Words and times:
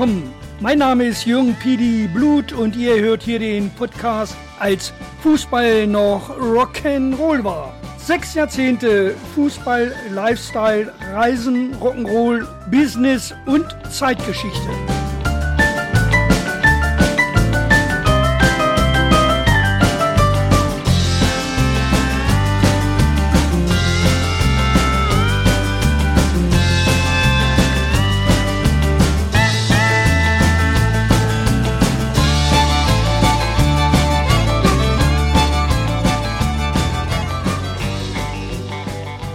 willkommen. 0.00 0.32
Mein 0.60 0.78
Name 0.78 1.04
ist 1.04 1.26
Jürgen 1.26 1.54
Pidi 1.54 2.08
Blut 2.08 2.54
und 2.54 2.74
ihr 2.74 2.98
hört 3.00 3.22
hier 3.22 3.38
den 3.38 3.70
Podcast 3.70 4.34
als 4.58 4.94
Fußball 5.22 5.86
noch 5.86 6.30
Rock'n'Roll 6.38 7.44
war. 7.44 7.74
Sechs 7.98 8.32
Jahrzehnte 8.34 9.14
Fußball, 9.34 9.92
Lifestyle, 10.10 10.90
Reisen, 11.12 11.74
Rock'n'Roll, 11.76 12.46
Business 12.70 13.34
und 13.44 13.66
Zeitgeschichte. 13.90 14.99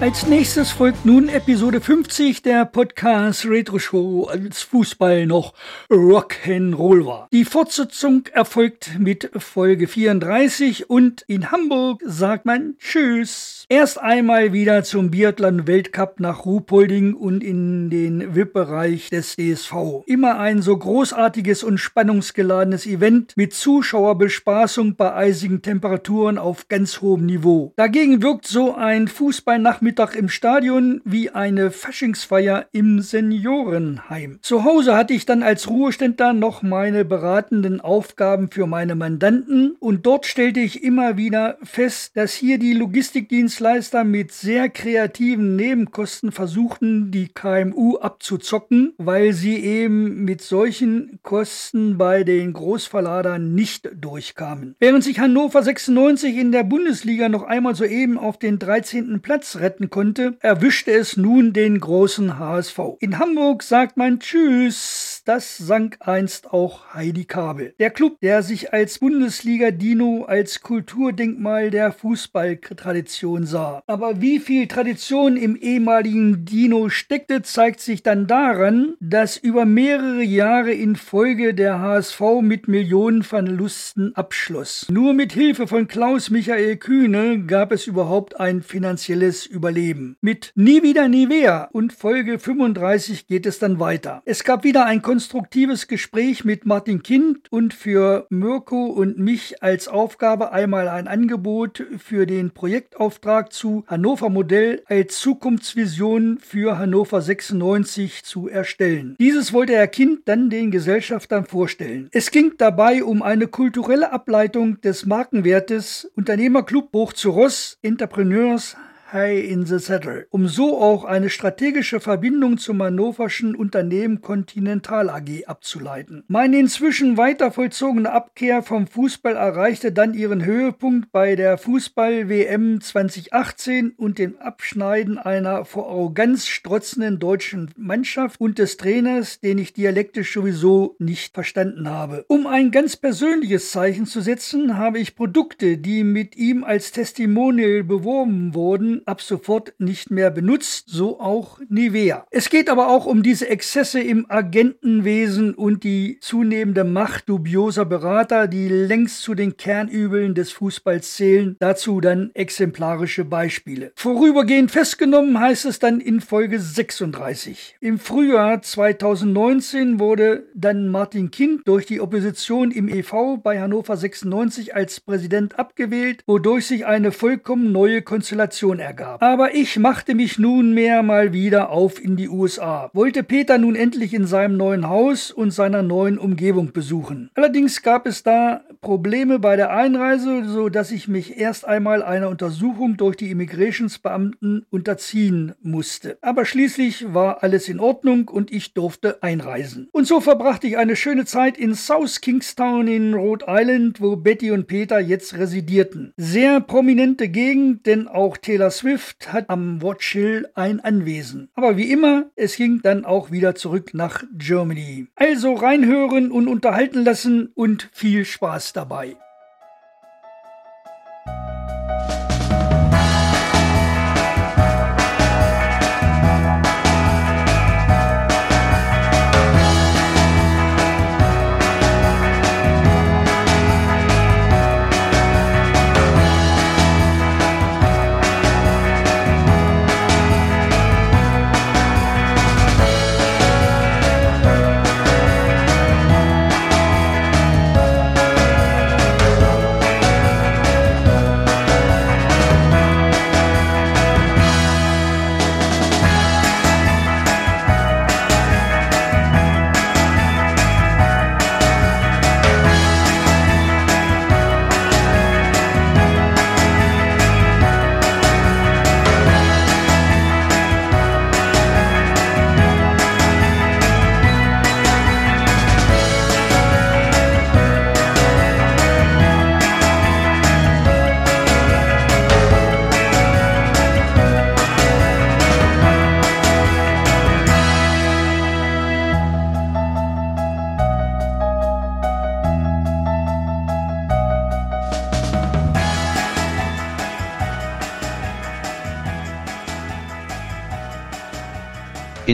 Als 0.05 0.27
nächstes 0.27 0.69
folgt 0.69 1.03
nun 1.03 1.29
Episode 1.29 1.81
50 1.81 2.43
der 2.43 2.65
Podcast 2.65 3.43
Retro 3.47 3.79
Show 3.79 4.25
als 4.25 4.61
Fußball 4.61 5.25
noch 5.25 5.55
Rock'n'Roll 5.89 7.07
war. 7.07 7.27
Die 7.33 7.43
Fortsetzung 7.43 8.27
erfolgt 8.31 8.99
mit 8.99 9.31
Folge 9.35 9.87
34 9.87 10.91
und 10.91 11.23
in 11.23 11.49
Hamburg 11.49 12.03
sagt 12.05 12.45
man 12.45 12.75
Tschüss. 12.77 13.65
Erst 13.67 13.99
einmal 13.99 14.53
wieder 14.53 14.83
zum 14.83 15.09
Biathlon 15.09 15.65
Weltcup 15.65 16.19
nach 16.19 16.45
Ruhpolding 16.45 17.15
und 17.15 17.43
in 17.43 17.89
den 17.89 18.35
VIP-Bereich 18.35 19.09
des 19.09 19.37
DSV. 19.37 20.03
Immer 20.05 20.37
ein 20.37 20.61
so 20.61 20.77
großartiges 20.77 21.63
und 21.63 21.79
spannungsgeladenes 21.79 22.85
Event 22.85 23.35
mit 23.35 23.55
Zuschauerbespaßung 23.55 24.97
bei 24.97 25.15
eisigen 25.15 25.63
Temperaturen 25.63 26.37
auf 26.37 26.67
ganz 26.67 27.01
hohem 27.01 27.25
Niveau. 27.25 27.73
Dagegen 27.75 28.21
wirkt 28.21 28.45
so 28.45 28.75
ein 28.75 29.07
Fußballnachmittag 29.07 29.94
Nachmittag 29.95 30.17
im 30.17 30.27
Stadion 30.27 30.99
wie 31.05 31.29
eine 31.29 31.71
Faschingsfeier 31.71 32.65
im 32.73 32.99
Seniorenheim. 32.99 34.39
Zu 34.41 34.65
Hause 34.65 34.93
hatte 34.93 35.13
ich 35.13 35.25
dann 35.25 35.41
als 35.41 35.69
Ruheständler 35.69 36.33
noch 36.33 36.61
meine 36.63 37.05
beratenden 37.05 37.79
Aufgaben 37.79 38.51
für 38.51 38.67
meine 38.67 38.95
Mandanten 38.95 39.77
und 39.79 40.05
dort 40.05 40.25
stellte 40.25 40.59
ich 40.59 40.83
immer 40.83 41.16
wieder 41.16 41.57
fest, 41.63 42.11
dass 42.16 42.33
hier 42.33 42.57
die 42.57 42.73
Logistikdienstleister 42.73 44.03
mit 44.03 44.33
sehr 44.33 44.67
kreativen 44.67 45.55
Nebenkosten 45.55 46.33
versuchten, 46.33 47.11
die 47.11 47.29
KMU 47.29 47.95
abzuzocken, 47.95 48.95
weil 48.97 49.31
sie 49.31 49.55
eben 49.55 50.25
mit 50.25 50.41
solchen 50.41 51.19
Kosten 51.23 51.97
bei 51.97 52.25
den 52.25 52.51
Großverladern 52.51 53.56
nicht 53.56 53.89
durchkamen. 53.95 54.75
Während 54.77 55.06
sich 55.06 55.19
Hannover 55.19 55.63
96 55.63 56.35
in 56.35 56.51
der 56.51 56.66
Bundesliga 56.66 57.29
noch 57.29 57.44
einmal 57.44 57.75
soeben 57.75 58.17
auf 58.17 58.38
den 58.38 58.59
13. 58.59 59.22
Platz 59.22 59.56
retten 59.56 59.84
halten 59.85 59.90
konnte, 59.90 60.38
erwischte 60.40 60.91
es 60.91 61.18
nun 61.18 61.53
den 61.53 61.79
großen 61.79 62.40
HSV. 62.40 62.79
In 63.00 63.19
Hamburg 63.19 63.63
sagt 63.63 63.97
man 63.97 64.19
Tschüss 64.19 65.14
das 65.25 65.58
sank 65.58 65.97
einst 66.02 66.53
auch 66.53 66.94
Heidi 66.94 67.25
Kabel. 67.25 67.74
Der 67.80 67.90
Club, 67.90 68.19
der 68.22 68.44
sich 68.44 68.74
als 68.74 69.00
Bundesliga-Dino 69.00 70.25
als 70.25 70.62
Kulturdenkmal 70.62 71.72
der 71.72 71.91
Fußballtradition 71.91 73.46
sah. 73.46 73.81
Aber 73.88 74.22
wie 74.22 74.40
viel 74.40 74.68
Tradition 74.68 75.36
im 75.36 75.56
ehemaligen 75.56 76.46
Dino 76.46 76.90
steckte, 76.90 77.41
zeigt 77.41 77.80
sich 77.80 78.03
dann 78.03 78.28
daran, 78.28 78.94
dass 79.00 79.38
über 79.38 79.66
mehrere 79.66 80.22
Jahre 80.22 80.72
in 80.72 80.96
Folge 80.96 81.53
der 81.53 81.80
HSV 81.80 82.22
mit 82.42 82.68
Millionenverlusten 82.68 84.16
abschloss. 84.16 84.86
Nur 84.90 85.13
mit 85.13 85.34
Hilfe 85.34 85.68
von 85.68 85.88
Klaus 85.88 86.30
Michael 86.30 86.78
Kühne 86.78 87.46
gab 87.46 87.72
es 87.72 87.88
überhaupt 87.88 88.40
ein 88.40 88.62
finanzielles 88.62 89.46
Überleben. 89.46 90.18
Mit 90.22 90.52
Nie 90.56 90.84
wieder 90.84 91.07
Nivea 91.07 91.69
und 91.72 91.94
Folge 91.94 92.38
35 92.38 93.25
geht 93.25 93.46
es 93.47 93.57
dann 93.57 93.80
weiter. 93.80 94.22
Es 94.25 94.44
gab 94.44 94.63
wieder 94.63 94.86
ein 94.86 95.02
konstruktives 95.15 95.87
Gespräch 95.87 96.43
mit 96.43 96.65
Martin 96.65 97.01
Kind 97.01 97.49
und 97.49 97.73
für 97.73 98.27
Mirko 98.29 98.87
und 98.87 99.17
mich 99.17 99.63
als 99.63 99.87
Aufgabe 99.87 100.51
einmal 100.51 100.89
ein 100.89 101.07
Angebot 101.07 101.85
für 101.99 102.25
den 102.25 102.51
Projektauftrag 102.51 103.53
zu 103.53 103.85
Hannover 103.87 104.29
Modell 104.29 104.83
als 104.87 105.19
Zukunftsvision 105.19 106.39
für 106.39 106.77
Hannover 106.77 107.21
96 107.21 108.25
zu 108.25 108.49
erstellen. 108.49 109.15
Dieses 109.17 109.53
wollte 109.53 109.71
Herr 109.71 109.87
Kind 109.87 110.23
dann 110.25 110.49
den 110.49 110.69
Gesellschaftern 110.69 111.45
vorstellen. 111.45 112.09
Es 112.11 112.29
ging 112.29 112.55
dabei 112.57 113.01
um 113.01 113.21
eine 113.21 113.47
kulturelle 113.47 114.11
Ableitung 114.11 114.81
des 114.81 115.05
Markenwertes 115.05 116.11
Unternehmerclub 116.17 116.91
Hoch 116.91 117.13
zu 117.13 117.29
Ross, 117.29 117.77
Entrepreneurs, 117.81 118.75
High 119.15 119.49
in 119.49 119.65
the 119.65 119.79
Saddle, 119.79 120.27
um 120.29 120.49
so 120.49 120.77
auch 120.77 121.05
eine 121.05 121.29
strategische 121.29 122.01
Verbindung 122.01 122.57
zum 122.57 122.83
hannoverschen 122.83 123.55
Unternehmen 123.55 124.19
Continental 124.19 125.09
AG 125.09 125.45
abzuleiten. 125.47 126.25
Meine 126.27 126.59
inzwischen 126.59 127.15
weiter 127.15 127.53
vollzogene 127.53 128.11
Abkehr 128.11 128.61
vom 128.61 128.87
Fußball 128.87 129.37
erreichte 129.37 129.93
dann 129.93 130.13
ihren 130.13 130.43
Höhepunkt 130.43 131.13
bei 131.13 131.37
der 131.37 131.57
Fußball-WM 131.57 132.81
2018 132.81 133.91
und 133.91 134.19
dem 134.19 134.37
Abschneiden 134.37 135.17
einer 135.17 135.63
vor 135.63 135.87
Arroganz 135.87 136.47
strotzenden 136.47 137.17
deutschen 137.17 137.71
Mannschaft 137.77 138.41
und 138.41 138.59
des 138.59 138.75
Trainers, 138.75 139.39
den 139.39 139.59
ich 139.59 139.71
dialektisch 139.71 140.33
sowieso 140.33 140.97
nicht 140.99 141.33
verstanden 141.33 141.89
habe. 141.89 142.25
Um 142.27 142.47
ein 142.47 142.69
ganz 142.69 142.97
persönliches 142.97 143.71
Zeichen 143.71 144.07
zu 144.07 144.19
setzen, 144.19 144.77
habe 144.77 144.99
ich 144.99 145.15
Produkte, 145.15 145.77
die 145.77 146.03
mit 146.03 146.35
ihm 146.35 146.65
als 146.65 146.91
Testimonial 146.91 147.85
beworben 147.85 148.53
wurden, 148.53 149.03
ab 149.07 149.21
sofort 149.21 149.73
nicht 149.77 150.11
mehr 150.11 150.31
benutzt, 150.31 150.85
so 150.88 151.19
auch 151.19 151.59
Nivea. 151.69 152.25
Es 152.31 152.49
geht 152.49 152.69
aber 152.69 152.89
auch 152.89 153.05
um 153.05 153.23
diese 153.23 153.49
Exzesse 153.49 153.99
im 153.99 154.25
Agentenwesen 154.29 155.53
und 155.53 155.83
die 155.83 156.17
zunehmende 156.21 156.83
Macht 156.83 157.29
dubioser 157.29 157.85
Berater, 157.85 158.47
die 158.47 158.67
längst 158.67 159.21
zu 159.21 159.35
den 159.35 159.57
Kernübeln 159.57 160.35
des 160.35 160.51
Fußballs 160.51 161.15
zählen. 161.15 161.55
Dazu 161.59 162.01
dann 162.01 162.31
exemplarische 162.33 163.25
Beispiele. 163.25 163.91
Vorübergehend 163.95 164.71
festgenommen 164.71 165.39
heißt 165.39 165.65
es 165.65 165.79
dann 165.79 165.99
in 165.99 166.21
Folge 166.21 166.59
36. 166.59 167.77
Im 167.79 167.99
Frühjahr 167.99 168.61
2019 168.61 169.99
wurde 169.99 170.47
dann 170.55 170.89
Martin 170.89 171.31
Kind 171.31 171.67
durch 171.67 171.85
die 171.85 172.01
Opposition 172.01 172.71
im 172.71 172.88
EV 172.88 173.38
bei 173.44 173.61
Hannover 173.61 173.97
96 173.97 174.75
als 174.75 174.99
Präsident 174.99 175.59
abgewählt, 175.59 176.23
wodurch 176.25 176.67
sich 176.67 176.85
eine 176.85 177.11
vollkommen 177.11 177.71
neue 177.71 178.01
Konstellation 178.01 178.79
ergab. 178.79 178.94
Aber 179.01 179.56
ich 179.56 179.77
machte 179.77 180.15
mich 180.15 180.39
nunmehr 180.39 181.03
mal 181.03 181.33
wieder 181.33 181.69
auf 181.69 182.03
in 182.03 182.15
die 182.15 182.30
USA, 182.30 182.89
wollte 182.94 183.24
Peter 183.24 183.57
nun 183.57 183.75
endlich 183.75 184.13
in 184.13 184.25
seinem 184.25 184.57
neuen 184.57 184.88
Haus 184.88 185.31
und 185.31 185.51
seiner 185.51 185.81
neuen 185.81 186.18
Umgebung 186.18 186.71
besuchen. 186.71 187.30
Allerdings 187.36 187.81
gab 187.81 188.06
es 188.06 188.24
da 188.24 188.62
Probleme 188.81 189.39
bei 189.39 189.56
der 189.56 189.71
Einreise, 189.71 190.45
so 190.45 190.69
dass 190.69 190.92
ich 190.92 191.07
mich 191.07 191.38
erst 191.38 191.65
einmal 191.65 192.03
einer 192.03 192.30
Untersuchung 192.30 192.97
durch 192.97 193.15
die 193.15 193.31
Immigrationsbeamten 193.31 194.65
unterziehen 194.69 195.53
musste. 195.62 196.18
Aber 196.21 196.45
schließlich 196.45 197.13
war 197.13 197.44
alles 197.44 197.68
in 197.68 197.80
Ordnung 197.80 198.27
und 198.27 198.51
ich 198.51 198.74
durfte 198.74 199.24
einreisen. 199.24 199.89
Und 199.92 200.07
so 200.07 200.21
verbrachte 200.21 200.68
ich 200.68 200.77
eine 200.77 200.95
schöne 200.95 201.25
Zeit 201.25 201.57
in 201.57 201.74
South 201.74 202.21
Kingstown 202.21 202.88
in 202.88 203.13
Rhode 203.13 203.45
Island, 203.47 204.01
wo 204.01 204.15
Betty 204.15 204.51
und 204.51 204.68
Peter 204.68 205.00
jetzt 205.00 205.36
residierten. 205.38 206.13
Sehr 206.18 206.62
prominente 206.62 207.30
Gegend, 207.30 207.86
denn 207.86 208.07
auch 208.07 208.38
Taylor 208.38 208.71
Swift 208.77 209.31
hat 209.31 209.50
am 209.50 209.81
Watch 209.81 210.12
Hill 210.12 210.50
ein 210.54 210.80
Anwesen. 210.80 211.50
Aber 211.56 211.77
wie 211.77 211.92
immer, 211.92 212.25
es 212.36 212.56
ging 212.56 212.81
dann 212.81 213.06
auch 213.06 213.31
wieder 213.31 213.56
zurück 213.56 213.94
nach 213.94 214.24
Germany. 214.33 215.07
Also 215.16 215.54
reinhören 215.54 216.31
und 216.31 216.48
unterhalten 216.48 217.04
lassen 217.04 217.51
und 217.56 217.89
viel 217.94 218.25
Spaß 218.25 218.74
dabei. 218.74 219.16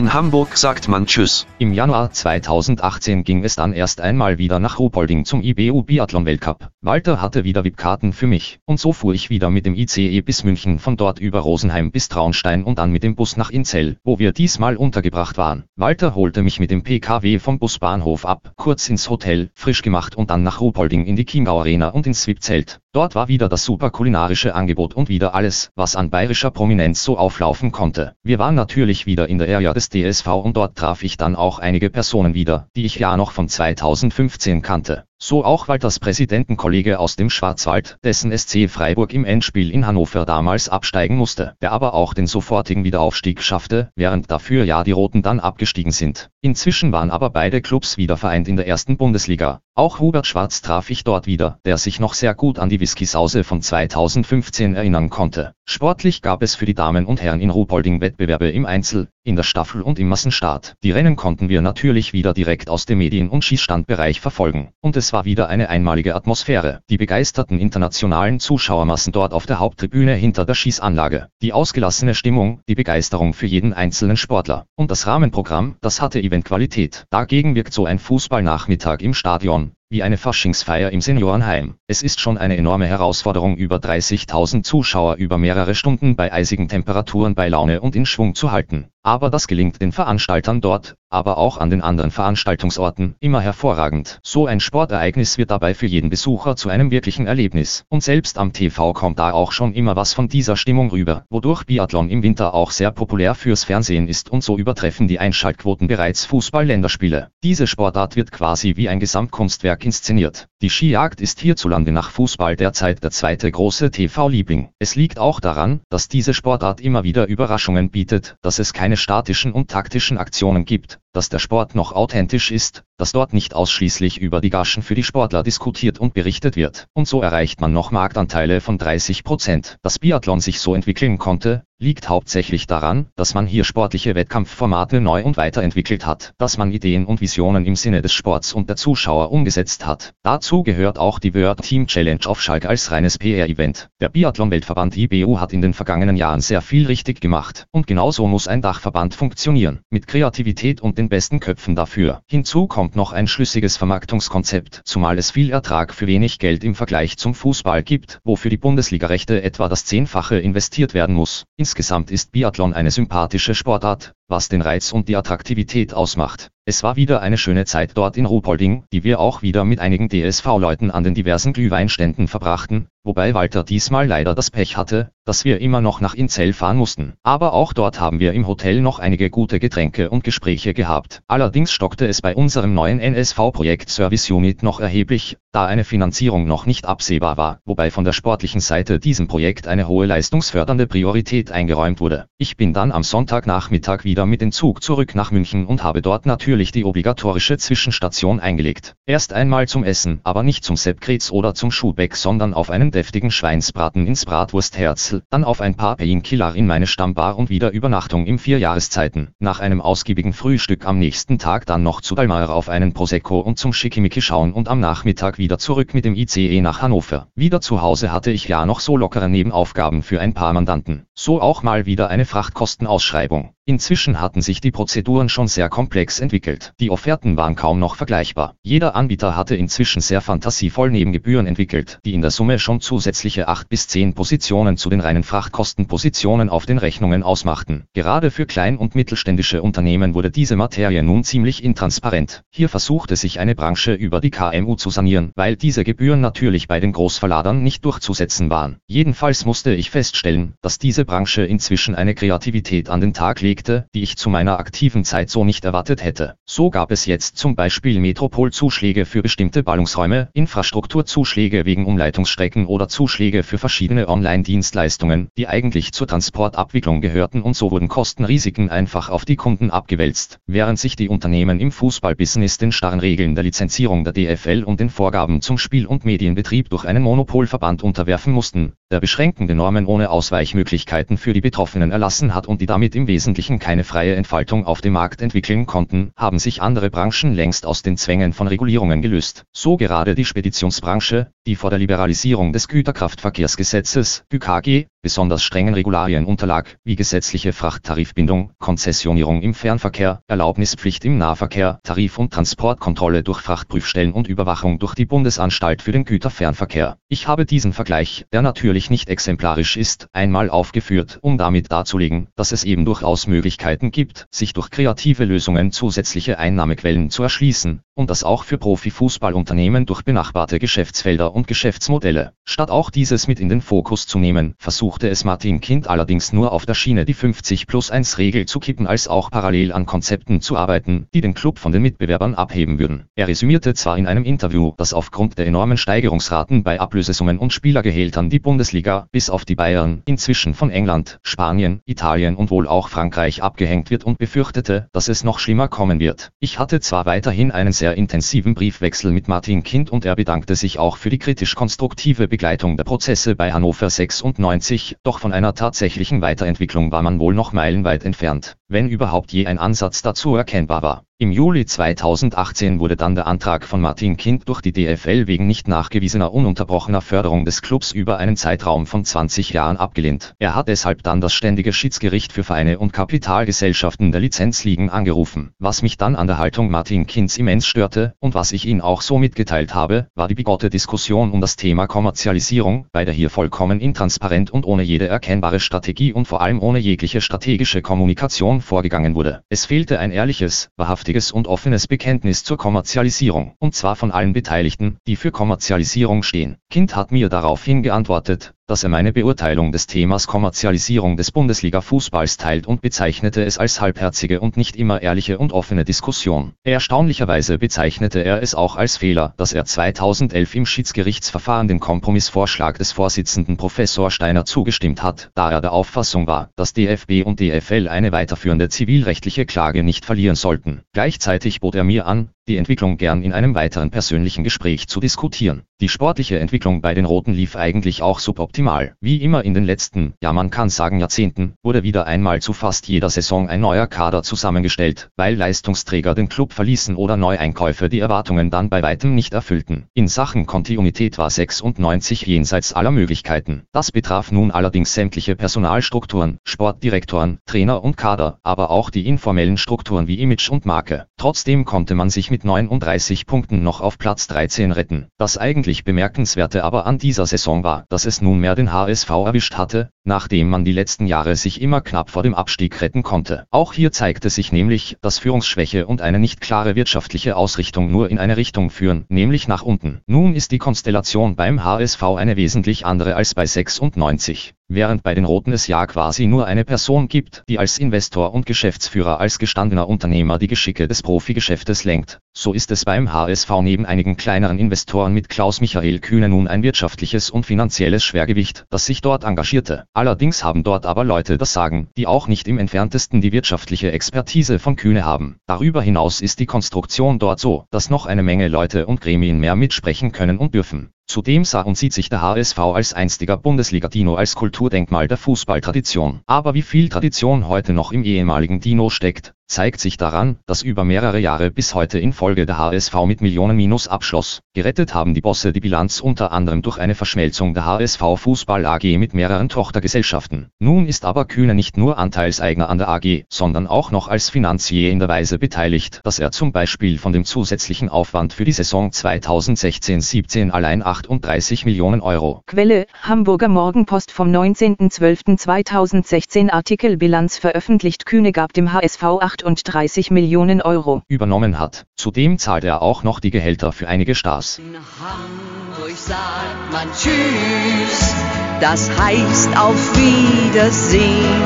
In 0.02 0.12
Hamburg 0.12 0.56
sagt 0.56 0.88
man 0.88 1.06
Tschüss. 1.06 1.46
Im 1.60 1.72
Januar 1.72 2.10
2018 2.10 3.22
ging 3.22 3.44
es 3.44 3.54
dann 3.54 3.72
erst 3.72 4.00
einmal 4.00 4.36
wieder 4.36 4.58
nach 4.58 4.80
Ruhpolding 4.80 5.24
zum 5.24 5.44
IBU 5.44 5.84
Biathlon 5.84 6.26
Weltcup. 6.26 6.70
Walter 6.80 7.22
hatte 7.22 7.44
wieder 7.44 7.62
VIP-Karten 7.62 8.12
für 8.12 8.26
mich 8.26 8.58
und 8.66 8.80
so 8.80 8.92
fuhr 8.92 9.14
ich 9.14 9.30
wieder 9.30 9.48
mit 9.48 9.64
dem 9.64 9.76
ICE 9.76 10.20
bis 10.22 10.42
München, 10.42 10.80
von 10.80 10.96
dort 10.96 11.20
über 11.20 11.38
Rosenheim 11.38 11.92
bis 11.92 12.08
Traunstein 12.08 12.64
und 12.64 12.80
dann 12.80 12.90
mit 12.90 13.04
dem 13.04 13.14
Bus 13.14 13.36
nach 13.36 13.50
Inzell, 13.50 13.96
wo 14.02 14.18
wir 14.18 14.32
diesmal 14.32 14.76
untergebracht 14.76 15.38
waren. 15.38 15.66
Walter 15.76 16.16
holte 16.16 16.42
mich 16.42 16.58
mit 16.58 16.72
dem 16.72 16.82
PKW 16.82 17.38
vom 17.38 17.60
Busbahnhof 17.60 18.26
ab, 18.26 18.54
kurz 18.56 18.88
ins 18.88 19.08
Hotel, 19.08 19.50
frisch 19.54 19.82
gemacht 19.82 20.16
und 20.16 20.30
dann 20.30 20.42
nach 20.42 20.60
Ruhpolding 20.60 21.06
in 21.06 21.14
die 21.14 21.26
Chiemgau 21.26 21.60
Arena 21.60 21.90
und 21.90 22.08
ins 22.08 22.26
VIP-Zelt. 22.26 22.80
Dort 22.94 23.14
war 23.14 23.28
wieder 23.28 23.48
das 23.48 23.64
super 23.64 23.88
kulinarische 23.88 24.54
Angebot 24.54 24.92
und 24.92 25.08
wieder 25.08 25.34
alles, 25.34 25.70
was 25.74 25.96
an 25.96 26.10
bayerischer 26.10 26.50
Prominenz 26.50 27.02
so 27.02 27.16
auflaufen 27.16 27.72
konnte. 27.72 28.16
Wir 28.22 28.38
waren 28.38 28.54
natürlich 28.54 29.06
wieder 29.06 29.30
in 29.30 29.38
der 29.38 29.48
Area 29.48 29.72
des 29.72 29.88
DSV 29.88 30.26
und 30.26 30.58
dort 30.58 30.76
traf 30.76 31.02
ich 31.02 31.16
dann 31.16 31.34
auch 31.34 31.58
einige 31.58 31.88
Personen 31.88 32.34
wieder, 32.34 32.68
die 32.76 32.84
ich 32.84 32.96
ja 32.96 33.16
noch 33.16 33.32
von 33.32 33.48
2015 33.48 34.60
kannte. 34.60 35.06
So 35.24 35.44
auch 35.44 35.68
Walters 35.68 36.00
Präsidentenkollege 36.00 36.98
aus 36.98 37.14
dem 37.14 37.30
Schwarzwald, 37.30 37.96
dessen 38.02 38.36
SC 38.36 38.68
Freiburg 38.68 39.14
im 39.14 39.24
Endspiel 39.24 39.70
in 39.70 39.86
Hannover 39.86 40.26
damals 40.26 40.68
absteigen 40.68 41.14
musste, 41.14 41.54
der 41.62 41.70
aber 41.70 41.94
auch 41.94 42.12
den 42.12 42.26
sofortigen 42.26 42.82
Wiederaufstieg 42.82 43.40
schaffte, 43.40 43.92
während 43.94 44.32
dafür 44.32 44.64
ja 44.64 44.82
die 44.82 44.90
Roten 44.90 45.22
dann 45.22 45.38
abgestiegen 45.38 45.92
sind. 45.92 46.30
Inzwischen 46.40 46.90
waren 46.90 47.12
aber 47.12 47.30
beide 47.30 47.62
Clubs 47.62 47.96
wieder 47.98 48.16
vereint 48.16 48.48
in 48.48 48.56
der 48.56 48.66
ersten 48.66 48.96
Bundesliga. 48.96 49.60
Auch 49.76 50.00
Hubert 50.00 50.26
Schwarz 50.26 50.60
traf 50.60 50.90
ich 50.90 51.04
dort 51.04 51.26
wieder, 51.26 51.60
der 51.64 51.78
sich 51.78 52.00
noch 52.00 52.14
sehr 52.14 52.34
gut 52.34 52.58
an 52.58 52.68
die 52.68 52.80
Whisky-Sause 52.80 53.44
von 53.44 53.62
2015 53.62 54.74
erinnern 54.74 55.08
konnte. 55.08 55.54
Sportlich 55.64 56.22
gab 56.22 56.42
es 56.42 56.56
für 56.56 56.66
die 56.66 56.74
Damen 56.74 57.06
und 57.06 57.22
Herren 57.22 57.40
in 57.40 57.48
Ruhpolding 57.48 58.00
Wettbewerbe 58.00 58.50
im 58.50 58.66
Einzel, 58.66 59.08
in 59.22 59.36
der 59.36 59.44
Staffel 59.44 59.80
und 59.80 59.98
im 60.00 60.08
Massenstart. 60.08 60.74
Die 60.82 60.90
Rennen 60.90 61.14
konnten 61.14 61.48
wir 61.48 61.62
natürlich 61.62 62.12
wieder 62.12 62.34
direkt 62.34 62.68
aus 62.68 62.84
dem 62.84 62.98
Medien- 62.98 63.28
und 63.28 63.44
Schießstandbereich 63.44 64.20
verfolgen. 64.20 64.72
Und 64.80 64.96
es 64.96 65.12
war 65.12 65.24
wieder 65.24 65.48
eine 65.48 65.68
einmalige 65.68 66.16
Atmosphäre. 66.16 66.80
Die 66.90 66.98
begeisterten 66.98 67.60
internationalen 67.60 68.40
Zuschauermassen 68.40 69.12
dort 69.12 69.32
auf 69.32 69.46
der 69.46 69.60
Haupttribüne 69.60 70.14
hinter 70.14 70.44
der 70.44 70.54
Schießanlage. 70.54 71.28
Die 71.42 71.52
ausgelassene 71.52 72.14
Stimmung, 72.14 72.60
die 72.68 72.74
Begeisterung 72.74 73.32
für 73.32 73.46
jeden 73.46 73.72
einzelnen 73.72 74.16
Sportler. 74.16 74.66
Und 74.74 74.90
das 74.90 75.06
Rahmenprogramm, 75.06 75.76
das 75.80 76.00
hatte 76.00 76.20
Eventqualität. 76.20 77.06
Dagegen 77.10 77.54
wirkt 77.54 77.72
so 77.72 77.86
ein 77.86 78.00
Fußballnachmittag 78.00 79.00
im 79.00 79.14
Stadion 79.14 79.72
wie 79.92 80.02
eine 80.02 80.16
Faschingsfeier 80.16 80.90
im 80.90 81.02
Seniorenheim. 81.02 81.74
Es 81.86 82.02
ist 82.02 82.18
schon 82.18 82.38
eine 82.38 82.56
enorme 82.56 82.86
Herausforderung, 82.86 83.58
über 83.58 83.76
30.000 83.76 84.62
Zuschauer 84.62 85.16
über 85.16 85.36
mehrere 85.36 85.74
Stunden 85.74 86.16
bei 86.16 86.32
eisigen 86.32 86.66
Temperaturen 86.66 87.34
bei 87.34 87.50
Laune 87.50 87.82
und 87.82 87.94
in 87.94 88.06
Schwung 88.06 88.34
zu 88.34 88.52
halten. 88.52 88.88
Aber 89.04 89.30
das 89.30 89.48
gelingt 89.48 89.82
den 89.82 89.90
Veranstaltern 89.90 90.60
dort, 90.60 90.94
aber 91.10 91.36
auch 91.36 91.58
an 91.58 91.70
den 91.70 91.82
anderen 91.82 92.12
Veranstaltungsorten, 92.12 93.16
immer 93.18 93.40
hervorragend. 93.40 94.20
So 94.22 94.46
ein 94.46 94.60
Sportereignis 94.60 95.38
wird 95.38 95.50
dabei 95.50 95.74
für 95.74 95.86
jeden 95.86 96.08
Besucher 96.08 96.54
zu 96.54 96.68
einem 96.68 96.92
wirklichen 96.92 97.26
Erlebnis. 97.26 97.84
Und 97.88 98.04
selbst 98.04 98.38
am 98.38 98.52
TV 98.52 98.92
kommt 98.92 99.18
da 99.18 99.32
auch 99.32 99.50
schon 99.50 99.74
immer 99.74 99.96
was 99.96 100.14
von 100.14 100.28
dieser 100.28 100.56
Stimmung 100.56 100.90
rüber, 100.90 101.24
wodurch 101.30 101.64
Biathlon 101.64 102.10
im 102.10 102.22
Winter 102.22 102.54
auch 102.54 102.70
sehr 102.70 102.92
populär 102.92 103.34
fürs 103.34 103.64
Fernsehen 103.64 104.06
ist 104.06 104.30
und 104.30 104.44
so 104.44 104.56
übertreffen 104.56 105.08
die 105.08 105.18
Einschaltquoten 105.18 105.88
bereits 105.88 106.24
Fußball-Länderspiele. 106.26 107.30
Diese 107.42 107.66
Sportart 107.66 108.14
wird 108.14 108.30
quasi 108.30 108.76
wie 108.76 108.88
ein 108.88 109.00
Gesamtkunstwerk 109.00 109.84
inszeniert. 109.84 110.46
Die 110.62 110.70
Skijagd 110.70 111.20
ist 111.20 111.40
hierzulande 111.40 111.90
nach 111.90 112.10
Fußball 112.10 112.54
derzeit 112.54 113.02
der 113.02 113.10
zweite 113.10 113.50
große 113.50 113.90
TV-Liebling. 113.90 114.68
Es 114.78 114.94
liegt 114.94 115.18
auch 115.18 115.40
daran, 115.40 115.80
dass 115.90 116.06
diese 116.06 116.34
Sportart 116.34 116.80
immer 116.80 117.02
wieder 117.02 117.26
Überraschungen 117.26 117.90
bietet, 117.90 118.36
dass 118.42 118.60
es 118.60 118.72
keine 118.72 118.96
statischen 118.96 119.50
und 119.50 119.72
taktischen 119.72 120.18
Aktionen 120.18 120.64
gibt, 120.64 121.00
dass 121.12 121.28
der 121.28 121.38
Sport 121.38 121.74
noch 121.74 121.92
authentisch 121.92 122.50
ist, 122.50 122.84
dass 122.96 123.12
dort 123.12 123.32
nicht 123.32 123.54
ausschließlich 123.54 124.20
über 124.20 124.40
die 124.40 124.50
Gaschen 124.50 124.82
für 124.82 124.94
die 124.94 125.02
Sportler 125.02 125.42
diskutiert 125.42 125.98
und 125.98 126.14
berichtet 126.14 126.56
wird. 126.56 126.86
Und 126.92 127.08
so 127.08 127.20
erreicht 127.20 127.60
man 127.60 127.72
noch 127.72 127.90
Marktanteile 127.90 128.60
von 128.60 128.78
30 128.78 129.24
Prozent. 129.24 129.76
Dass 129.82 129.98
Biathlon 129.98 130.40
sich 130.40 130.60
so 130.60 130.74
entwickeln 130.74 131.18
konnte, 131.18 131.64
liegt 131.82 132.08
hauptsächlich 132.08 132.68
daran, 132.68 133.08
dass 133.16 133.34
man 133.34 133.48
hier 133.48 133.64
sportliche 133.64 134.14
Wettkampfformate 134.14 135.00
neu 135.00 135.24
und 135.24 135.36
weiterentwickelt 135.36 136.06
hat, 136.06 136.32
dass 136.38 136.56
man 136.56 136.70
Ideen 136.70 137.04
und 137.04 137.20
Visionen 137.20 137.66
im 137.66 137.74
Sinne 137.74 138.02
des 138.02 138.12
Sports 138.12 138.52
und 138.52 138.68
der 138.68 138.76
Zuschauer 138.76 139.32
umgesetzt 139.32 139.84
hat. 139.84 140.14
Dazu 140.22 140.62
gehört 140.62 140.96
auch 140.96 141.18
die 141.18 141.34
World 141.34 141.62
Team 141.62 141.88
Challenge 141.88 142.20
auf 142.26 142.40
Schalke 142.40 142.68
als 142.68 142.92
reines 142.92 143.18
PR-Event. 143.18 143.88
Der 144.00 144.10
Biathlon-Weltverband 144.10 144.96
IBU 144.96 145.40
hat 145.40 145.52
in 145.52 145.60
den 145.60 145.74
vergangenen 145.74 146.16
Jahren 146.16 146.40
sehr 146.40 146.60
viel 146.60 146.86
richtig 146.86 147.20
gemacht 147.20 147.66
und 147.72 147.88
genauso 147.88 148.28
muss 148.28 148.46
ein 148.46 148.62
Dachverband 148.62 149.16
funktionieren, 149.16 149.80
mit 149.90 150.06
Kreativität 150.06 150.80
und 150.80 151.00
den 151.02 151.08
besten 151.08 151.40
Köpfen 151.40 151.74
dafür. 151.74 152.22
Hinzu 152.28 152.68
kommt 152.68 152.94
noch 152.94 153.12
ein 153.12 153.26
schlüssiges 153.26 153.76
Vermarktungskonzept, 153.76 154.82
zumal 154.84 155.18
es 155.18 155.32
viel 155.32 155.50
Ertrag 155.50 155.92
für 155.92 156.06
wenig 156.06 156.38
Geld 156.38 156.62
im 156.62 156.76
Vergleich 156.76 157.16
zum 157.16 157.34
Fußball 157.34 157.82
gibt, 157.82 158.20
wo 158.22 158.36
für 158.36 158.50
die 158.50 158.56
Bundesligarechte 158.56 159.42
etwa 159.42 159.68
das 159.68 159.84
Zehnfache 159.84 160.38
investiert 160.38 160.94
werden 160.94 161.16
muss. 161.16 161.44
Insgesamt 161.56 162.12
ist 162.12 162.30
Biathlon 162.30 162.72
eine 162.72 162.92
sympathische 162.92 163.54
Sportart, 163.56 164.12
was 164.28 164.48
den 164.48 164.62
Reiz 164.62 164.92
und 164.92 165.08
die 165.08 165.16
Attraktivität 165.16 165.94
ausmacht. 165.94 166.50
Es 166.64 166.84
war 166.84 166.94
wieder 166.94 167.20
eine 167.20 167.38
schöne 167.38 167.64
Zeit 167.64 167.90
dort 167.94 168.16
in 168.16 168.24
Ruhpolding, 168.24 168.84
die 168.92 169.02
wir 169.02 169.18
auch 169.18 169.42
wieder 169.42 169.64
mit 169.64 169.80
einigen 169.80 170.08
DSV-Leuten 170.08 170.92
an 170.92 171.02
den 171.02 171.12
diversen 171.12 171.52
Glühweinständen 171.52 172.28
verbrachten, 172.28 172.86
wobei 173.02 173.34
Walter 173.34 173.64
diesmal 173.64 174.06
leider 174.06 174.36
das 174.36 174.52
Pech 174.52 174.76
hatte, 174.76 175.10
dass 175.24 175.44
wir 175.44 175.60
immer 175.60 175.80
noch 175.80 176.00
nach 176.00 176.14
Inzell 176.14 176.52
fahren 176.52 176.76
mussten. 176.76 177.14
Aber 177.24 177.52
auch 177.52 177.72
dort 177.72 177.98
haben 177.98 178.20
wir 178.20 178.32
im 178.32 178.46
Hotel 178.46 178.80
noch 178.80 179.00
einige 179.00 179.28
gute 179.28 179.58
Getränke 179.58 180.08
und 180.08 180.22
Gespräche 180.22 180.72
gehabt. 180.72 181.22
Allerdings 181.26 181.72
stockte 181.72 182.06
es 182.06 182.22
bei 182.22 182.32
unserem 182.36 182.74
neuen 182.74 183.00
NSV-Projekt 183.00 183.88
Service 183.88 184.30
Unit 184.30 184.62
noch 184.62 184.78
erheblich, 184.78 185.38
da 185.50 185.66
eine 185.66 185.82
Finanzierung 185.82 186.46
noch 186.46 186.64
nicht 186.64 186.86
absehbar 186.86 187.36
war, 187.36 187.58
wobei 187.64 187.90
von 187.90 188.04
der 188.04 188.12
sportlichen 188.12 188.60
Seite 188.60 189.00
diesem 189.00 189.26
Projekt 189.26 189.66
eine 189.66 189.88
hohe 189.88 190.06
leistungsfördernde 190.06 190.86
Priorität 190.86 191.50
eingeräumt 191.50 192.00
wurde. 192.00 192.26
Ich 192.38 192.56
bin 192.56 192.72
dann 192.72 192.92
am 192.92 193.02
Sonntagnachmittag 193.02 194.04
wieder 194.04 194.21
mit 194.26 194.40
dem 194.40 194.52
Zug 194.52 194.82
zurück 194.82 195.14
nach 195.14 195.30
München 195.30 195.66
und 195.66 195.82
habe 195.82 196.02
dort 196.02 196.26
natürlich 196.26 196.72
die 196.72 196.84
obligatorische 196.84 197.58
Zwischenstation 197.58 198.40
eingelegt. 198.40 198.94
Erst 199.06 199.32
einmal 199.32 199.68
zum 199.68 199.84
Essen, 199.84 200.20
aber 200.24 200.42
nicht 200.42 200.64
zum 200.64 200.76
Seppkretz 200.76 201.30
oder 201.30 201.54
zum 201.54 201.70
Schuhbeck, 201.70 202.16
sondern 202.16 202.54
auf 202.54 202.70
einen 202.70 202.90
deftigen 202.90 203.30
Schweinsbraten 203.30 204.06
ins 204.06 204.24
Bratwurstherzel, 204.24 205.22
dann 205.30 205.44
auf 205.44 205.60
ein 205.60 205.74
paar 205.74 205.96
Painkiller 205.96 206.54
in 206.54 206.66
meine 206.66 206.86
Stammbar 206.86 207.36
und 207.36 207.50
wieder 207.50 207.70
Übernachtung 207.70 208.26
im 208.26 208.38
Vierjahreszeiten. 208.38 209.30
Nach 209.38 209.60
einem 209.60 209.80
ausgiebigen 209.80 210.32
Frühstück 210.32 210.86
am 210.86 210.98
nächsten 210.98 211.38
Tag 211.38 211.66
dann 211.66 211.82
noch 211.82 212.00
zu 212.00 212.14
Dalmar 212.14 212.50
auf 212.50 212.68
einen 212.68 212.92
Prosecco 212.92 213.40
und 213.40 213.58
zum 213.58 213.72
Schickimicki 213.72 214.20
schauen 214.20 214.52
und 214.52 214.68
am 214.68 214.80
Nachmittag 214.80 215.38
wieder 215.38 215.58
zurück 215.58 215.94
mit 215.94 216.04
dem 216.04 216.14
ICE 216.14 216.60
nach 216.60 216.82
Hannover. 216.82 217.28
Wieder 217.34 217.60
zu 217.60 217.82
Hause 217.82 218.12
hatte 218.12 218.30
ich 218.30 218.48
ja 218.48 218.66
noch 218.66 218.80
so 218.80 218.96
lockere 218.96 219.28
Nebenaufgaben 219.28 220.02
für 220.02 220.20
ein 220.20 220.34
paar 220.34 220.52
Mandanten. 220.52 221.06
So 221.14 221.40
auch 221.40 221.62
mal 221.62 221.86
wieder 221.86 222.08
eine 222.08 222.24
Frachtkostenausschreibung. 222.24 223.54
Inzwischen 223.64 224.20
hatten 224.20 224.42
sich 224.42 224.60
die 224.60 224.72
Prozeduren 224.72 225.28
schon 225.28 225.46
sehr 225.46 225.68
komplex 225.68 226.18
entwickelt. 226.18 226.72
Die 226.80 226.90
Offerten 226.90 227.36
waren 227.36 227.54
kaum 227.54 227.78
noch 227.78 227.94
vergleichbar. 227.94 228.56
Jeder 228.64 228.96
Anbieter 228.96 229.36
hatte 229.36 229.54
inzwischen 229.54 230.02
sehr 230.02 230.20
fantasievoll 230.20 230.90
Nebengebühren 230.90 231.46
entwickelt, 231.46 232.00
die 232.04 232.14
in 232.14 232.22
der 232.22 232.32
Summe 232.32 232.58
schon 232.58 232.80
zusätzliche 232.80 233.46
8 233.46 233.68
bis 233.68 233.86
10 233.86 234.14
Positionen 234.14 234.76
zu 234.76 234.90
den 234.90 234.98
reinen 234.98 235.22
Frachtkostenpositionen 235.22 236.48
auf 236.48 236.66
den 236.66 236.78
Rechnungen 236.78 237.22
ausmachten. 237.22 237.84
Gerade 237.94 238.32
für 238.32 238.46
klein- 238.46 238.78
und 238.78 238.96
mittelständische 238.96 239.62
Unternehmen 239.62 240.14
wurde 240.14 240.32
diese 240.32 240.56
Materie 240.56 241.04
nun 241.04 241.22
ziemlich 241.22 241.62
intransparent. 241.62 242.42
Hier 242.50 242.68
versuchte 242.68 243.14
sich 243.14 243.38
eine 243.38 243.54
Branche 243.54 243.92
über 243.92 244.20
die 244.20 244.32
KMU 244.32 244.74
zu 244.74 244.90
sanieren, 244.90 245.30
weil 245.36 245.54
diese 245.54 245.84
Gebühren 245.84 246.20
natürlich 246.20 246.66
bei 246.66 246.80
den 246.80 246.90
Großverladern 246.90 247.62
nicht 247.62 247.84
durchzusetzen 247.84 248.50
waren. 248.50 248.78
Jedenfalls 248.88 249.44
musste 249.44 249.72
ich 249.72 249.92
feststellen, 249.92 250.54
dass 250.62 250.80
diese 250.80 251.04
Branche 251.04 251.44
inzwischen 251.44 251.94
eine 251.94 252.16
Kreativität 252.16 252.88
an 252.88 253.00
den 253.00 253.14
Tag 253.14 253.40
legt 253.40 253.51
legte, 253.52 253.84
die 253.94 254.02
ich 254.02 254.16
zu 254.16 254.30
meiner 254.30 254.58
aktiven 254.58 255.04
Zeit 255.04 255.28
so 255.28 255.44
nicht 255.44 255.66
erwartet 255.66 256.02
hätte. 256.02 256.36
So 256.46 256.70
gab 256.70 256.90
es 256.90 257.04
jetzt 257.04 257.36
zum 257.36 257.54
Beispiel 257.54 258.00
Metropolzuschläge 258.00 259.04
für 259.04 259.20
bestimmte 259.20 259.62
Ballungsräume, 259.62 260.30
Infrastrukturzuschläge 260.32 261.66
wegen 261.66 261.84
Umleitungsstrecken 261.84 262.64
oder 262.64 262.88
Zuschläge 262.88 263.42
für 263.42 263.58
verschiedene 263.58 264.08
Online-Dienstleistungen, 264.08 265.28
die 265.36 265.48
eigentlich 265.48 265.92
zur 265.92 266.06
Transportabwicklung 266.06 267.02
gehörten 267.02 267.42
und 267.42 267.54
so 267.54 267.70
wurden 267.70 267.88
Kostenrisiken 267.88 268.70
einfach 268.70 269.10
auf 269.10 269.26
die 269.26 269.36
Kunden 269.36 269.70
abgewälzt, 269.70 270.38
während 270.46 270.78
sich 270.78 270.96
die 270.96 271.10
Unternehmen 271.10 271.60
im 271.60 271.72
Fußballbusiness 271.72 272.56
den 272.56 272.72
starren 272.72 273.00
Regeln 273.00 273.34
der 273.34 273.44
Lizenzierung 273.44 274.02
der 274.02 274.14
DFL 274.14 274.64
und 274.64 274.80
den 274.80 274.88
Vorgaben 274.88 275.42
zum 275.42 275.58
Spiel- 275.58 275.86
und 275.86 276.06
Medienbetrieb 276.06 276.70
durch 276.70 276.86
einen 276.86 277.02
Monopolverband 277.02 277.82
unterwerfen 277.82 278.32
mussten, 278.32 278.72
der 278.90 279.00
beschränkende 279.00 279.54
Normen 279.54 279.84
ohne 279.84 280.08
Ausweichmöglichkeiten 280.08 281.18
für 281.18 281.34
die 281.34 281.42
Betroffenen 281.42 281.90
erlassen 281.90 282.34
hat 282.34 282.46
und 282.46 282.62
die 282.62 282.66
damit 282.66 282.94
im 282.94 283.06
Wesentlichen 283.06 283.41
Wesentlichen 283.42 283.58
keine 283.58 283.82
freie 283.82 284.14
Entfaltung 284.14 284.66
auf 284.66 284.82
dem 284.82 284.92
Markt 284.92 285.20
entwickeln 285.20 285.66
konnten, 285.66 286.12
haben 286.16 286.38
sich 286.38 286.62
andere 286.62 286.90
Branchen 286.90 287.34
längst 287.34 287.66
aus 287.66 287.82
den 287.82 287.96
Zwängen 287.96 288.32
von 288.32 288.46
Regulierungen 288.46 289.02
gelöst. 289.02 289.42
So 289.52 289.76
gerade 289.76 290.14
die 290.14 290.24
Speditionsbranche, 290.24 291.32
die 291.44 291.56
vor 291.56 291.70
der 291.70 291.80
Liberalisierung 291.80 292.52
des 292.52 292.68
Güterkraftverkehrsgesetzes, 292.68 294.22
ÜKG, 294.32 294.86
besonders 295.02 295.42
strengen 295.42 295.74
Regularien 295.74 296.24
unterlag, 296.24 296.78
wie 296.84 296.94
gesetzliche 296.94 297.52
Frachttarifbindung, 297.52 298.52
Konzessionierung 298.58 299.42
im 299.42 299.52
Fernverkehr, 299.52 300.22
Erlaubnispflicht 300.28 301.04
im 301.04 301.18
Nahverkehr, 301.18 301.80
Tarif- 301.82 302.18
und 302.18 302.32
Transportkontrolle 302.32 303.24
durch 303.24 303.40
Frachtprüfstellen 303.40 304.12
und 304.12 304.28
Überwachung 304.28 304.78
durch 304.78 304.94
die 304.94 305.04
Bundesanstalt 305.04 305.82
für 305.82 305.90
den 305.90 306.04
Güterfernverkehr. 306.04 306.98
Ich 307.08 307.26
habe 307.26 307.44
diesen 307.44 307.72
Vergleich, 307.72 308.26
der 308.32 308.42
natürlich 308.42 308.90
nicht 308.90 309.08
exemplarisch 309.08 309.76
ist, 309.76 310.06
einmal 310.12 310.48
aufgeführt, 310.48 311.18
um 311.20 311.36
damit 311.36 311.72
darzulegen, 311.72 312.28
dass 312.36 312.52
es 312.52 312.62
eben 312.62 312.84
durchaus 312.84 313.26
Möglichkeiten 313.26 313.90
gibt, 313.90 314.26
sich 314.30 314.52
durch 314.52 314.70
kreative 314.70 315.24
Lösungen 315.24 315.72
zusätzliche 315.72 316.38
Einnahmequellen 316.38 317.10
zu 317.10 317.24
erschließen, 317.24 317.82
und 317.94 318.10
das 318.10 318.24
auch 318.24 318.44
für 318.44 318.58
Profifußballunternehmen 318.58 319.86
durch 319.86 320.02
benachbarte 320.02 320.58
Geschäftsfelder 320.58 321.34
und 321.34 321.46
Geschäftsmodelle. 321.46 322.32
Statt 322.44 322.70
auch 322.70 322.90
dieses 322.90 323.28
mit 323.28 323.38
in 323.38 323.48
den 323.48 323.60
Fokus 323.60 324.06
zu 324.06 324.18
nehmen, 324.18 324.54
versuchte 324.58 325.08
es 325.08 325.24
Martin 325.24 325.60
Kind 325.60 325.88
allerdings 325.88 326.32
nur 326.32 326.52
auf 326.52 326.66
der 326.66 326.74
Schiene 326.74 327.04
die 327.04 327.14
50 327.14 327.66
plus 327.66 327.90
1 327.90 328.18
Regel 328.18 328.46
zu 328.46 328.60
kippen 328.60 328.86
als 328.86 329.08
auch 329.08 329.30
parallel 329.30 329.72
an 329.72 329.86
Konzepten 329.86 330.40
zu 330.40 330.56
arbeiten, 330.56 331.06
die 331.14 331.20
den 331.20 331.34
Club 331.34 331.58
von 331.58 331.72
den 331.72 331.82
Mitbewerbern 331.82 332.34
abheben 332.34 332.78
würden. 332.78 333.06
Er 333.14 333.28
resümierte 333.28 333.74
zwar 333.74 333.98
in 333.98 334.06
einem 334.06 334.24
Interview, 334.24 334.72
dass 334.76 334.94
aufgrund 334.94 335.38
der 335.38 335.46
enormen 335.46 335.76
Steigerungsraten 335.76 336.62
bei 336.62 336.80
Ablösesummen 336.80 337.38
und 337.38 337.52
Spielergehältern 337.52 338.30
die 338.30 338.40
Bundesliga, 338.40 339.06
bis 339.12 339.30
auf 339.30 339.44
die 339.44 339.54
Bayern, 339.54 340.02
inzwischen 340.06 340.54
von 340.54 340.70
England, 340.70 341.18
Spanien, 341.22 341.80
Italien 341.84 342.36
und 342.36 342.50
wohl 342.50 342.66
auch 342.66 342.88
Frankreich 342.88 343.42
abgehängt 343.42 343.90
wird 343.90 344.04
und 344.04 344.18
befürchtete, 344.18 344.88
dass 344.92 345.08
es 345.08 345.24
noch 345.24 345.38
schlimmer 345.38 345.68
kommen 345.68 346.00
wird. 346.00 346.30
Ich 346.40 346.58
hatte 346.58 346.80
zwar 346.80 347.06
weiterhin 347.06 347.50
einen 347.50 347.72
sehr 347.82 347.96
intensiven 347.96 348.54
Briefwechsel 348.54 349.10
mit 349.10 349.26
Martin 349.26 349.64
Kind 349.64 349.90
und 349.90 350.04
er 350.04 350.14
bedankte 350.14 350.54
sich 350.54 350.78
auch 350.78 350.96
für 350.96 351.10
die 351.10 351.18
kritisch-konstruktive 351.18 352.28
Begleitung 352.28 352.76
der 352.76 352.84
Prozesse 352.84 353.34
bei 353.34 353.52
Hannover 353.52 353.90
96, 353.90 354.98
doch 355.02 355.18
von 355.18 355.32
einer 355.32 355.52
tatsächlichen 355.52 356.20
Weiterentwicklung 356.20 356.92
war 356.92 357.02
man 357.02 357.18
wohl 357.18 357.34
noch 357.34 357.52
meilenweit 357.52 358.04
entfernt, 358.04 358.56
wenn 358.68 358.88
überhaupt 358.88 359.32
je 359.32 359.46
ein 359.46 359.58
Ansatz 359.58 360.00
dazu 360.00 360.36
erkennbar 360.36 360.82
war. 360.82 361.02
Im 361.22 361.30
Juli 361.30 361.64
2018 361.64 362.80
wurde 362.80 362.96
dann 362.96 363.14
der 363.14 363.28
Antrag 363.28 363.64
von 363.64 363.80
Martin 363.80 364.16
Kind 364.16 364.48
durch 364.48 364.60
die 364.60 364.72
DFL 364.72 365.28
wegen 365.28 365.46
nicht 365.46 365.68
nachgewiesener 365.68 366.34
ununterbrochener 366.34 367.00
Förderung 367.00 367.44
des 367.44 367.62
Clubs 367.62 367.92
über 367.92 368.18
einen 368.18 368.36
Zeitraum 368.36 368.86
von 368.86 369.04
20 369.04 369.50
Jahren 369.50 369.76
abgelehnt. 369.76 370.34
Er 370.40 370.56
hat 370.56 370.66
deshalb 370.66 371.04
dann 371.04 371.20
das 371.20 371.32
ständige 371.32 371.72
Schiedsgericht 371.72 372.32
für 372.32 372.42
Vereine 372.42 372.80
und 372.80 372.92
Kapitalgesellschaften 372.92 374.10
der 374.10 374.20
Lizenzligen 374.20 374.90
angerufen. 374.90 375.52
Was 375.60 375.82
mich 375.82 375.96
dann 375.96 376.16
an 376.16 376.26
der 376.26 376.38
Haltung 376.38 376.72
Martin 376.72 377.06
Kinds 377.06 377.38
immens 377.38 377.68
störte 377.68 378.14
und 378.18 378.34
was 378.34 378.50
ich 378.50 378.66
ihn 378.66 378.80
auch 378.80 379.00
so 379.00 379.16
mitgeteilt 379.16 379.76
habe, 379.76 380.08
war 380.16 380.26
die 380.26 380.34
bigotte 380.34 380.70
Diskussion 380.70 381.30
um 381.30 381.40
das 381.40 381.54
Thema 381.54 381.86
Kommerzialisierung, 381.86 382.86
bei 382.90 383.04
der 383.04 383.14
hier 383.14 383.30
vollkommen 383.30 383.78
intransparent 383.78 384.50
und 384.50 384.66
ohne 384.66 384.82
jede 384.82 385.06
erkennbare 385.06 385.60
Strategie 385.60 386.12
und 386.12 386.26
vor 386.26 386.40
allem 386.40 386.60
ohne 386.60 386.80
jegliche 386.80 387.20
strategische 387.20 387.80
Kommunikation 387.80 388.60
vorgegangen 388.60 389.14
wurde. 389.14 389.44
Es 389.48 389.66
fehlte 389.66 390.00
ein 390.00 390.10
ehrliches, 390.10 390.68
wahrhaftiges 390.76 391.01
eindeutiges 391.02 391.32
und 391.32 391.48
offenes 391.48 391.88
Bekenntnis 391.88 392.44
zur 392.44 392.56
Kommerzialisierung, 392.56 393.56
und 393.58 393.74
zwar 393.74 393.96
von 393.96 394.12
allen 394.12 394.32
Beteiligten, 394.32 394.98
die 395.08 395.16
für 395.16 395.32
Kommerzialisierung 395.32 396.22
stehen. 396.22 396.58
Kind 396.70 396.94
hat 396.94 397.10
mir 397.10 397.28
daraufhin 397.28 397.82
geantwortet, 397.82 398.54
dass 398.66 398.82
er 398.82 398.88
meine 398.88 399.12
Beurteilung 399.12 399.72
des 399.72 399.86
Themas 399.86 400.26
Kommerzialisierung 400.26 401.16
des 401.16 401.30
Bundesliga-Fußballs 401.30 402.36
teilt 402.36 402.66
und 402.66 402.80
bezeichnete 402.80 403.44
es 403.44 403.58
als 403.58 403.80
halbherzige 403.80 404.40
und 404.40 404.56
nicht 404.56 404.76
immer 404.76 405.02
ehrliche 405.02 405.38
und 405.38 405.52
offene 405.52 405.84
Diskussion. 405.84 406.52
Erstaunlicherweise 406.64 407.58
bezeichnete 407.58 408.20
er 408.20 408.42
es 408.42 408.54
auch 408.54 408.76
als 408.76 408.96
Fehler, 408.96 409.34
dass 409.36 409.52
er 409.52 409.64
2011 409.64 410.54
im 410.54 410.66
Schiedsgerichtsverfahren 410.66 411.68
den 411.68 411.80
Kompromissvorschlag 411.80 412.78
des 412.78 412.92
Vorsitzenden 412.92 413.56
Professor 413.56 414.10
Steiner 414.10 414.44
zugestimmt 414.44 415.02
hat, 415.02 415.30
da 415.34 415.50
er 415.50 415.60
der 415.60 415.72
Auffassung 415.72 416.26
war, 416.26 416.50
dass 416.56 416.72
DFB 416.72 417.24
und 417.24 417.40
DFL 417.40 417.88
eine 417.88 418.12
weiterführende 418.12 418.68
zivilrechtliche 418.68 419.46
Klage 419.46 419.82
nicht 419.82 420.04
verlieren 420.04 420.36
sollten. 420.36 420.82
Gleichzeitig 420.92 421.60
bot 421.60 421.74
er 421.74 421.84
mir 421.84 422.06
an, 422.06 422.30
die 422.48 422.56
Entwicklung 422.56 422.96
gern 422.96 423.22
in 423.22 423.32
einem 423.32 423.54
weiteren 423.54 423.90
persönlichen 423.90 424.42
Gespräch 424.42 424.88
zu 424.88 424.98
diskutieren. 424.98 425.62
Die 425.80 425.88
sportliche 425.88 426.40
Entwicklung 426.40 426.80
bei 426.80 426.92
den 426.94 427.04
Roten 427.04 427.32
lief 427.32 427.54
eigentlich 427.56 428.02
auch 428.02 428.18
suboptimal. 428.18 428.94
Wie 429.00 429.16
immer 429.16 429.44
in 429.44 429.54
den 429.54 429.64
letzten, 429.64 430.14
ja 430.20 430.32
man 430.32 430.50
kann 430.50 430.68
sagen 430.68 430.98
Jahrzehnten, 430.98 431.54
wurde 431.62 431.84
wieder 431.84 432.06
einmal 432.06 432.40
zu 432.40 432.52
fast 432.52 432.88
jeder 432.88 433.10
Saison 433.10 433.48
ein 433.48 433.60
neuer 433.60 433.86
Kader 433.86 434.24
zusammengestellt, 434.24 435.08
weil 435.16 435.36
Leistungsträger 435.36 436.14
den 436.14 436.28
Club 436.28 436.52
verließen 436.52 436.96
oder 436.96 437.16
Neueinkäufe 437.16 437.88
die 437.88 438.00
Erwartungen 438.00 438.50
dann 438.50 438.70
bei 438.70 438.82
weitem 438.82 439.14
nicht 439.14 439.34
erfüllten. 439.34 439.86
In 439.94 440.08
Sachen 440.08 440.46
Kontinuität 440.46 441.18
war 441.18 441.30
96 441.30 442.26
jenseits 442.26 442.72
aller 442.72 442.90
Möglichkeiten. 442.90 443.62
Das 443.72 443.92
betraf 443.92 444.32
nun 444.32 444.50
allerdings 444.50 444.94
sämtliche 444.94 445.36
Personalstrukturen, 445.36 446.38
Sportdirektoren, 446.44 447.38
Trainer 447.46 447.84
und 447.84 447.96
Kader, 447.96 448.38
aber 448.42 448.70
auch 448.70 448.90
die 448.90 449.06
informellen 449.06 449.56
Strukturen 449.56 450.08
wie 450.08 450.20
Image 450.20 450.50
und 450.50 450.66
Marke. 450.66 451.06
Trotzdem 451.16 451.64
konnte 451.64 451.94
man 451.94 452.10
sich 452.10 452.31
mit 452.32 452.44
39 452.44 453.26
Punkten 453.26 453.62
noch 453.62 453.82
auf 453.82 453.98
Platz 453.98 454.26
13 454.26 454.72
retten. 454.72 455.08
Das 455.18 455.36
eigentlich 455.36 455.84
bemerkenswerte 455.84 456.64
aber 456.64 456.86
an 456.86 456.96
dieser 456.96 457.26
Saison 457.26 457.62
war, 457.62 457.84
dass 457.90 458.06
es 458.06 458.22
nunmehr 458.22 458.54
den 458.54 458.72
HSV 458.72 459.10
erwischt 459.10 459.58
hatte, 459.58 459.90
nachdem 460.02 460.48
man 460.48 460.64
die 460.64 460.72
letzten 460.72 461.06
Jahre 461.06 461.36
sich 461.36 461.60
immer 461.60 461.82
knapp 461.82 462.08
vor 462.08 462.22
dem 462.22 462.34
Abstieg 462.34 462.80
retten 462.80 463.02
konnte. 463.02 463.44
Auch 463.50 463.74
hier 463.74 463.92
zeigte 463.92 464.30
sich 464.30 464.50
nämlich, 464.50 464.96
dass 465.02 465.18
Führungsschwäche 465.18 465.86
und 465.86 466.00
eine 466.00 466.18
nicht 466.18 466.40
klare 466.40 466.74
wirtschaftliche 466.74 467.36
Ausrichtung 467.36 467.92
nur 467.92 468.08
in 468.08 468.18
eine 468.18 468.38
Richtung 468.38 468.70
führen, 468.70 469.04
nämlich 469.10 469.46
nach 469.46 469.62
unten. 469.62 470.00
Nun 470.06 470.34
ist 470.34 470.52
die 470.52 470.58
Konstellation 470.58 471.36
beim 471.36 471.62
HSV 471.62 472.02
eine 472.02 472.36
wesentlich 472.38 472.86
andere 472.86 473.14
als 473.14 473.34
bei 473.34 473.44
96 473.44 474.54
während 474.68 475.02
bei 475.02 475.14
den 475.14 475.24
Roten 475.24 475.52
es 475.52 475.66
ja 475.66 475.86
quasi 475.86 476.26
nur 476.26 476.46
eine 476.46 476.64
Person 476.64 477.08
gibt, 477.08 477.42
die 477.48 477.58
als 477.58 477.78
Investor 477.78 478.32
und 478.32 478.46
Geschäftsführer 478.46 479.20
als 479.20 479.38
gestandener 479.38 479.88
Unternehmer 479.88 480.38
die 480.38 480.46
Geschicke 480.46 480.88
des 480.88 481.02
Profigeschäftes 481.02 481.84
lenkt. 481.84 482.18
So 482.34 482.52
ist 482.52 482.70
es 482.70 482.84
beim 482.84 483.12
HSV 483.12 483.50
neben 483.62 483.84
einigen 483.84 484.16
kleineren 484.16 484.58
Investoren 484.58 485.12
mit 485.12 485.28
Klaus-Michael 485.28 485.98
Kühne 485.98 486.28
nun 486.28 486.48
ein 486.48 486.62
wirtschaftliches 486.62 487.30
und 487.30 487.44
finanzielles 487.44 488.02
Schwergewicht, 488.02 488.64
das 488.70 488.86
sich 488.86 489.02
dort 489.02 489.24
engagierte. 489.24 489.84
Allerdings 489.92 490.42
haben 490.42 490.62
dort 490.62 490.86
aber 490.86 491.04
Leute 491.04 491.36
das 491.36 491.52
Sagen, 491.52 491.88
die 491.96 492.06
auch 492.06 492.28
nicht 492.28 492.48
im 492.48 492.58
entferntesten 492.58 493.20
die 493.20 493.32
wirtschaftliche 493.32 493.92
Expertise 493.92 494.58
von 494.58 494.76
Kühne 494.76 495.04
haben. 495.04 495.36
Darüber 495.46 495.82
hinaus 495.82 496.20
ist 496.20 496.40
die 496.40 496.46
Konstruktion 496.46 497.18
dort 497.18 497.38
so, 497.38 497.66
dass 497.70 497.90
noch 497.90 498.06
eine 498.06 498.22
Menge 498.22 498.48
Leute 498.48 498.86
und 498.86 499.00
Gremien 499.00 499.38
mehr 499.38 499.56
mitsprechen 499.56 500.12
können 500.12 500.38
und 500.38 500.54
dürfen. 500.54 500.90
Zudem 501.12 501.44
sah 501.44 501.60
und 501.60 501.76
sieht 501.76 501.92
sich 501.92 502.08
der 502.08 502.22
HSV 502.22 502.58
als 502.58 502.94
einstiger 502.94 503.36
Bundesliga-Dino 503.36 504.14
als 504.14 504.34
Kulturdenkmal 504.34 505.08
der 505.08 505.18
Fußballtradition. 505.18 506.22
Aber 506.26 506.54
wie 506.54 506.62
viel 506.62 506.88
Tradition 506.88 507.48
heute 507.48 507.74
noch 507.74 507.92
im 507.92 508.02
ehemaligen 508.02 508.60
Dino 508.60 508.88
steckt, 508.88 509.34
zeigt 509.52 509.80
sich 509.80 509.98
daran, 509.98 510.38
dass 510.46 510.62
über 510.62 510.82
mehrere 510.82 511.18
Jahre 511.18 511.50
bis 511.50 511.74
heute 511.74 511.98
in 511.98 512.14
Folge 512.14 512.46
der 512.46 512.56
HSV 512.56 512.94
mit 513.04 513.20
Millionen 513.20 513.54
Minus 513.54 513.86
abschloss. 513.86 514.40
Gerettet 514.54 514.94
haben 514.94 515.12
die 515.12 515.20
Bosse 515.20 515.52
die 515.52 515.60
Bilanz 515.60 516.00
unter 516.00 516.32
anderem 516.32 516.62
durch 516.62 516.78
eine 516.78 516.94
Verschmelzung 516.94 517.52
der 517.52 517.66
HSV 517.66 518.00
Fußball 518.16 518.64
AG 518.64 518.96
mit 518.96 519.12
mehreren 519.12 519.50
Tochtergesellschaften. 519.50 520.48
Nun 520.58 520.86
ist 520.86 521.04
aber 521.04 521.26
Kühne 521.26 521.54
nicht 521.54 521.76
nur 521.76 521.98
Anteilseigner 521.98 522.70
an 522.70 522.78
der 522.78 522.88
AG, 522.88 523.24
sondern 523.28 523.66
auch 523.66 523.90
noch 523.90 524.08
als 524.08 524.30
Finanzier 524.30 524.90
in 524.90 525.00
der 525.00 525.08
Weise 525.08 525.38
beteiligt, 525.38 526.00
dass 526.02 526.18
er 526.18 526.30
zum 526.30 526.52
Beispiel 526.52 526.96
von 526.96 527.12
dem 527.12 527.26
zusätzlichen 527.26 527.90
Aufwand 527.90 528.32
für 528.32 528.46
die 528.46 528.52
Saison 528.52 528.88
2016-17 528.88 530.50
allein 530.50 530.82
38 530.82 531.66
Millionen 531.66 532.00
Euro. 532.00 532.42
Quelle 532.46 532.86
Hamburger 533.02 533.48
Morgenpost 533.48 534.12
vom 534.12 534.30
19.12.2016 534.30 536.50
Artikel 536.50 536.96
Bilanz 536.96 537.36
veröffentlicht 537.36 538.06
Kühne 538.06 538.32
gab 538.32 538.54
dem 538.54 538.72
HSV 538.72 539.02
8 539.02 539.41
38 539.44 540.10
Millionen 540.10 540.62
Euro 540.62 541.02
übernommen 541.08 541.58
hat. 541.58 541.86
Zudem 541.96 542.38
zahlt 542.38 542.64
er 542.64 542.82
auch 542.82 543.02
noch 543.02 543.20
die 543.20 543.30
Gehälter 543.30 543.72
für 543.72 543.88
einige 543.88 544.14
Stars. 544.14 544.58
In 544.58 544.76
Hamburg 544.76 545.96
sagt 545.96 546.72
man 546.72 546.88
Tschüss, 546.92 548.14
das 548.60 548.90
heißt 548.98 549.56
auf 549.58 549.96
Wiedersehen. 549.96 551.42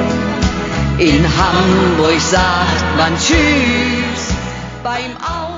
In 0.98 1.24
Hamburg 1.24 2.20
sagt 2.20 2.96
man 2.96 3.14
Tschüss 3.16 4.34
beim 4.82 5.16
Aus 5.16 5.55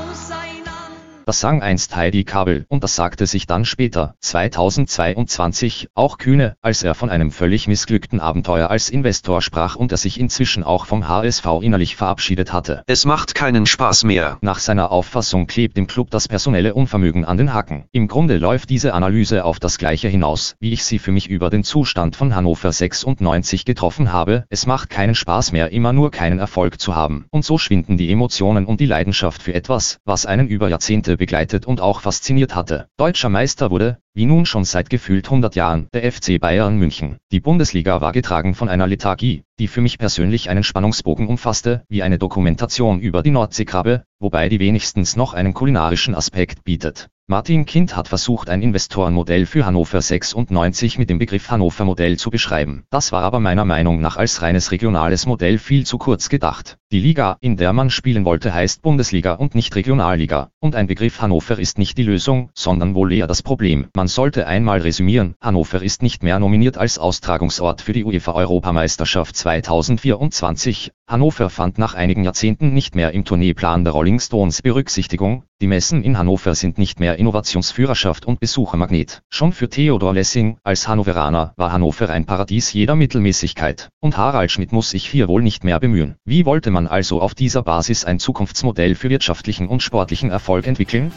das 1.28 1.40
sang 1.40 1.60
einst 1.60 1.94
Heidi 1.94 2.24
Kabel 2.24 2.64
und 2.68 2.82
das 2.82 2.96
sagte 2.96 3.26
sich 3.26 3.46
dann 3.46 3.66
später, 3.66 4.14
2022, 4.20 5.88
auch 5.94 6.16
Kühne, 6.16 6.56
als 6.62 6.82
er 6.82 6.94
von 6.94 7.10
einem 7.10 7.30
völlig 7.30 7.68
missglückten 7.68 8.18
Abenteuer 8.18 8.70
als 8.70 8.88
Investor 8.88 9.42
sprach 9.42 9.76
und 9.76 9.92
er 9.92 9.98
sich 9.98 10.18
inzwischen 10.18 10.64
auch 10.64 10.86
vom 10.86 11.06
HSV 11.06 11.44
innerlich 11.60 11.96
verabschiedet 11.96 12.54
hatte. 12.54 12.82
Es 12.86 13.04
macht 13.04 13.34
keinen 13.34 13.66
Spaß 13.66 14.04
mehr. 14.04 14.38
Nach 14.40 14.58
seiner 14.58 14.90
Auffassung 14.90 15.46
klebt 15.46 15.76
dem 15.76 15.86
Club 15.86 16.10
das 16.10 16.28
personelle 16.28 16.72
Unvermögen 16.72 17.26
an 17.26 17.36
den 17.36 17.52
Hacken. 17.52 17.84
Im 17.92 18.08
Grunde 18.08 18.38
läuft 18.38 18.70
diese 18.70 18.94
Analyse 18.94 19.44
auf 19.44 19.60
das 19.60 19.76
gleiche 19.76 20.08
hinaus, 20.08 20.56
wie 20.60 20.72
ich 20.72 20.82
sie 20.82 20.98
für 20.98 21.12
mich 21.12 21.28
über 21.28 21.50
den 21.50 21.62
Zustand 21.62 22.16
von 22.16 22.34
Hannover 22.34 22.72
96 22.72 23.66
getroffen 23.66 24.14
habe. 24.14 24.46
Es 24.48 24.64
macht 24.64 24.88
keinen 24.88 25.14
Spaß 25.14 25.52
mehr, 25.52 25.72
immer 25.72 25.92
nur 25.92 26.10
keinen 26.10 26.38
Erfolg 26.38 26.80
zu 26.80 26.96
haben. 26.96 27.26
Und 27.28 27.44
so 27.44 27.58
schwinden 27.58 27.98
die 27.98 28.10
Emotionen 28.10 28.64
und 28.64 28.80
die 28.80 28.86
Leidenschaft 28.86 29.42
für 29.42 29.52
etwas, 29.52 29.98
was 30.06 30.24
einen 30.24 30.48
über 30.48 30.70
Jahrzehnte 30.70 31.17
begleitet 31.18 31.66
und 31.66 31.82
auch 31.82 32.00
fasziniert 32.00 32.54
hatte. 32.54 32.88
Deutscher 32.96 33.28
Meister 33.28 33.70
wurde, 33.70 34.00
wie 34.18 34.26
nun 34.26 34.46
schon 34.46 34.64
seit 34.64 34.90
gefühlt 34.90 35.26
100 35.26 35.54
Jahren, 35.54 35.86
der 35.94 36.10
FC 36.10 36.40
Bayern 36.40 36.76
München. 36.76 37.18
Die 37.30 37.38
Bundesliga 37.38 38.00
war 38.00 38.10
getragen 38.10 38.52
von 38.52 38.68
einer 38.68 38.88
Lethargie, 38.88 39.44
die 39.60 39.68
für 39.68 39.80
mich 39.80 39.96
persönlich 39.96 40.50
einen 40.50 40.64
Spannungsbogen 40.64 41.28
umfasste, 41.28 41.84
wie 41.88 42.02
eine 42.02 42.18
Dokumentation 42.18 42.98
über 42.98 43.22
die 43.22 43.30
Nordseekrabbe, 43.30 44.02
wobei 44.18 44.48
die 44.48 44.58
wenigstens 44.58 45.14
noch 45.14 45.34
einen 45.34 45.54
kulinarischen 45.54 46.16
Aspekt 46.16 46.64
bietet. 46.64 47.08
Martin 47.30 47.66
Kind 47.66 47.94
hat 47.94 48.08
versucht 48.08 48.48
ein 48.48 48.62
Investorenmodell 48.62 49.44
für 49.44 49.66
Hannover 49.66 50.00
96 50.00 50.96
mit 50.98 51.10
dem 51.10 51.18
Begriff 51.18 51.50
Hannover 51.50 51.84
Modell 51.84 52.16
zu 52.16 52.30
beschreiben. 52.30 52.84
Das 52.88 53.12
war 53.12 53.22
aber 53.22 53.38
meiner 53.38 53.66
Meinung 53.66 54.00
nach 54.00 54.16
als 54.16 54.40
reines 54.40 54.72
regionales 54.72 55.26
Modell 55.26 55.58
viel 55.58 55.84
zu 55.84 55.98
kurz 55.98 56.30
gedacht. 56.30 56.78
Die 56.90 57.00
Liga, 57.00 57.36
in 57.42 57.58
der 57.58 57.74
man 57.74 57.90
spielen 57.90 58.24
wollte, 58.24 58.54
heißt 58.54 58.80
Bundesliga 58.80 59.34
und 59.34 59.54
nicht 59.54 59.76
Regionalliga. 59.76 60.48
Und 60.58 60.74
ein 60.74 60.86
Begriff 60.86 61.20
Hannover 61.20 61.58
ist 61.58 61.76
nicht 61.76 61.98
die 61.98 62.02
Lösung, 62.02 62.48
sondern 62.54 62.94
wohl 62.94 63.12
eher 63.12 63.26
das 63.26 63.42
Problem. 63.42 63.88
Man 63.94 64.07
sollte 64.14 64.46
einmal 64.46 64.80
resümieren, 64.80 65.34
Hannover 65.40 65.82
ist 65.82 66.02
nicht 66.02 66.22
mehr 66.22 66.38
nominiert 66.38 66.76
als 66.76 66.98
Austragungsort 66.98 67.80
für 67.80 67.92
die 67.92 68.04
UEFA 68.04 68.32
Europameisterschaft 68.32 69.36
2024. 69.36 70.90
Hannover 71.08 71.48
fand 71.48 71.78
nach 71.78 71.94
einigen 71.94 72.24
Jahrzehnten 72.24 72.74
nicht 72.74 72.94
mehr 72.94 73.12
im 73.12 73.24
Tourneeplan 73.24 73.84
der 73.84 73.92
Rolling 73.92 74.20
Stones 74.20 74.62
Berücksichtigung. 74.62 75.44
Die 75.60 75.66
Messen 75.66 76.02
in 76.02 76.18
Hannover 76.18 76.54
sind 76.54 76.78
nicht 76.78 77.00
mehr 77.00 77.18
Innovationsführerschaft 77.18 78.26
und 78.26 78.40
Besuchermagnet. 78.40 79.22
Schon 79.30 79.52
für 79.52 79.68
Theodor 79.68 80.14
Lessing, 80.14 80.58
als 80.62 80.86
Hannoveraner, 80.86 81.54
war 81.56 81.72
Hannover 81.72 82.10
ein 82.10 82.26
Paradies 82.26 82.72
jeder 82.72 82.94
Mittelmäßigkeit. 82.94 83.88
Und 84.00 84.16
Harald 84.16 84.50
Schmidt 84.50 84.72
muss 84.72 84.90
sich 84.90 85.08
hier 85.08 85.28
wohl 85.28 85.42
nicht 85.42 85.64
mehr 85.64 85.80
bemühen. 85.80 86.16
Wie 86.24 86.44
wollte 86.44 86.70
man 86.70 86.86
also 86.86 87.20
auf 87.20 87.34
dieser 87.34 87.62
Basis 87.62 88.04
ein 88.04 88.18
Zukunftsmodell 88.18 88.94
für 88.94 89.10
wirtschaftlichen 89.10 89.66
und 89.66 89.82
sportlichen 89.82 90.30
Erfolg 90.30 90.66
entwickeln? 90.66 91.10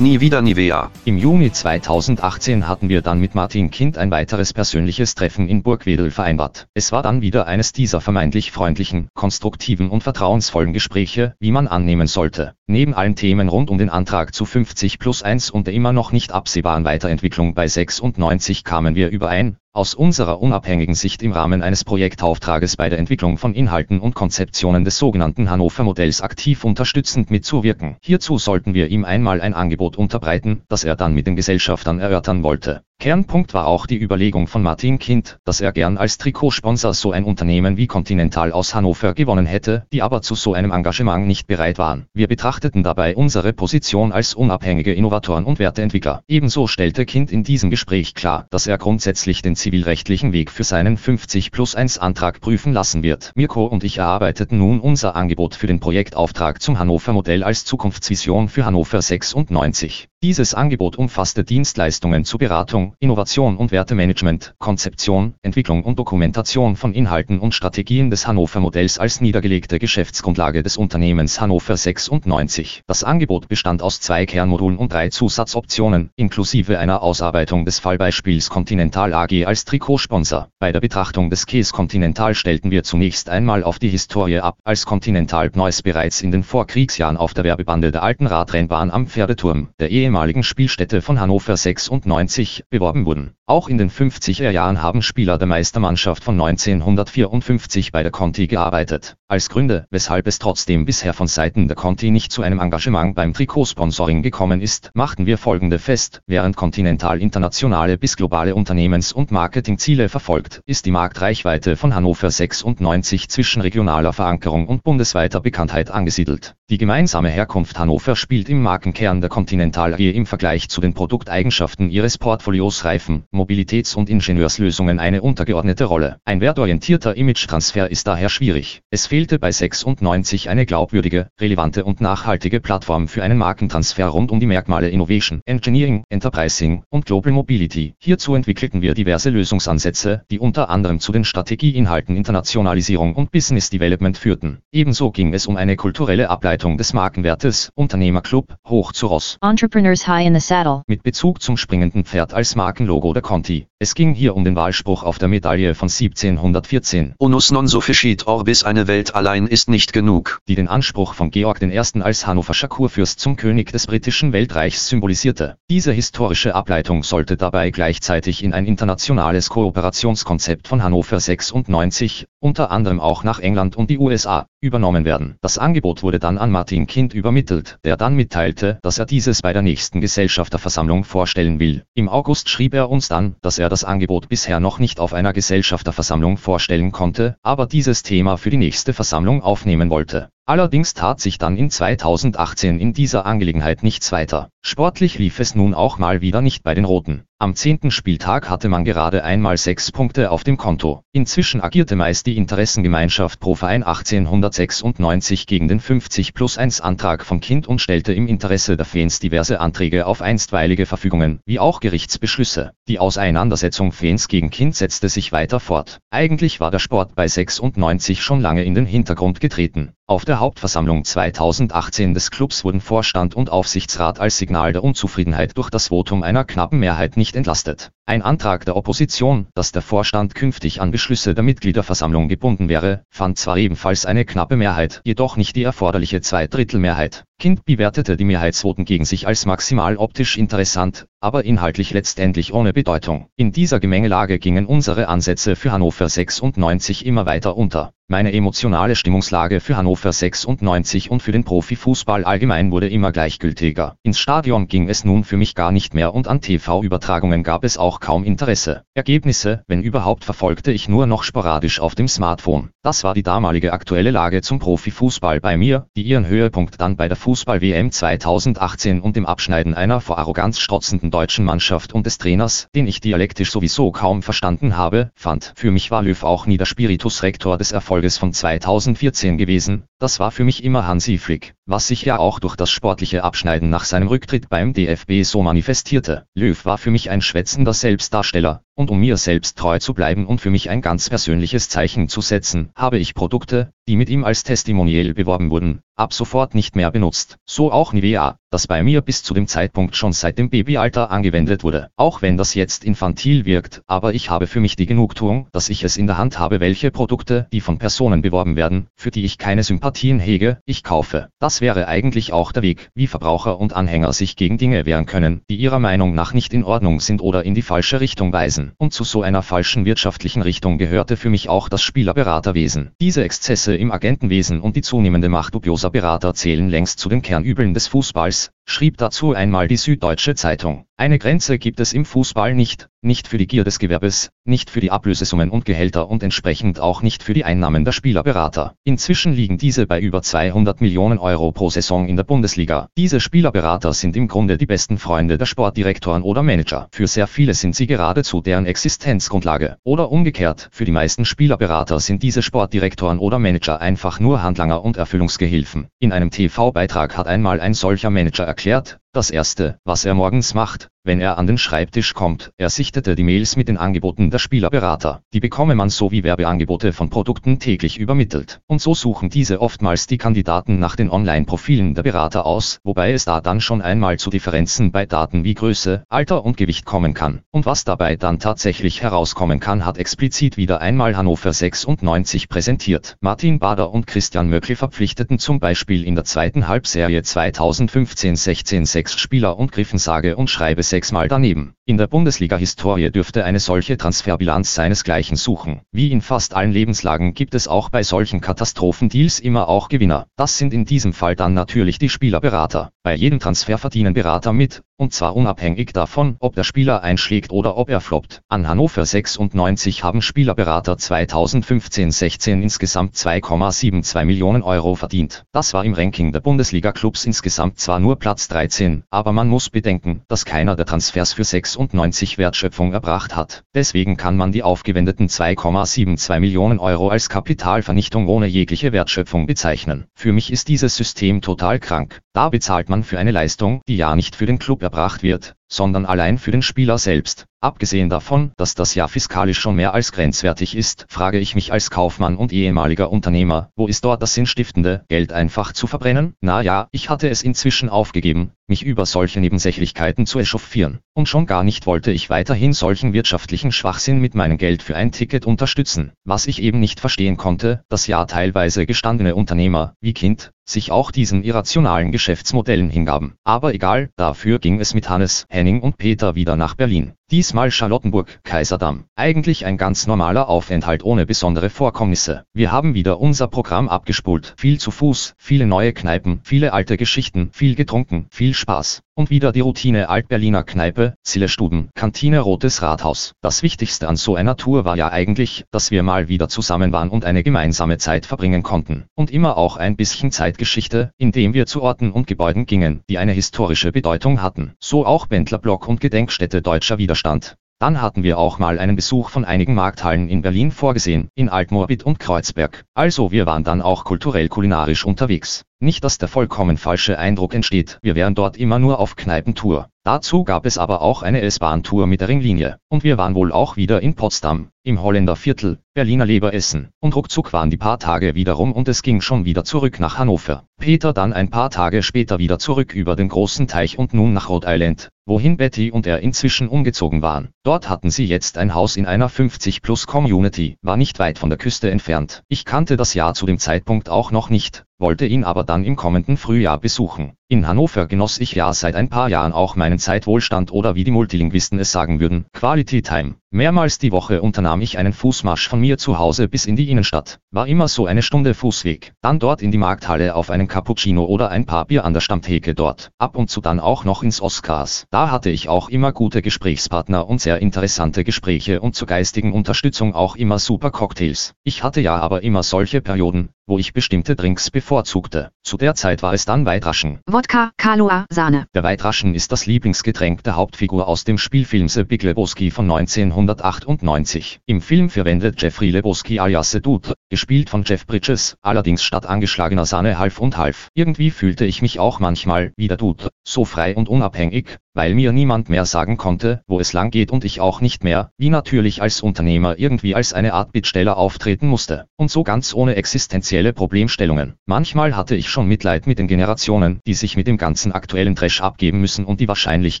Nie 0.08 0.20
wieder 0.20 0.40
Nivea. 0.40 0.90
Im 1.04 1.18
Juni 1.18 1.52
2018 1.52 2.66
hatten 2.66 2.88
wir 2.88 3.02
dann 3.02 3.20
mit 3.20 3.34
Martin 3.34 3.70
Kind 3.70 3.98
ein 3.98 4.10
weiteres 4.10 4.54
persönliches 4.54 5.14
Treffen 5.14 5.50
in 5.50 5.62
Burgwedel 5.62 6.10
vereinbart. 6.10 6.66
Es 6.72 6.92
war 6.92 7.02
dann 7.02 7.20
wieder 7.20 7.46
eines 7.46 7.74
dieser 7.74 8.00
vermeintlich 8.00 8.50
freundlichen, 8.50 9.08
konstruktiven 9.12 9.90
und 9.90 10.02
vertrauensvollen 10.02 10.72
Gespräche, 10.72 11.34
wie 11.40 11.52
man 11.52 11.68
annehmen 11.68 12.06
sollte. 12.06 12.54
Neben 12.66 12.94
allen 12.94 13.16
Themen 13.16 13.50
rund 13.50 13.68
um 13.68 13.76
den 13.76 13.90
Antrag 13.90 14.34
zu 14.34 14.46
50 14.46 14.98
plus 14.98 15.22
1 15.22 15.50
und 15.50 15.66
der 15.66 15.74
immer 15.74 15.92
noch 15.92 16.10
nicht 16.10 16.32
absehbaren 16.32 16.86
Weiterentwicklung 16.86 17.52
bei 17.52 17.68
96 17.68 18.64
kamen 18.64 18.94
wir 18.94 19.10
überein, 19.10 19.58
aus 19.78 19.94
unserer 19.94 20.42
unabhängigen 20.42 20.96
Sicht 20.96 21.22
im 21.22 21.30
Rahmen 21.30 21.62
eines 21.62 21.84
Projektauftrages 21.84 22.76
bei 22.76 22.88
der 22.88 22.98
Entwicklung 22.98 23.38
von 23.38 23.54
Inhalten 23.54 24.00
und 24.00 24.12
Konzeptionen 24.12 24.84
des 24.84 24.98
sogenannten 24.98 25.50
Hannover 25.50 25.84
Modells 25.84 26.20
aktiv 26.20 26.64
unterstützend 26.64 27.30
mitzuwirken. 27.30 27.96
Hierzu 28.02 28.38
sollten 28.38 28.74
wir 28.74 28.88
ihm 28.88 29.04
einmal 29.04 29.40
ein 29.40 29.54
Angebot 29.54 29.96
unterbreiten, 29.96 30.62
das 30.68 30.82
er 30.82 30.96
dann 30.96 31.14
mit 31.14 31.28
den 31.28 31.36
Gesellschaftern 31.36 32.00
erörtern 32.00 32.42
wollte. 32.42 32.82
Kernpunkt 33.00 33.54
war 33.54 33.68
auch 33.68 33.86
die 33.86 33.96
Überlegung 33.96 34.48
von 34.48 34.60
Martin 34.60 34.98
Kind, 34.98 35.38
dass 35.44 35.60
er 35.60 35.70
gern 35.70 35.98
als 35.98 36.18
Trikotsponsor 36.18 36.94
so 36.94 37.12
ein 37.12 37.22
Unternehmen 37.22 37.76
wie 37.76 37.86
Continental 37.86 38.50
aus 38.50 38.74
Hannover 38.74 39.14
gewonnen 39.14 39.46
hätte, 39.46 39.86
die 39.92 40.02
aber 40.02 40.20
zu 40.20 40.34
so 40.34 40.52
einem 40.52 40.72
Engagement 40.72 41.24
nicht 41.28 41.46
bereit 41.46 41.78
waren. 41.78 42.06
Wir 42.12 42.26
betrachteten 42.26 42.82
dabei 42.82 43.14
unsere 43.14 43.52
Position 43.52 44.10
als 44.10 44.34
unabhängige 44.34 44.92
Innovatoren 44.92 45.44
und 45.44 45.60
Werteentwickler. 45.60 46.24
Ebenso 46.26 46.66
stellte 46.66 47.06
Kind 47.06 47.30
in 47.30 47.44
diesem 47.44 47.70
Gespräch 47.70 48.14
klar, 48.14 48.48
dass 48.50 48.66
er 48.66 48.78
grundsätzlich 48.78 49.42
den 49.42 49.54
zivilrechtlichen 49.54 50.32
Weg 50.32 50.50
für 50.50 50.64
seinen 50.64 50.96
50 50.96 51.52
plus 51.52 51.76
1 51.76 51.98
Antrag 51.98 52.40
prüfen 52.40 52.72
lassen 52.72 53.04
wird. 53.04 53.30
Mirko 53.36 53.64
und 53.64 53.84
ich 53.84 53.98
erarbeiteten 53.98 54.58
nun 54.58 54.80
unser 54.80 55.14
Angebot 55.14 55.54
für 55.54 55.68
den 55.68 55.78
Projektauftrag 55.78 56.60
zum 56.60 56.80
Hannover 56.80 57.12
Modell 57.12 57.44
als 57.44 57.64
Zukunftsvision 57.64 58.48
für 58.48 58.64
Hannover 58.64 59.00
96. 59.00 60.08
Dieses 60.20 60.52
Angebot 60.52 60.96
umfasste 60.96 61.44
Dienstleistungen 61.44 62.24
zur 62.24 62.40
Beratung, 62.40 62.87
Innovation 62.98 63.56
und 63.56 63.70
Wertemanagement, 63.70 64.56
Konzeption, 64.58 65.34
Entwicklung 65.42 65.84
und 65.84 65.98
Dokumentation 65.98 66.74
von 66.74 66.92
Inhalten 66.92 67.38
und 67.38 67.54
Strategien 67.54 68.10
des 68.10 68.26
Hannover 68.26 68.58
Modells 68.58 68.98
als 68.98 69.20
niedergelegte 69.20 69.78
Geschäftsgrundlage 69.78 70.64
des 70.64 70.76
Unternehmens 70.76 71.40
Hannover 71.40 71.76
96. 71.76 72.82
Das 72.88 73.04
Angebot 73.04 73.46
bestand 73.46 73.80
aus 73.80 74.00
zwei 74.00 74.26
Kernmodulen 74.26 74.76
und 74.76 74.92
drei 74.92 75.08
Zusatzoptionen, 75.08 76.10
inklusive 76.16 76.80
einer 76.80 77.02
Ausarbeitung 77.02 77.64
des 77.64 77.78
Fallbeispiels 77.78 78.50
Continental 78.50 79.14
AG 79.14 79.46
als 79.46 79.64
Trikotsponsor. 79.64 80.48
Bei 80.58 80.72
der 80.72 80.80
Betrachtung 80.80 81.30
des 81.30 81.46
Case 81.46 81.72
Continental 81.72 82.34
stellten 82.34 82.72
wir 82.72 82.82
zunächst 82.82 83.28
einmal 83.30 83.62
auf 83.62 83.78
die 83.78 83.88
Historie 83.88 84.40
ab, 84.40 84.56
als 84.64 84.84
Continental 84.84 85.48
Pneus 85.48 85.82
bereits 85.82 86.22
in 86.22 86.32
den 86.32 86.42
Vorkriegsjahren 86.42 87.16
auf 87.16 87.34
der 87.34 87.44
Werbebande 87.44 87.92
der 87.92 88.02
alten 88.02 88.26
Radrennbahn 88.26 88.90
am 88.90 89.06
Pferdeturm, 89.06 89.68
der 89.78 89.90
Ehe 89.90 90.08
ehemaligen 90.08 90.42
Spielstätte 90.42 91.02
von 91.02 91.20
Hannover 91.20 91.54
96 91.54 92.64
beworben 92.78 93.06
wurden. 93.06 93.37
Auch 93.50 93.70
in 93.70 93.78
den 93.78 93.88
50er 93.88 94.50
Jahren 94.50 94.82
haben 94.82 95.00
Spieler 95.00 95.38
der 95.38 95.46
Meistermannschaft 95.46 96.22
von 96.22 96.38
1954 96.38 97.92
bei 97.92 98.02
der 98.02 98.12
Conti 98.12 98.46
gearbeitet. 98.46 99.16
Als 99.26 99.48
Gründe, 99.48 99.86
weshalb 99.90 100.26
es 100.26 100.38
trotzdem 100.38 100.84
bisher 100.84 101.14
von 101.14 101.28
Seiten 101.28 101.66
der 101.66 101.74
Conti 101.74 102.10
nicht 102.10 102.30
zu 102.30 102.42
einem 102.42 102.60
Engagement 102.60 103.14
beim 103.14 103.32
Trikotsponsoring 103.32 104.22
gekommen 104.22 104.60
ist, 104.60 104.90
machten 104.92 105.24
wir 105.24 105.38
folgende 105.38 105.78
fest. 105.78 106.20
Während 106.26 106.56
Continental 106.56 107.22
internationale 107.22 107.96
bis 107.96 108.18
globale 108.18 108.54
Unternehmens- 108.54 109.14
und 109.14 109.30
Marketingziele 109.30 110.10
verfolgt, 110.10 110.60
ist 110.66 110.84
die 110.84 110.90
Marktreichweite 110.90 111.76
von 111.76 111.94
Hannover 111.94 112.30
96 112.30 113.30
zwischen 113.30 113.62
regionaler 113.62 114.12
Verankerung 114.12 114.66
und 114.66 114.82
bundesweiter 114.84 115.40
Bekanntheit 115.40 115.90
angesiedelt. 115.90 116.54
Die 116.68 116.76
gemeinsame 116.76 117.30
Herkunft 117.30 117.78
Hannover 117.78 118.14
spielt 118.14 118.50
im 118.50 118.62
Markenkern 118.62 119.22
der 119.22 119.30
Continental 119.30 119.94
AG 119.94 120.00
im 120.00 120.26
Vergleich 120.26 120.68
zu 120.68 120.82
den 120.82 120.92
Produkteigenschaften 120.92 121.88
ihres 121.88 122.18
Portfolios 122.18 122.84
Reifen, 122.84 123.24
Mobilitäts- 123.38 123.96
und 123.96 124.10
Ingenieurslösungen 124.10 124.98
eine 124.98 125.22
untergeordnete 125.22 125.84
Rolle. 125.84 126.18
Ein 126.24 126.40
wertorientierter 126.40 127.16
Image-Transfer 127.16 127.90
ist 127.90 128.06
daher 128.06 128.28
schwierig. 128.28 128.82
Es 128.90 129.06
fehlte 129.06 129.38
bei 129.38 129.52
96 129.52 130.48
eine 130.50 130.66
glaubwürdige, 130.66 131.28
relevante 131.40 131.84
und 131.84 132.00
nachhaltige 132.00 132.60
Plattform 132.60 133.08
für 133.08 133.22
einen 133.22 133.38
Markentransfer 133.38 134.06
rund 134.06 134.30
um 134.30 134.40
die 134.40 134.46
Merkmale 134.46 134.88
Innovation, 134.88 135.40
Engineering, 135.46 136.04
Enterprising 136.08 136.82
und 136.90 137.06
Global 137.06 137.32
Mobility. 137.32 137.94
Hierzu 137.98 138.34
entwickelten 138.34 138.82
wir 138.82 138.94
diverse 138.94 139.30
Lösungsansätze, 139.30 140.22
die 140.30 140.38
unter 140.38 140.68
anderem 140.68 141.00
zu 141.00 141.12
den 141.12 141.24
Strategieinhalten 141.24 142.16
Internationalisierung 142.16 143.14
und 143.14 143.30
Business 143.30 143.70
Development 143.70 144.18
führten. 144.18 144.58
Ebenso 144.72 145.10
ging 145.10 145.32
es 145.32 145.46
um 145.46 145.56
eine 145.56 145.76
kulturelle 145.76 146.28
Ableitung 146.28 146.76
des 146.76 146.92
Markenwertes, 146.92 147.70
Unternehmerclub, 147.74 148.56
hoch 148.66 148.92
zu 148.92 149.06
Ross. 149.06 149.38
Entrepreneurs 149.40 150.06
High 150.08 150.26
in 150.26 150.34
the 150.34 150.40
Saddle. 150.40 150.82
Mit 150.86 151.02
Bezug 151.02 151.40
zum 151.40 151.56
springenden 151.56 152.04
Pferd 152.04 152.34
als 152.34 152.56
Markenlogo 152.56 153.12
der 153.12 153.22
Conti. 153.28 153.66
Es 153.78 153.94
ging 153.94 154.14
hier 154.14 154.34
um 154.34 154.42
den 154.42 154.56
Wahlspruch 154.56 155.02
auf 155.02 155.18
der 155.18 155.28
Medaille 155.28 155.74
von 155.74 155.90
1714. 155.90 157.14
Unus 157.18 157.50
non 157.50 157.68
sufficit 157.68 158.26
orbis 158.26 158.64
eine 158.64 158.88
Welt 158.88 159.14
allein 159.14 159.46
ist 159.46 159.68
nicht 159.68 159.92
genug. 159.92 160.40
Die 160.48 160.54
den 160.54 160.66
Anspruch 160.66 161.12
von 161.12 161.30
Georg 161.30 161.60
I. 161.60 161.78
als 162.00 162.26
hannoverscher 162.26 162.68
Kurfürst 162.68 163.20
zum 163.20 163.36
König 163.36 163.70
des 163.70 163.86
britischen 163.86 164.32
Weltreichs 164.32 164.88
symbolisierte. 164.88 165.58
Diese 165.68 165.92
historische 165.92 166.54
Ableitung 166.54 167.02
sollte 167.02 167.36
dabei 167.36 167.70
gleichzeitig 167.70 168.42
in 168.42 168.54
ein 168.54 168.64
internationales 168.64 169.50
Kooperationskonzept 169.50 170.66
von 170.66 170.82
Hannover 170.82 171.20
96, 171.20 172.26
unter 172.40 172.70
anderem 172.70 172.98
auch 172.98 173.24
nach 173.24 173.40
England 173.40 173.76
und 173.76 173.90
die 173.90 173.98
USA, 173.98 174.46
übernommen 174.60 175.04
werden. 175.04 175.36
Das 175.40 175.58
Angebot 175.58 176.02
wurde 176.02 176.18
dann 176.18 176.38
an 176.38 176.50
Martin 176.50 176.86
Kind 176.86 177.14
übermittelt, 177.14 177.78
der 177.84 177.96
dann 177.96 178.14
mitteilte, 178.14 178.78
dass 178.82 178.98
er 178.98 179.06
dieses 179.06 179.42
bei 179.42 179.52
der 179.52 179.62
nächsten 179.62 180.00
Gesellschafterversammlung 180.00 181.04
vorstellen 181.04 181.60
will. 181.60 181.84
Im 181.94 182.08
August 182.08 182.48
schrieb 182.48 182.74
er 182.74 182.90
uns 182.90 183.06
dann, 183.08 183.17
dass 183.42 183.58
er 183.58 183.68
das 183.68 183.84
Angebot 183.84 184.28
bisher 184.28 184.60
noch 184.60 184.78
nicht 184.78 185.00
auf 185.00 185.12
einer 185.12 185.32
Gesellschafterversammlung 185.32 186.36
vorstellen 186.36 186.92
konnte, 186.92 187.36
aber 187.42 187.66
dieses 187.66 188.02
Thema 188.02 188.36
für 188.36 188.50
die 188.50 188.56
nächste 188.56 188.92
Versammlung 188.92 189.42
aufnehmen 189.42 189.90
wollte. 189.90 190.30
Allerdings 190.48 190.94
tat 190.94 191.20
sich 191.20 191.36
dann 191.36 191.58
in 191.58 191.68
2018 191.68 192.80
in 192.80 192.94
dieser 192.94 193.26
Angelegenheit 193.26 193.82
nichts 193.82 194.12
weiter. 194.12 194.48
Sportlich 194.62 195.18
lief 195.18 195.40
es 195.40 195.54
nun 195.54 195.74
auch 195.74 195.98
mal 195.98 196.22
wieder 196.22 196.40
nicht 196.40 196.62
bei 196.62 196.74
den 196.74 196.86
Roten. 196.86 197.24
Am 197.38 197.54
zehnten 197.54 197.90
Spieltag 197.90 198.48
hatte 198.48 198.70
man 198.70 198.86
gerade 198.86 199.24
einmal 199.24 199.58
sechs 199.58 199.92
Punkte 199.92 200.30
auf 200.30 200.44
dem 200.44 200.56
Konto. 200.56 201.02
Inzwischen 201.12 201.60
agierte 201.60 201.96
meist 201.96 202.24
die 202.24 202.38
Interessengemeinschaft 202.38 203.40
pro 203.40 203.56
Verein 203.56 203.82
1896 203.82 205.46
gegen 205.46 205.68
den 205.68 205.80
50 205.80 206.32
plus 206.32 206.56
1 206.56 206.80
Antrag 206.80 207.26
vom 207.26 207.40
Kind 207.40 207.66
und 207.66 207.82
stellte 207.82 208.14
im 208.14 208.26
Interesse 208.26 208.78
der 208.78 208.86
Fans 208.86 209.20
diverse 209.20 209.60
Anträge 209.60 210.06
auf 210.06 210.22
einstweilige 210.22 210.86
Verfügungen, 210.86 211.40
wie 211.44 211.58
auch 211.58 211.80
Gerichtsbeschlüsse. 211.80 212.72
Die 212.88 212.98
Auseinandersetzung 212.98 213.92
Fans 213.92 214.28
gegen 214.28 214.48
Kind 214.48 214.76
setzte 214.76 215.10
sich 215.10 215.30
weiter 215.30 215.60
fort. 215.60 215.98
Eigentlich 216.08 216.58
war 216.58 216.70
der 216.70 216.78
Sport 216.78 217.14
bei 217.14 217.28
96 217.28 218.22
schon 218.22 218.40
lange 218.40 218.64
in 218.64 218.74
den 218.74 218.86
Hintergrund 218.86 219.40
getreten. 219.40 219.92
Auf 220.10 220.24
der 220.24 220.40
Hauptversammlung 220.40 221.04
2018 221.04 222.14
des 222.14 222.30
Clubs 222.30 222.64
wurden 222.64 222.80
Vorstand 222.80 223.34
und 223.34 223.50
Aufsichtsrat 223.50 224.20
als 224.20 224.38
Signal 224.38 224.72
der 224.72 224.82
Unzufriedenheit 224.82 225.58
durch 225.58 225.68
das 225.68 225.88
Votum 225.88 226.22
einer 226.22 226.46
knappen 226.46 226.78
Mehrheit 226.78 227.18
nicht 227.18 227.36
entlastet. 227.36 227.90
Ein 228.06 228.22
Antrag 228.22 228.64
der 228.64 228.76
Opposition, 228.76 229.48
dass 229.52 229.70
der 229.70 229.82
Vorstand 229.82 230.34
künftig 230.34 230.80
an 230.80 230.92
Beschlüsse 230.92 231.34
der 231.34 231.44
Mitgliederversammlung 231.44 232.28
gebunden 232.28 232.70
wäre, 232.70 233.02
fand 233.10 233.36
zwar 233.36 233.58
ebenfalls 233.58 234.06
eine 234.06 234.24
knappe 234.24 234.56
Mehrheit, 234.56 235.02
jedoch 235.04 235.36
nicht 235.36 235.56
die 235.56 235.64
erforderliche 235.64 236.22
Zweidrittelmehrheit. 236.22 237.24
Kind 237.40 237.64
bewertete 237.64 238.16
die 238.16 238.24
Mehrheitsvoten 238.24 238.84
gegen 238.84 239.04
sich 239.04 239.28
als 239.28 239.46
maximal 239.46 239.96
optisch 239.96 240.36
interessant, 240.36 241.06
aber 241.20 241.44
inhaltlich 241.44 241.92
letztendlich 241.92 242.52
ohne 242.52 242.72
Bedeutung. 242.72 243.28
In 243.36 243.52
dieser 243.52 243.78
Gemengelage 243.78 244.40
gingen 244.40 244.66
unsere 244.66 245.06
Ansätze 245.06 245.54
für 245.54 245.70
Hannover 245.70 246.08
96 246.08 247.06
immer 247.06 247.26
weiter 247.26 247.56
unter. 247.56 247.92
Meine 248.10 248.32
emotionale 248.32 248.96
Stimmungslage 248.96 249.60
für 249.60 249.76
Hannover 249.76 250.12
96 250.12 251.10
und 251.10 251.22
für 251.22 251.30
den 251.30 251.44
Profifußball 251.44 252.24
allgemein 252.24 252.70
wurde 252.72 252.88
immer 252.88 253.12
gleichgültiger. 253.12 253.96
Ins 254.02 254.18
Stadion 254.18 254.66
ging 254.66 254.88
es 254.88 255.04
nun 255.04 255.24
für 255.24 255.36
mich 255.36 255.54
gar 255.54 255.72
nicht 255.72 255.92
mehr 255.92 256.14
und 256.14 256.26
an 256.26 256.40
TV-Übertragungen 256.40 257.42
gab 257.42 257.64
es 257.64 257.76
auch 257.76 258.00
kaum 258.00 258.24
Interesse. 258.24 258.82
Ergebnisse, 258.94 259.62
wenn 259.66 259.82
überhaupt, 259.82 260.24
verfolgte 260.24 260.72
ich 260.72 260.88
nur 260.88 261.06
noch 261.06 261.22
sporadisch 261.22 261.80
auf 261.80 261.94
dem 261.94 262.08
Smartphone. 262.08 262.70
Das 262.82 263.04
war 263.04 263.12
die 263.12 263.22
damalige 263.22 263.74
aktuelle 263.74 264.10
Lage 264.10 264.40
zum 264.40 264.58
Profifußball 264.58 265.42
bei 265.42 265.58
mir, 265.58 265.86
die 265.94 266.02
ihren 266.02 266.26
Höhepunkt 266.26 266.80
dann 266.80 266.96
bei 266.96 267.08
der 267.08 267.16
Fußball-WM 267.28 267.92
2018 267.92 269.02
und 269.02 269.14
dem 269.14 269.26
Abschneiden 269.26 269.74
einer 269.74 270.00
vor 270.00 270.16
Arroganz 270.16 270.60
strotzenden 270.60 271.10
deutschen 271.10 271.44
Mannschaft 271.44 271.92
und 271.92 272.06
des 272.06 272.16
Trainers, 272.16 272.68
den 272.74 272.86
ich 272.86 273.02
dialektisch 273.02 273.50
sowieso 273.50 273.92
kaum 273.92 274.22
verstanden 274.22 274.78
habe, 274.78 275.10
fand. 275.14 275.52
Für 275.54 275.70
mich 275.70 275.90
war 275.90 276.02
Löw 276.02 276.24
auch 276.24 276.46
nie 276.46 276.56
der 276.56 276.64
Spiritus 276.64 277.22
Rector 277.22 277.58
des 277.58 277.72
Erfolges 277.72 278.16
von 278.16 278.32
2014 278.32 279.36
gewesen, 279.36 279.84
das 279.98 280.20
war 280.20 280.30
für 280.30 280.44
mich 280.44 280.64
immer 280.64 280.86
Hansi 280.86 281.18
Flick, 281.18 281.54
was 281.68 281.86
sich 281.86 282.02
ja 282.02 282.18
auch 282.18 282.40
durch 282.40 282.56
das 282.56 282.70
sportliche 282.70 283.22
Abschneiden 283.22 283.68
nach 283.68 283.84
seinem 283.84 284.08
Rücktritt 284.08 284.48
beim 284.48 284.72
DFB 284.72 285.22
so 285.22 285.42
manifestierte. 285.42 286.24
Löw 286.34 286.64
war 286.64 286.78
für 286.78 286.90
mich 286.90 287.10
ein 287.10 287.20
schwätzender 287.20 287.74
Selbstdarsteller, 287.74 288.62
und 288.78 288.90
um 288.90 289.00
mir 289.00 289.16
selbst 289.16 289.58
treu 289.58 289.80
zu 289.80 289.92
bleiben 289.92 290.24
und 290.24 290.40
für 290.40 290.50
mich 290.50 290.70
ein 290.70 290.80
ganz 290.80 291.10
persönliches 291.10 291.68
Zeichen 291.68 292.08
zu 292.08 292.20
setzen, 292.20 292.70
habe 292.76 292.98
ich 292.98 293.12
Produkte, 293.12 293.72
die 293.88 293.96
mit 293.96 294.08
ihm 294.08 294.22
als 294.22 294.44
Testimonial 294.44 295.14
beworben 295.14 295.50
wurden, 295.50 295.80
ab 295.96 296.12
sofort 296.12 296.54
nicht 296.54 296.76
mehr 296.76 296.92
benutzt. 296.92 297.38
So 297.44 297.72
auch 297.72 297.92
Nivea, 297.92 298.38
das 298.50 298.68
bei 298.68 298.84
mir 298.84 299.00
bis 299.00 299.24
zu 299.24 299.34
dem 299.34 299.48
Zeitpunkt 299.48 299.96
schon 299.96 300.12
seit 300.12 300.38
dem 300.38 300.48
Babyalter 300.48 301.10
angewendet 301.10 301.64
wurde. 301.64 301.90
Auch 301.96 302.22
wenn 302.22 302.36
das 302.36 302.54
jetzt 302.54 302.84
infantil 302.84 303.46
wirkt, 303.46 303.82
aber 303.88 304.14
ich 304.14 304.30
habe 304.30 304.46
für 304.46 304.60
mich 304.60 304.76
die 304.76 304.86
Genugtuung, 304.86 305.48
dass 305.50 305.70
ich 305.70 305.82
es 305.82 305.96
in 305.96 306.06
der 306.06 306.16
Hand 306.16 306.38
habe, 306.38 306.60
welche 306.60 306.92
Produkte, 306.92 307.48
die 307.52 307.60
von 307.60 307.78
Personen 307.78 308.22
beworben 308.22 308.54
werden, 308.54 308.86
für 308.94 309.10
die 309.10 309.24
ich 309.24 309.38
keine 309.38 309.64
Sympathien 309.64 310.20
hege, 310.20 310.60
ich 310.66 310.84
kaufe. 310.84 311.30
Das 311.58 311.62
wäre 311.62 311.88
eigentlich 311.88 312.32
auch 312.32 312.52
der 312.52 312.62
Weg, 312.62 312.88
wie 312.94 313.08
Verbraucher 313.08 313.58
und 313.58 313.72
Anhänger 313.72 314.12
sich 314.12 314.36
gegen 314.36 314.58
Dinge 314.58 314.86
wehren 314.86 315.06
können, 315.06 315.42
die 315.50 315.56
ihrer 315.56 315.80
Meinung 315.80 316.14
nach 316.14 316.32
nicht 316.32 316.54
in 316.54 316.62
Ordnung 316.62 317.00
sind 317.00 317.20
oder 317.20 317.44
in 317.44 317.56
die 317.56 317.62
falsche 317.62 318.00
Richtung 318.00 318.32
weisen. 318.32 318.74
Und 318.78 318.92
zu 318.92 319.02
so 319.02 319.22
einer 319.22 319.42
falschen 319.42 319.84
wirtschaftlichen 319.84 320.42
Richtung 320.42 320.78
gehörte 320.78 321.16
für 321.16 321.30
mich 321.30 321.48
auch 321.48 321.68
das 321.68 321.82
Spielerberaterwesen. 321.82 322.92
Diese 323.00 323.24
Exzesse 323.24 323.74
im 323.74 323.90
Agentenwesen 323.90 324.60
und 324.60 324.76
die 324.76 324.82
zunehmende 324.82 325.28
Macht 325.28 325.52
dubioser 325.52 325.90
Berater 325.90 326.32
zählen 326.32 326.68
längst 326.68 327.00
zu 327.00 327.08
den 327.08 327.22
Kernübeln 327.22 327.74
des 327.74 327.88
Fußballs, 327.88 328.52
schrieb 328.64 328.96
dazu 328.96 329.32
einmal 329.32 329.66
die 329.66 329.78
Süddeutsche 329.78 330.36
Zeitung. 330.36 330.87
Eine 331.00 331.20
Grenze 331.20 331.60
gibt 331.60 331.78
es 331.78 331.92
im 331.92 332.04
Fußball 332.04 332.56
nicht, 332.56 332.88
nicht 333.02 333.28
für 333.28 333.38
die 333.38 333.46
Gier 333.46 333.62
des 333.62 333.78
Gewerbes, 333.78 334.30
nicht 334.44 334.68
für 334.68 334.80
die 334.80 334.90
Ablösesummen 334.90 335.48
und 335.48 335.64
Gehälter 335.64 336.10
und 336.10 336.24
entsprechend 336.24 336.80
auch 336.80 337.02
nicht 337.02 337.22
für 337.22 337.34
die 337.34 337.44
Einnahmen 337.44 337.84
der 337.84 337.92
Spielerberater. 337.92 338.74
Inzwischen 338.82 339.32
liegen 339.32 339.58
diese 339.58 339.86
bei 339.86 340.00
über 340.00 340.22
200 340.22 340.80
Millionen 340.80 341.20
Euro 341.20 341.52
pro 341.52 341.70
Saison 341.70 342.08
in 342.08 342.16
der 342.16 342.24
Bundesliga. 342.24 342.88
Diese 342.96 343.20
Spielerberater 343.20 343.92
sind 343.92 344.16
im 344.16 344.26
Grunde 344.26 344.58
die 344.58 344.66
besten 344.66 344.98
Freunde 344.98 345.38
der 345.38 345.46
Sportdirektoren 345.46 346.24
oder 346.24 346.42
Manager. 346.42 346.88
Für 346.90 347.06
sehr 347.06 347.28
viele 347.28 347.54
sind 347.54 347.76
sie 347.76 347.86
geradezu 347.86 348.40
deren 348.40 348.66
Existenzgrundlage. 348.66 349.76
Oder 349.84 350.10
umgekehrt, 350.10 350.68
für 350.72 350.84
die 350.84 350.90
meisten 350.90 351.24
Spielerberater 351.24 352.00
sind 352.00 352.24
diese 352.24 352.42
Sportdirektoren 352.42 353.20
oder 353.20 353.38
Manager 353.38 353.80
einfach 353.80 354.18
nur 354.18 354.42
Handlanger 354.42 354.82
und 354.82 354.96
Erfüllungsgehilfen. 354.96 355.86
In 356.00 356.10
einem 356.10 356.32
TV-Beitrag 356.32 357.16
hat 357.16 357.28
einmal 357.28 357.60
ein 357.60 357.74
solcher 357.74 358.10
Manager 358.10 358.42
erklärt, 358.42 358.98
das 359.12 359.30
erste, 359.30 359.78
was 359.84 360.04
er 360.04 360.14
morgens 360.14 360.54
macht, 360.54 360.88
wenn 361.04 361.20
er 361.20 361.38
an 361.38 361.46
den 361.46 361.58
Schreibtisch 361.58 362.12
kommt, 362.12 362.52
er 362.58 362.70
sichtete 362.70 363.14
die 363.14 363.22
Mails 363.22 363.56
mit 363.56 363.68
den 363.68 363.76
Angeboten 363.76 364.30
der 364.30 364.38
Spielerberater. 364.38 365.22
Die 365.32 365.40
bekomme 365.40 365.74
man 365.74 365.90
so 365.90 366.10
wie 366.10 366.24
Werbeangebote 366.24 366.92
von 366.92 367.08
Produkten 367.08 367.58
täglich 367.58 367.98
übermittelt. 367.98 368.60
Und 368.66 368.82
so 368.82 368.94
suchen 368.94 369.30
diese 369.30 369.60
oftmals 369.60 370.06
die 370.06 370.18
Kandidaten 370.18 370.78
nach 370.78 370.96
den 370.96 371.08
Online-Profilen 371.08 371.94
der 371.94 372.02
Berater 372.02 372.44
aus, 372.44 372.80
wobei 372.84 373.12
es 373.12 373.24
da 373.24 373.40
dann 373.40 373.60
schon 373.60 373.80
einmal 373.80 374.18
zu 374.18 374.30
Differenzen 374.30 374.90
bei 374.90 375.06
Daten 375.06 375.44
wie 375.44 375.54
Größe, 375.54 376.02
Alter 376.08 376.44
und 376.44 376.56
Gewicht 376.56 376.84
kommen 376.84 377.14
kann. 377.14 377.42
Und 377.50 377.64
was 377.64 377.84
dabei 377.84 378.16
dann 378.16 378.38
tatsächlich 378.38 379.00
herauskommen 379.00 379.60
kann, 379.60 379.86
hat 379.86 379.98
explizit 379.98 380.56
wieder 380.56 380.80
einmal 380.80 381.16
Hannover 381.16 381.52
96 381.52 382.48
präsentiert. 382.48 383.16
Martin 383.20 383.58
Bader 383.58 383.90
und 383.90 384.06
Christian 384.06 384.48
Möckle 384.48 384.76
verpflichteten 384.76 385.38
zum 385.38 385.60
Beispiel 385.60 386.04
in 386.04 386.16
der 386.16 386.24
zweiten 386.24 386.68
Halbserie 386.68 387.20
2015-16 387.20 388.84
sechs 388.84 389.18
Spieler 389.18 389.56
und 389.56 389.72
griffen 389.72 389.98
sage 389.98 390.36
und 390.36 390.50
schreibe 390.50 390.82
sechsmal 390.98 391.28
daneben. 391.28 391.74
In 391.86 391.96
der 391.96 392.08
Bundesliga-Historie 392.08 393.12
dürfte 393.12 393.44
eine 393.44 393.60
solche 393.60 393.96
Transferbilanz 393.96 394.74
seinesgleichen 394.74 395.36
suchen. 395.36 395.82
Wie 395.92 396.10
in 396.10 396.20
fast 396.20 396.54
allen 396.54 396.72
Lebenslagen 396.72 397.34
gibt 397.34 397.54
es 397.54 397.68
auch 397.68 397.88
bei 397.88 398.02
solchen 398.02 398.40
Katastrophendeals 398.40 399.38
immer 399.38 399.68
auch 399.68 399.88
Gewinner. 399.88 400.26
Das 400.34 400.58
sind 400.58 400.74
in 400.74 400.84
diesem 400.84 401.12
Fall 401.12 401.36
dann 401.36 401.54
natürlich 401.54 402.00
die 402.00 402.08
Spielerberater. 402.08 402.90
Bei 403.08 403.14
jedem 403.14 403.40
Transfer 403.40 403.78
verdienen 403.78 404.12
Berater 404.12 404.52
mit, 404.52 404.82
und 404.98 405.14
zwar 405.14 405.34
unabhängig 405.34 405.94
davon, 405.94 406.36
ob 406.40 406.54
der 406.54 406.64
Spieler 406.64 407.02
einschlägt 407.02 407.52
oder 407.52 407.78
ob 407.78 407.88
er 407.88 408.02
floppt. 408.02 408.42
An 408.48 408.68
Hannover 408.68 409.06
96 409.06 410.04
haben 410.04 410.20
Spielerberater 410.20 410.92
2015-16 410.92 412.60
insgesamt 412.60 413.14
2,72 413.14 414.24
Millionen 414.26 414.62
Euro 414.62 414.94
verdient. 414.94 415.44
Das 415.52 415.72
war 415.72 415.86
im 415.86 415.94
Ranking 415.94 416.32
der 416.32 416.40
Bundesliga-Clubs 416.40 417.24
insgesamt 417.24 417.78
zwar 417.78 417.98
nur 417.98 418.18
Platz 418.18 418.48
13, 418.48 419.04
aber 419.08 419.32
man 419.32 419.48
muss 419.48 419.70
bedenken, 419.70 420.20
dass 420.28 420.44
keiner 420.44 420.76
der 420.76 420.84
Transfers 420.84 421.32
für 421.32 421.44
96 421.44 422.36
Wertschöpfung 422.36 422.92
erbracht 422.92 423.34
hat. 423.34 423.62
Deswegen 423.74 424.18
kann 424.18 424.36
man 424.36 424.52
die 424.52 424.62
aufgewendeten 424.62 425.28
2,72 425.28 426.40
Millionen 426.40 426.78
Euro 426.78 427.08
als 427.08 427.30
Kapitalvernichtung 427.30 428.28
ohne 428.28 428.46
jegliche 428.46 428.92
Wertschöpfung 428.92 429.46
bezeichnen. 429.46 430.08
Für 430.14 430.32
mich 430.32 430.52
ist 430.52 430.68
dieses 430.68 430.94
System 430.94 431.40
total 431.40 431.78
krank. 431.78 432.20
Da 432.34 432.50
bezahlt 432.50 432.88
man 432.88 432.97
man 432.98 433.04
für 433.04 433.20
eine 433.20 433.30
Leistung, 433.30 433.80
die 433.86 433.96
ja 433.96 434.16
nicht 434.16 434.34
für 434.34 434.46
den 434.46 434.58
Club 434.58 434.82
erbracht 434.82 435.22
wird, 435.22 435.54
sondern 435.68 436.04
allein 436.04 436.36
für 436.36 436.50
den 436.50 436.62
Spieler 436.62 436.98
selbst. 436.98 437.46
Abgesehen 437.60 438.08
davon, 438.08 438.50
dass 438.56 438.74
das 438.74 438.96
ja 438.96 439.06
fiskalisch 439.06 439.58
schon 439.60 439.76
mehr 439.76 439.94
als 439.94 440.10
grenzwertig 440.10 440.76
ist, 440.76 441.06
frage 441.08 441.38
ich 441.38 441.54
mich 441.54 441.72
als 441.72 441.90
Kaufmann 441.90 442.36
und 442.36 442.52
ehemaliger 442.52 443.10
Unternehmer, 443.10 443.70
wo 443.76 443.86
ist 443.86 444.04
dort 444.04 444.20
das 444.20 444.34
sinnstiftende, 444.34 445.04
Geld 445.08 445.32
einfach 445.32 445.72
zu 445.72 445.86
verbrennen? 445.86 446.34
Na 446.40 446.60
ja, 446.60 446.88
ich 446.90 447.08
hatte 447.08 447.28
es 447.28 447.42
inzwischen 447.42 447.88
aufgegeben, 447.88 448.52
mich 448.66 448.84
über 448.84 449.06
solche 449.06 449.38
Nebensächlichkeiten 449.38 450.26
zu 450.26 450.40
echauffieren. 450.40 450.98
Und 451.14 451.28
schon 451.28 451.46
gar 451.46 451.62
nicht 451.62 451.86
wollte 451.86 452.10
ich 452.10 452.30
weiterhin 452.30 452.72
solchen 452.72 453.12
wirtschaftlichen 453.12 453.70
Schwachsinn 453.70 454.18
mit 454.18 454.34
meinem 454.34 454.58
Geld 454.58 454.82
für 454.82 454.96
ein 454.96 455.12
Ticket 455.12 455.46
unterstützen. 455.46 456.12
Was 456.24 456.48
ich 456.48 456.60
eben 456.62 456.80
nicht 456.80 456.98
verstehen 456.98 457.36
konnte, 457.36 457.82
dass 457.88 458.08
ja 458.08 458.24
teilweise 458.24 458.86
gestandene 458.86 459.36
Unternehmer, 459.36 459.94
wie 460.00 460.14
Kind, 460.14 460.50
sich 460.68 460.92
auch 460.92 461.10
diesen 461.10 461.42
irrationalen 461.42 462.12
Geschäftsmodellen 462.12 462.90
hingaben. 462.90 463.34
Aber 463.44 463.74
egal, 463.74 464.10
dafür 464.16 464.58
ging 464.58 464.80
es 464.80 464.94
mit 464.94 465.08
Hannes, 465.08 465.46
Henning 465.48 465.80
und 465.80 465.96
Peter 465.96 466.34
wieder 466.34 466.56
nach 466.56 466.74
Berlin. 466.74 467.14
Diesmal 467.30 467.70
Charlottenburg, 467.70 468.40
Kaiserdamm. 468.42 469.04
Eigentlich 469.14 469.66
ein 469.66 469.76
ganz 469.76 470.06
normaler 470.06 470.48
Aufenthalt 470.48 471.04
ohne 471.04 471.26
besondere 471.26 471.68
Vorkommnisse. 471.68 472.44
Wir 472.54 472.72
haben 472.72 472.94
wieder 472.94 473.20
unser 473.20 473.48
Programm 473.48 473.90
abgespult. 473.90 474.54
Viel 474.56 474.80
zu 474.80 474.90
Fuß, 474.90 475.34
viele 475.36 475.66
neue 475.66 475.92
Kneipen, 475.92 476.40
viele 476.42 476.72
alte 476.72 476.96
Geschichten, 476.96 477.50
viel 477.52 477.74
getrunken, 477.74 478.28
viel 478.30 478.54
Spaß. 478.54 479.02
Und 479.14 479.30
wieder 479.30 479.50
die 479.50 479.60
Routine 479.60 480.08
Altberliner 480.08 480.62
Kneipe, 480.62 481.14
Zillestuben, 481.24 481.90
Kantine 481.94 482.38
Rotes 482.38 482.82
Rathaus. 482.82 483.32
Das 483.42 483.64
Wichtigste 483.64 484.08
an 484.08 484.16
so 484.16 484.36
einer 484.36 484.56
Tour 484.56 484.84
war 484.84 484.96
ja 484.96 485.10
eigentlich, 485.10 485.64
dass 485.72 485.90
wir 485.90 486.04
mal 486.04 486.28
wieder 486.28 486.48
zusammen 486.48 486.92
waren 486.92 487.10
und 487.10 487.24
eine 487.24 487.42
gemeinsame 487.42 487.98
Zeit 487.98 488.26
verbringen 488.26 488.62
konnten. 488.62 489.06
Und 489.16 489.32
immer 489.32 489.58
auch 489.58 489.76
ein 489.76 489.96
bisschen 489.96 490.30
Zeitgeschichte, 490.30 491.10
indem 491.18 491.52
wir 491.52 491.66
zu 491.66 491.82
Orten 491.82 492.12
und 492.12 492.28
Gebäuden 492.28 492.64
gingen, 492.64 493.00
die 493.10 493.18
eine 493.18 493.32
historische 493.32 493.90
Bedeutung 493.90 494.40
hatten. 494.40 494.74
So 494.78 495.04
auch 495.04 495.26
Bändlerblock 495.26 495.88
und 495.88 496.00
Gedenkstätte 496.00 496.62
deutscher 496.62 496.98
Widerstand 496.98 497.17
Widerstand. 497.18 497.56
Dann 497.80 498.00
hatten 498.00 498.22
wir 498.22 498.38
auch 498.38 498.60
mal 498.60 498.78
einen 498.78 498.94
Besuch 498.94 499.30
von 499.30 499.44
einigen 499.44 499.74
Markthallen 499.74 500.28
in 500.28 500.42
Berlin 500.42 500.70
vorgesehen, 500.70 501.30
in 501.34 501.48
Altmorbid 501.48 502.04
und 502.04 502.20
Kreuzberg. 502.20 502.84
Also 502.94 503.32
wir 503.32 503.44
waren 503.44 503.64
dann 503.64 503.82
auch 503.82 504.04
kulturell 504.04 504.48
kulinarisch 504.48 505.04
unterwegs. 505.04 505.64
Nicht, 505.80 506.04
dass 506.04 506.18
der 506.18 506.28
vollkommen 506.28 506.76
falsche 506.76 507.18
Eindruck 507.18 507.54
entsteht, 507.54 507.98
wir 508.02 508.14
wären 508.14 508.36
dort 508.36 508.56
immer 508.56 508.78
nur 508.78 509.00
auf 509.00 509.16
Kneipentour. 509.16 509.88
Dazu 510.08 510.42
gab 510.42 510.64
es 510.64 510.78
aber 510.78 511.02
auch 511.02 511.22
eine 511.22 511.42
S-Bahn-Tour 511.42 512.06
mit 512.06 512.22
der 512.22 512.28
Ringlinie. 512.28 512.78
Und 512.88 513.04
wir 513.04 513.18
waren 513.18 513.34
wohl 513.34 513.52
auch 513.52 513.76
wieder 513.76 514.00
in 514.00 514.14
Potsdam, 514.14 514.70
im 514.82 515.02
Holländer 515.02 515.36
Viertel, 515.36 515.80
Berliner 515.92 516.24
Leber 516.24 516.54
essen. 516.54 516.88
Und 516.98 517.14
ruckzuck 517.14 517.52
waren 517.52 517.68
die 517.68 517.76
paar 517.76 517.98
Tage 517.98 518.34
wieder 518.34 518.54
rum 518.54 518.72
und 518.72 518.88
es 518.88 519.02
ging 519.02 519.20
schon 519.20 519.44
wieder 519.44 519.64
zurück 519.64 520.00
nach 520.00 520.16
Hannover. 520.16 520.64
Peter 520.80 521.12
dann 521.12 521.34
ein 521.34 521.50
paar 521.50 521.68
Tage 521.68 522.02
später 522.02 522.38
wieder 522.38 522.58
zurück 522.58 522.94
über 522.94 523.16
den 523.16 523.28
großen 523.28 523.68
Teich 523.68 523.98
und 523.98 524.14
nun 524.14 524.32
nach 524.32 524.48
Rhode 524.48 524.66
Island, 524.70 525.10
wohin 525.26 525.58
Betty 525.58 525.90
und 525.90 526.06
er 526.06 526.20
inzwischen 526.20 526.68
umgezogen 526.68 527.20
waren. 527.20 527.50
Dort 527.62 527.90
hatten 527.90 528.08
sie 528.08 528.24
jetzt 528.24 528.56
ein 528.56 528.72
Haus 528.72 528.96
in 528.96 529.04
einer 529.04 529.28
50-plus-Community, 529.28 530.78
war 530.80 530.96
nicht 530.96 531.18
weit 531.18 531.38
von 531.38 531.50
der 531.50 531.58
Küste 531.58 531.90
entfernt. 531.90 532.44
Ich 532.48 532.64
kannte 532.64 532.96
das 532.96 533.12
Jahr 533.12 533.34
zu 533.34 533.44
dem 533.44 533.58
Zeitpunkt 533.58 534.08
auch 534.08 534.30
noch 534.30 534.48
nicht, 534.48 534.86
wollte 534.98 535.26
ihn 535.26 535.44
aber 535.44 535.64
dann 535.64 535.84
im 535.84 535.96
kommenden 535.96 536.36
Frühjahr 536.36 536.78
besuchen. 536.78 537.32
In 537.50 537.66
Hannover 537.66 538.06
genoss 538.06 538.40
ich 538.40 538.52
ja 538.52 538.72
seit 538.72 538.94
ein 538.94 539.08
paar 539.08 539.30
Jahren 539.30 539.52
auch 539.52 539.74
meinen 539.74 539.98
Zeitwohlstand 539.98 540.70
oder 540.70 540.96
wie 540.96 541.04
die 541.04 541.10
Multilinguisten 541.10 541.78
es 541.78 541.92
sagen 541.92 542.20
würden, 542.20 542.46
Quality 542.52 543.00
Time. 543.02 543.36
Mehrmals 543.50 543.98
die 543.98 544.12
Woche 544.12 544.42
unternahm 544.42 544.82
ich 544.82 544.98
einen 544.98 545.14
Fußmarsch 545.14 545.68
von 545.68 545.80
mir 545.80 545.96
zu 545.96 546.18
Hause 546.18 546.48
bis 546.48 546.66
in 546.66 546.76
die 546.76 546.90
Innenstadt. 546.90 547.38
War 547.50 547.66
immer 547.66 547.88
so 547.88 548.04
eine 548.04 548.20
Stunde 548.20 548.52
Fußweg. 548.52 549.14
Dann 549.22 549.38
dort 549.38 549.62
in 549.62 549.70
die 549.70 549.78
Markthalle 549.78 550.34
auf 550.34 550.50
einen 550.50 550.68
Cappuccino 550.68 551.24
oder 551.24 551.48
ein 551.48 551.64
paar 551.64 551.86
Bier 551.86 552.04
an 552.04 552.12
der 552.12 552.20
Stammtheke 552.20 552.74
dort. 552.74 553.10
Ab 553.16 553.36
und 553.36 553.48
zu 553.48 553.62
dann 553.62 553.80
auch 553.80 554.04
noch 554.04 554.22
ins 554.22 554.42
Oscars. 554.42 555.06
Da 555.10 555.30
hatte 555.30 555.48
ich 555.48 555.70
auch 555.70 555.88
immer 555.88 556.12
gute 556.12 556.42
Gesprächspartner 556.42 557.26
und 557.26 557.40
sehr 557.40 557.60
interessante 557.60 558.24
Gespräche 558.24 558.82
und 558.82 558.94
zur 558.94 559.08
geistigen 559.08 559.54
Unterstützung 559.54 560.14
auch 560.14 560.36
immer 560.36 560.58
super 560.58 560.90
Cocktails. 560.90 561.54
Ich 561.62 561.82
hatte 561.82 562.02
ja 562.02 562.16
aber 562.16 562.42
immer 562.42 562.62
solche 562.62 563.00
Perioden, 563.00 563.48
wo 563.68 563.78
ich 563.78 563.92
bestimmte 563.92 564.34
Drinks 564.34 564.70
bevorzugte. 564.70 565.50
Zu 565.62 565.76
der 565.76 565.94
Zeit 565.94 566.22
war 566.22 566.32
es 566.32 566.46
dann 566.46 566.64
Weitraschen. 566.64 567.20
Wodka, 567.26 567.70
Kahlua, 567.76 568.24
Sahne. 568.30 568.66
Der 568.74 568.82
Weitraschen 568.82 569.34
ist 569.34 569.52
das 569.52 569.66
Lieblingsgetränk 569.66 570.42
der 570.42 570.56
Hauptfigur 570.56 571.06
aus 571.06 571.24
dem 571.24 571.38
Spielfilm 571.38 571.88
The 571.88 572.04
Big 572.04 572.22
Lebowski 572.22 572.70
von 572.70 572.90
1998. 572.90 574.60
Im 574.66 574.80
Film 574.80 575.10
verwendet 575.10 575.60
Jeffrey 575.60 575.90
Lebowski 575.90 576.40
alias 576.40 576.70
The 576.70 576.80
Dude, 576.80 577.12
gespielt 577.28 577.68
von 577.68 577.84
Jeff 577.84 578.06
Bridges, 578.06 578.56
allerdings 578.62 579.04
statt 579.04 579.26
angeschlagener 579.26 579.84
Sahne 579.84 580.18
half 580.18 580.38
und 580.38 580.56
half. 580.56 580.88
Irgendwie 580.94 581.30
fühlte 581.30 581.66
ich 581.66 581.82
mich 581.82 581.98
auch 581.98 582.20
manchmal 582.20 582.72
wie 582.76 582.88
der 582.88 582.96
Dude, 582.96 583.28
so 583.46 583.64
frei 583.64 583.94
und 583.94 584.08
unabhängig, 584.08 584.78
weil 584.98 585.14
mir 585.14 585.30
niemand 585.30 585.68
mehr 585.68 585.84
sagen 585.84 586.16
konnte, 586.16 586.60
wo 586.66 586.80
es 586.80 586.92
lang 586.92 587.12
geht 587.12 587.30
und 587.30 587.44
ich 587.44 587.60
auch 587.60 587.80
nicht 587.80 588.02
mehr, 588.02 588.32
wie 588.36 588.50
natürlich 588.50 589.00
als 589.00 589.20
Unternehmer 589.20 589.78
irgendwie 589.78 590.16
als 590.16 590.32
eine 590.32 590.54
Art 590.54 590.72
Bittsteller 590.72 591.16
auftreten 591.16 591.68
musste. 591.68 592.06
Und 592.16 592.32
so 592.32 592.42
ganz 592.42 592.74
ohne 592.74 592.96
existenzielle 592.96 593.72
Problemstellungen. 593.72 594.54
Manchmal 594.66 595.14
hatte 595.14 595.36
ich 595.36 595.50
schon 595.50 595.68
Mitleid 595.68 596.08
mit 596.08 596.18
den 596.18 596.26
Generationen, 596.26 596.98
die 597.06 597.14
sich 597.14 597.36
mit 597.36 597.46
dem 597.46 597.58
ganzen 597.58 597.92
aktuellen 597.92 598.34
Trash 598.34 598.60
abgeben 598.60 599.00
müssen 599.00 599.24
und 599.24 599.38
die 599.38 599.46
wahrscheinlich 599.46 600.00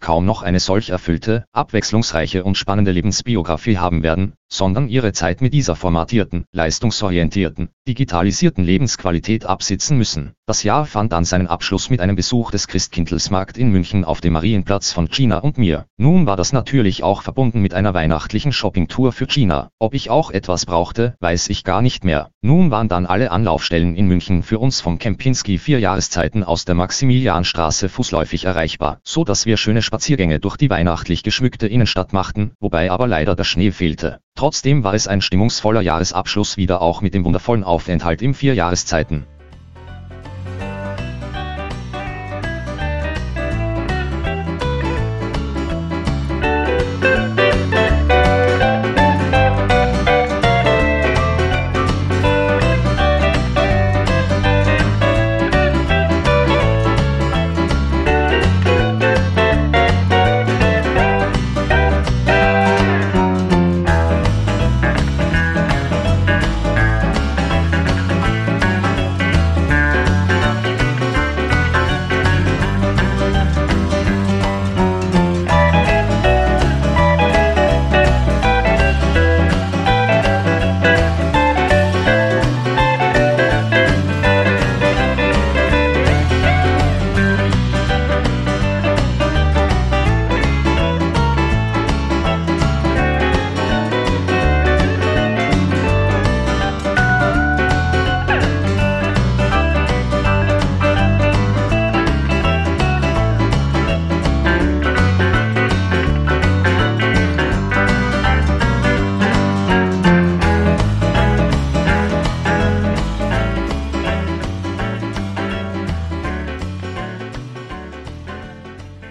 kaum 0.00 0.26
noch 0.26 0.42
eine 0.42 0.58
solch 0.58 0.90
erfüllte, 0.90 1.44
abwechslungsreiche 1.52 2.42
und 2.42 2.56
spannende 2.56 2.90
Lebensbiografie 2.90 3.78
haben 3.78 4.02
werden, 4.02 4.32
sondern 4.48 4.88
ihre 4.88 5.12
Zeit 5.12 5.40
mit 5.40 5.52
dieser 5.52 5.76
formatierten, 5.76 6.44
leistungsorientierten, 6.52 7.68
digitalisierten 7.86 8.64
Lebensqualität 8.64 9.44
absitzen 9.44 9.98
müssen. 9.98 10.32
Das 10.46 10.62
Jahr 10.62 10.86
fand 10.86 11.12
dann 11.12 11.24
seinen 11.24 11.46
Abschluss 11.46 11.90
mit 11.90 12.00
einem 12.00 12.16
Besuch 12.16 12.50
des 12.50 12.68
Christkindlesmarkt 12.68 13.58
in 13.58 13.70
München 13.70 14.04
auf 14.04 14.20
dem 14.20 14.32
Marienplatz 14.32 14.92
von 14.92 15.08
Gina 15.08 15.38
und 15.38 15.58
mir. 15.58 15.86
Nun 15.98 16.26
war 16.26 16.36
das 16.36 16.52
natürlich 16.52 17.02
auch 17.02 17.22
verbunden 17.22 17.60
mit 17.60 17.74
einer 17.74 17.94
weihnachtlichen 17.94 18.52
Shoppingtour 18.52 19.12
für 19.12 19.26
Gina. 19.26 19.70
Ob 19.78 19.94
ich 19.94 20.10
auch 20.10 20.30
etwas 20.30 20.64
brauchte, 20.64 21.14
weiß 21.20 21.50
ich 21.50 21.64
gar 21.64 21.82
nicht 21.82 22.04
mehr. 22.04 22.30
Nun 22.40 22.70
waren 22.70 22.88
dann 22.88 23.04
alle 23.04 23.30
Anlaufstellen 23.30 23.94
in 23.94 24.06
München 24.06 24.42
für 24.42 24.58
uns 24.58 24.80
vom 24.80 24.98
Kempinski 24.98 25.58
vier 25.58 25.80
Jahreszeiten 25.80 26.44
aus 26.44 26.64
der 26.64 26.74
Maximilianstraße 26.74 27.88
fußläufig 27.88 28.44
erreichbar, 28.44 29.00
so 29.02 29.24
dass 29.24 29.44
wir 29.44 29.56
schöne 29.56 29.82
Spaziergänge 29.82 30.40
durch 30.40 30.56
die 30.56 30.70
weihnachtlich 30.70 31.22
geschmückte 31.22 31.66
Innenstadt 31.66 32.12
machten, 32.12 32.52
wobei 32.60 32.90
aber 32.90 33.06
leider 33.06 33.36
der 33.36 33.44
Schnee 33.44 33.70
fehlte. 33.70 34.20
Trotzdem 34.38 34.84
war 34.84 34.94
es 34.94 35.08
ein 35.08 35.20
stimmungsvoller 35.20 35.80
Jahresabschluss 35.80 36.56
wieder 36.56 36.80
auch 36.80 37.00
mit 37.00 37.12
dem 37.12 37.24
wundervollen 37.24 37.64
Aufenthalt 37.64 38.22
im 38.22 38.34
vier 38.34 38.54